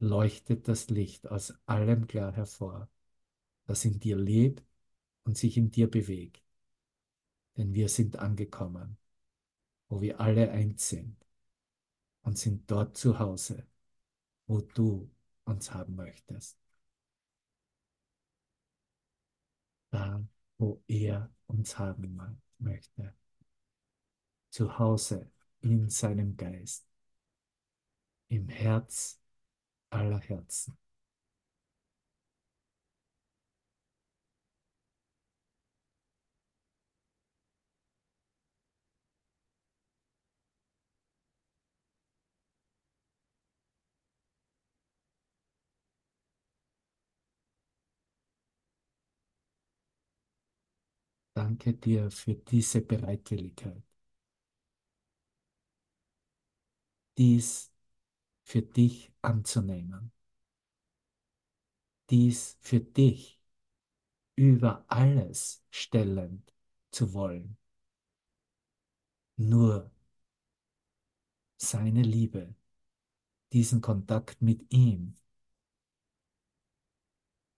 leuchtet 0.00 0.66
das 0.66 0.88
Licht 0.90 1.28
aus 1.28 1.54
allem 1.66 2.06
klar 2.06 2.32
hervor, 2.32 2.88
das 3.66 3.84
in 3.84 4.00
dir 4.00 4.16
lebt 4.16 4.64
und 5.24 5.36
sich 5.36 5.56
in 5.56 5.70
dir 5.70 5.90
bewegt. 5.90 6.42
Denn 7.56 7.74
wir 7.74 7.88
sind 7.88 8.18
angekommen, 8.18 8.96
wo 9.88 10.00
wir 10.00 10.20
alle 10.20 10.50
eins 10.50 10.88
sind 10.88 11.16
und 12.22 12.38
sind 12.38 12.70
dort 12.70 12.96
zu 12.96 13.18
Hause, 13.18 13.66
wo 14.46 14.60
du 14.60 15.10
uns 15.44 15.72
haben 15.72 15.96
möchtest. 15.96 16.58
Da, 19.90 20.24
wo 20.58 20.82
er 20.86 21.30
uns 21.46 21.78
haben 21.78 22.16
möchte. 22.58 23.14
Zu 24.48 24.78
Hause 24.78 25.30
in 25.60 25.90
seinem 25.90 26.36
Geist, 26.36 26.86
im 28.28 28.48
Herz 28.48 29.19
aller 29.90 30.18
Herzen. 30.20 30.76
Danke 51.34 51.72
dir 51.74 52.08
für 52.12 52.34
diese 52.36 52.82
Bereitwilligkeit, 52.82 53.82
dies 57.18 57.69
für 58.42 58.62
dich 58.62 59.12
anzunehmen, 59.22 60.12
dies 62.10 62.56
für 62.60 62.80
dich 62.80 63.40
über 64.36 64.84
alles 64.88 65.64
stellend 65.70 66.52
zu 66.90 67.12
wollen. 67.12 67.56
Nur 69.36 69.90
seine 71.56 72.02
Liebe, 72.02 72.54
diesen 73.52 73.80
Kontakt 73.80 74.42
mit 74.42 74.72
ihm 74.72 75.16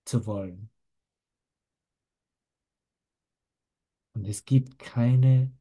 zu 0.05 0.26
wollen. 0.26 0.70
Und 4.14 4.26
es 4.26 4.45
gibt 4.45 4.78
keine 4.78 5.53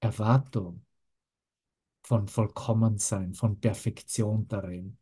Erwartung 0.00 0.84
von 2.08 2.28
Vollkommensein, 2.28 3.34
von 3.34 3.60
Perfektion 3.60 4.48
darin. 4.48 4.98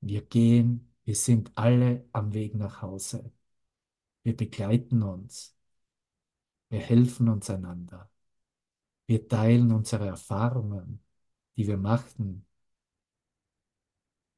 Wir 0.00 0.22
gehen, 0.22 0.92
wir 1.04 1.14
sind 1.16 1.50
alle 1.56 2.06
am 2.12 2.32
Weg 2.34 2.54
nach 2.54 2.82
Hause. 2.82 3.32
Wir 4.22 4.36
begleiten 4.36 5.02
uns. 5.02 5.56
Wir 6.70 6.80
helfen 6.80 7.28
uns 7.28 7.50
einander. 7.50 8.10
Wir 9.06 9.28
teilen 9.28 9.72
unsere 9.72 10.06
Erfahrungen 10.06 11.02
die 11.56 11.66
wir 11.66 11.76
machten 11.76 12.46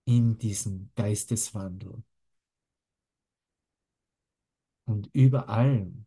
in 0.06 0.38
diesem 0.38 0.90
Geisteswandel. 0.94 2.02
Und 4.86 5.08
über 5.14 5.48
allem 5.48 6.06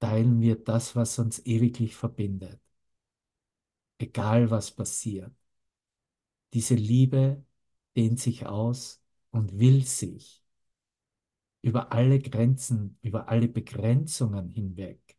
teilen 0.00 0.40
wir 0.40 0.56
das, 0.56 0.96
was 0.96 1.18
uns 1.18 1.40
ewiglich 1.46 1.96
verbindet, 1.96 2.60
egal 3.98 4.50
was 4.50 4.70
passiert. 4.74 5.32
Diese 6.52 6.74
Liebe 6.74 7.44
dehnt 7.96 8.20
sich 8.20 8.46
aus 8.46 9.02
und 9.30 9.58
will 9.58 9.84
sich 9.86 10.42
über 11.62 11.92
alle 11.92 12.18
Grenzen, 12.20 12.98
über 13.02 13.28
alle 13.28 13.48
Begrenzungen 13.48 14.48
hinweg 14.48 15.16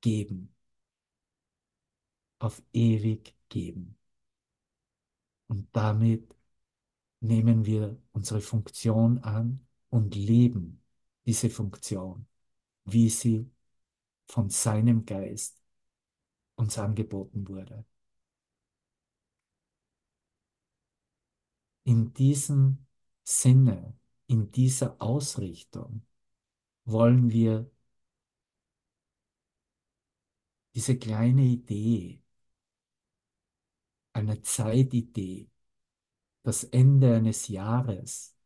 geben, 0.00 0.54
auf 2.38 2.62
ewig 2.72 3.34
geben. 3.48 3.96
Und 5.48 5.68
damit 5.72 6.34
nehmen 7.20 7.66
wir 7.66 7.98
unsere 8.12 8.40
Funktion 8.40 9.18
an 9.20 9.66
und 9.90 10.14
leben 10.14 10.82
diese 11.26 11.50
Funktion, 11.50 12.26
wie 12.84 13.08
sie 13.10 13.50
von 14.26 14.50
seinem 14.50 15.04
Geist 15.06 15.60
uns 16.56 16.78
angeboten 16.78 17.48
wurde. 17.48 17.84
In 21.84 22.12
diesem 22.12 22.86
Sinne, 23.24 23.98
in 24.26 24.50
dieser 24.52 25.00
Ausrichtung 25.00 26.06
wollen 26.84 27.30
wir 27.30 27.70
diese 30.74 30.98
kleine 30.98 31.42
Idee, 31.42 32.22
eine 34.12 34.40
Zeitidee, 34.42 35.50
das 36.42 36.64
Ende 36.64 37.16
eines 37.16 37.48
Jahres, 37.48 38.36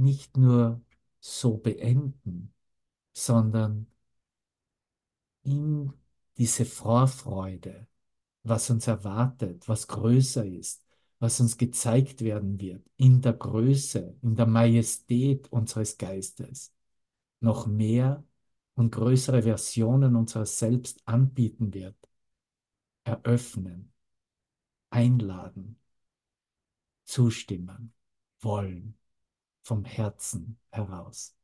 nicht 0.00 0.36
nur 0.36 0.80
so 1.20 1.58
beenden, 1.58 2.52
sondern 3.12 3.86
in 5.42 5.92
diese 6.38 6.64
Vorfreude, 6.64 7.86
was 8.42 8.70
uns 8.70 8.86
erwartet, 8.86 9.68
was 9.68 9.86
größer 9.86 10.44
ist, 10.46 10.84
was 11.18 11.38
uns 11.40 11.58
gezeigt 11.58 12.22
werden 12.22 12.58
wird, 12.60 12.82
in 12.96 13.20
der 13.20 13.34
Größe, 13.34 14.16
in 14.22 14.36
der 14.36 14.46
Majestät 14.46 15.52
unseres 15.52 15.98
Geistes, 15.98 16.72
noch 17.40 17.66
mehr 17.66 18.24
und 18.74 18.92
größere 18.92 19.42
Versionen 19.42 20.16
unseres 20.16 20.58
Selbst 20.58 21.06
anbieten 21.06 21.74
wird, 21.74 21.96
eröffnen, 23.04 23.92
einladen, 24.88 25.78
zustimmen, 27.04 27.92
wollen, 28.40 28.99
vom 29.62 29.84
Herzen 29.84 30.58
heraus. 30.70 31.34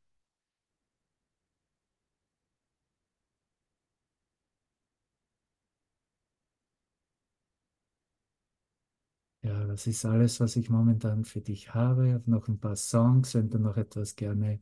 Ja, 9.41 9.65
das 9.65 9.87
ist 9.87 10.05
alles, 10.05 10.39
was 10.39 10.55
ich 10.57 10.69
momentan 10.69 11.25
für 11.25 11.41
dich 11.41 11.73
habe. 11.73 12.07
Ich 12.07 12.13
habe 12.13 12.29
noch 12.31 12.47
ein 12.47 12.59
paar 12.59 12.75
Songs, 12.75 13.33
wenn 13.35 13.49
du 13.49 13.57
noch 13.59 13.75
etwas 13.77 14.15
gerne 14.15 14.59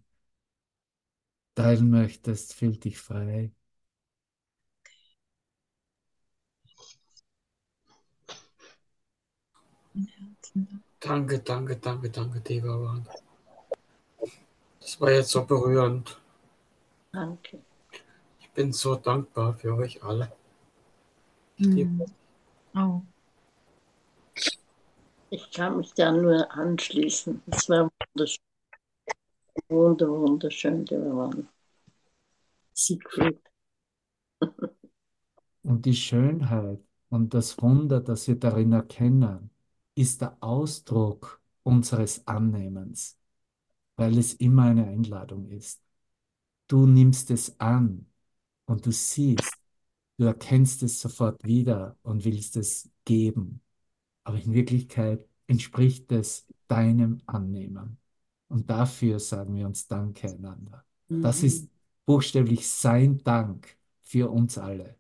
teilen 1.56 1.90
möchtest, 1.90 2.54
fühl 2.54 2.78
dich 2.78 2.98
frei. 2.98 3.52
Danke, 11.00 11.40
danke, 11.40 11.76
danke, 11.78 12.10
danke, 12.10 12.40
Devavan. 12.42 13.08
Das 14.86 15.02
war 15.02 15.12
jetzt 15.12 15.32
so 15.32 15.44
berührend. 15.44 16.22
Danke. 17.12 17.60
Ich 18.40 18.52
bin 18.52 18.72
so 18.72 18.94
dankbar 18.94 19.56
für 19.56 19.76
euch 19.76 20.04
alle. 20.04 20.32
Mhm. 21.58 22.06
Oh. 22.76 23.02
Ich 25.32 25.50
kann 25.50 25.78
mich 25.78 25.92
da 25.96 26.12
nur 26.12 26.52
anschließen. 26.52 27.42
Es 27.48 27.68
war 27.68 27.90
wunderschön. 28.14 28.44
Wunder, 29.70 30.08
wunderschön, 30.08 30.86
der 30.86 31.00
waren. 31.16 31.50
Siegfried. 32.76 33.42
Und 35.64 35.84
die 35.84 35.96
Schönheit 35.96 36.80
und 37.10 37.34
das 37.34 37.60
Wunder, 37.60 38.02
das 38.02 38.28
wir 38.28 38.36
darin 38.36 38.72
erkennen, 38.72 39.50
ist 39.96 40.22
der 40.22 40.38
Ausdruck 40.42 41.42
unseres 41.64 42.28
Annehmens, 42.28 43.18
weil 43.96 44.18
es 44.18 44.34
immer 44.36 44.64
eine 44.64 44.88
Einladung 44.88 45.50
ist. 45.50 45.82
Du 46.68 46.86
nimmst 46.88 47.32
es 47.32 47.60
an 47.60 48.08
und 48.66 48.86
du 48.86 48.92
siehst, 48.92 49.54
du 50.18 50.26
erkennst 50.26 50.84
es 50.84 51.02
sofort 51.02 51.44
wieder 51.46 51.98
und 52.04 52.26
willst 52.26 52.58
es 52.58 52.90
geben. 53.06 53.62
Aber 54.24 54.40
in 54.40 54.54
Wirklichkeit 54.54 55.28
entspricht 55.48 56.12
es 56.12 56.48
deinem 56.68 57.22
Annehmen. 57.28 58.00
Und 58.50 58.70
dafür 58.70 59.20
sagen 59.20 59.56
wir 59.56 59.68
uns 59.68 59.88
Danke 59.88 60.30
einander. 60.30 60.86
Das 61.22 61.44
Mhm. 61.44 61.48
ist 61.48 61.70
buchstäblich 62.06 62.68
sein 62.70 63.20
Dank 63.24 63.78
für 64.04 64.32
uns 64.32 64.58
alle. 64.58 64.98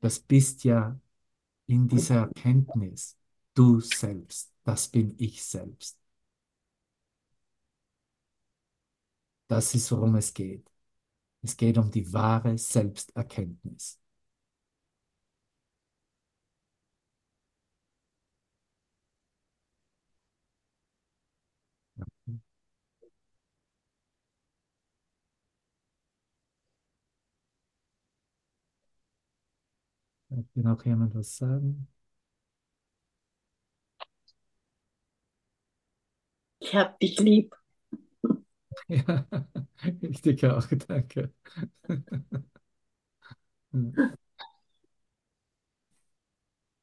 Das 0.00 0.18
bist 0.20 0.64
ja 0.64 0.98
in 1.68 1.88
dieser 1.88 2.16
Erkenntnis 2.22 3.16
du 3.54 3.80
selbst. 3.80 4.52
Das 4.64 4.88
bin 4.88 5.14
ich 5.18 5.44
selbst. 5.44 5.98
Das 9.46 9.74
ist, 9.74 9.90
worum 9.92 10.16
es 10.16 10.32
geht. 10.34 10.70
Es 11.42 11.56
geht 11.56 11.78
um 11.78 11.90
die 11.90 12.12
wahre 12.12 12.58
Selbsterkenntnis. 12.58 14.00
Möchte 30.30 30.60
noch 30.60 30.84
jemand 30.86 31.14
was 31.14 31.36
sagen? 31.36 31.86
Ich 36.60 36.72
hab 36.76 37.00
dich 37.00 37.18
lieb. 37.18 37.56
Ja, 38.88 39.24
ich 40.00 40.22
dich 40.22 40.44
auch, 40.46 40.66
danke. 40.88 41.32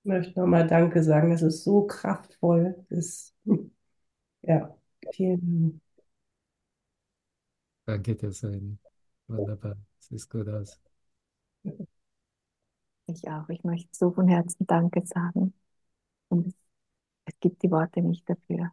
Ich 0.03 0.07
möchte 0.09 0.39
nochmal 0.39 0.67
Danke 0.67 1.03
sagen. 1.03 1.31
Es 1.31 1.41
ist 1.41 1.63
so 1.63 1.85
kraftvoll. 1.87 2.85
Es, 2.89 3.33
ja, 4.43 4.75
vielen 5.13 5.81
Danke 7.85 8.15
dir, 8.15 8.31
Sven. 8.31 8.79
Wunderbar. 9.27 9.77
Siehst 9.99 10.29
gut 10.29 10.47
aus. 10.49 10.79
Ich 13.07 13.27
auch. 13.27 13.49
Ich 13.49 13.63
möchte 13.63 13.89
so 13.93 14.11
von 14.11 14.27
Herzen 14.27 14.65
Danke 14.67 15.05
sagen. 15.05 15.53
Und 16.29 16.47
es, 16.47 16.55
es 17.25 17.39
gibt 17.41 17.63
die 17.63 17.71
Worte 17.71 18.01
nicht 18.01 18.29
dafür. 18.29 18.71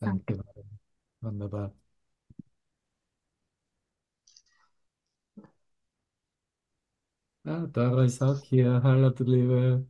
Danke. 0.00 0.36
Wunderbar. 1.22 1.74
Ah, 7.44 7.66
Dara 7.66 8.04
ist 8.04 8.20
auch 8.22 8.40
hier. 8.42 8.82
Hallo, 8.82 9.08
du 9.10 9.24
Liebe. 9.24 9.86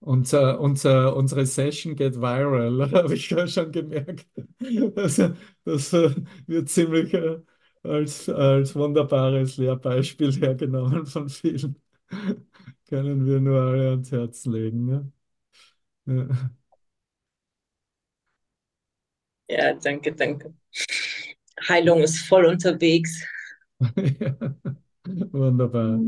Unser, 0.00 0.58
unser, 0.60 1.14
unsere 1.16 1.46
Session 1.46 1.94
geht 1.94 2.16
viral, 2.20 2.90
habe 2.92 3.14
ich 3.14 3.26
schon 3.28 3.70
gemerkt. 3.70 4.26
Also, 4.96 5.34
das 5.64 5.92
äh, 5.92 6.14
wird 6.46 6.68
ziemlich 6.68 7.14
äh, 7.14 7.38
als, 7.82 8.28
als 8.28 8.74
wunderbares 8.74 9.56
Lehrbeispiel 9.56 10.32
hergenommen 10.40 11.06
von 11.06 11.28
vielen. 11.28 11.76
Können 12.88 13.26
wir 13.26 13.40
nur 13.40 13.60
alle 13.62 13.90
ans 13.90 14.12
Herz 14.12 14.44
legen. 14.46 14.86
Ne? 14.86 15.12
Ja. 16.06 16.50
Ja, 19.48 19.74
danke, 19.74 20.12
danke. 20.14 20.52
Heilung 21.68 22.02
ist 22.02 22.18
voll 22.26 22.44
unterwegs. 22.46 23.24
Ja. 24.20 24.36
Wunderbar. 25.32 26.04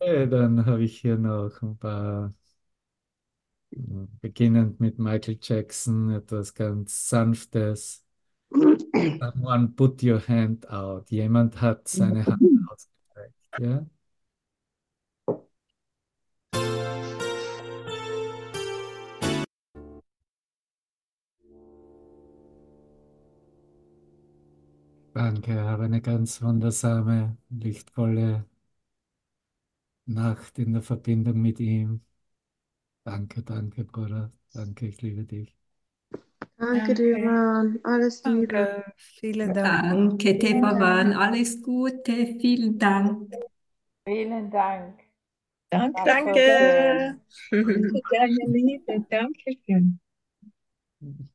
Okay, 0.00 0.28
dann 0.28 0.66
habe 0.66 0.84
ich 0.84 0.98
hier 1.00 1.16
noch 1.18 1.60
ein 1.62 1.76
paar, 1.78 2.32
beginnend 4.20 4.80
mit 4.80 4.98
Michael 4.98 5.38
Jackson, 5.40 6.10
etwas 6.10 6.54
ganz 6.54 7.08
Sanftes. 7.08 8.04
Someone 8.50 9.68
put 9.74 10.02
your 10.02 10.20
hand 10.20 10.68
out. 10.70 11.10
Jemand 11.10 11.60
hat 11.60 11.88
seine 11.88 12.24
Hand 12.24 12.42
ausgestreckt. 12.68 13.34
Ja? 13.60 13.86
Danke, 25.14 25.60
habe 25.62 25.84
eine 25.84 26.00
ganz 26.00 26.42
wundersame, 26.42 27.36
lichtvolle 27.48 28.46
Nacht 30.06 30.58
in 30.58 30.72
der 30.72 30.82
Verbindung 30.82 31.40
mit 31.40 31.60
ihm. 31.60 32.00
Danke, 33.04 33.42
danke, 33.42 33.84
Bruder. 33.84 34.30
Danke, 34.52 34.86
ich 34.88 35.00
liebe 35.02 35.24
dich. 35.24 35.56
Danke 36.56 36.94
dir, 36.94 37.18
Danke. 37.18 37.24
Mann. 37.24 37.78
Alles 37.84 38.24
Liebe. 38.24 38.54
Danke, 38.54 38.92
vielen 38.96 39.52
Dank. 39.54 39.82
Danke, 39.84 40.38
Tebawan. 40.38 41.12
Alles 41.12 41.62
Gute. 41.62 42.26
Vielen 42.40 42.78
Dank. 42.78 43.30
Vielen 44.06 44.50
Dank. 44.50 45.00
Danke, 45.70 46.00
schön. 46.04 46.04
danke. 46.04 47.20
Danke, 47.50 48.02
deine 48.10 48.52
Liebe. 48.52 49.06
Dankeschön. 49.10 50.00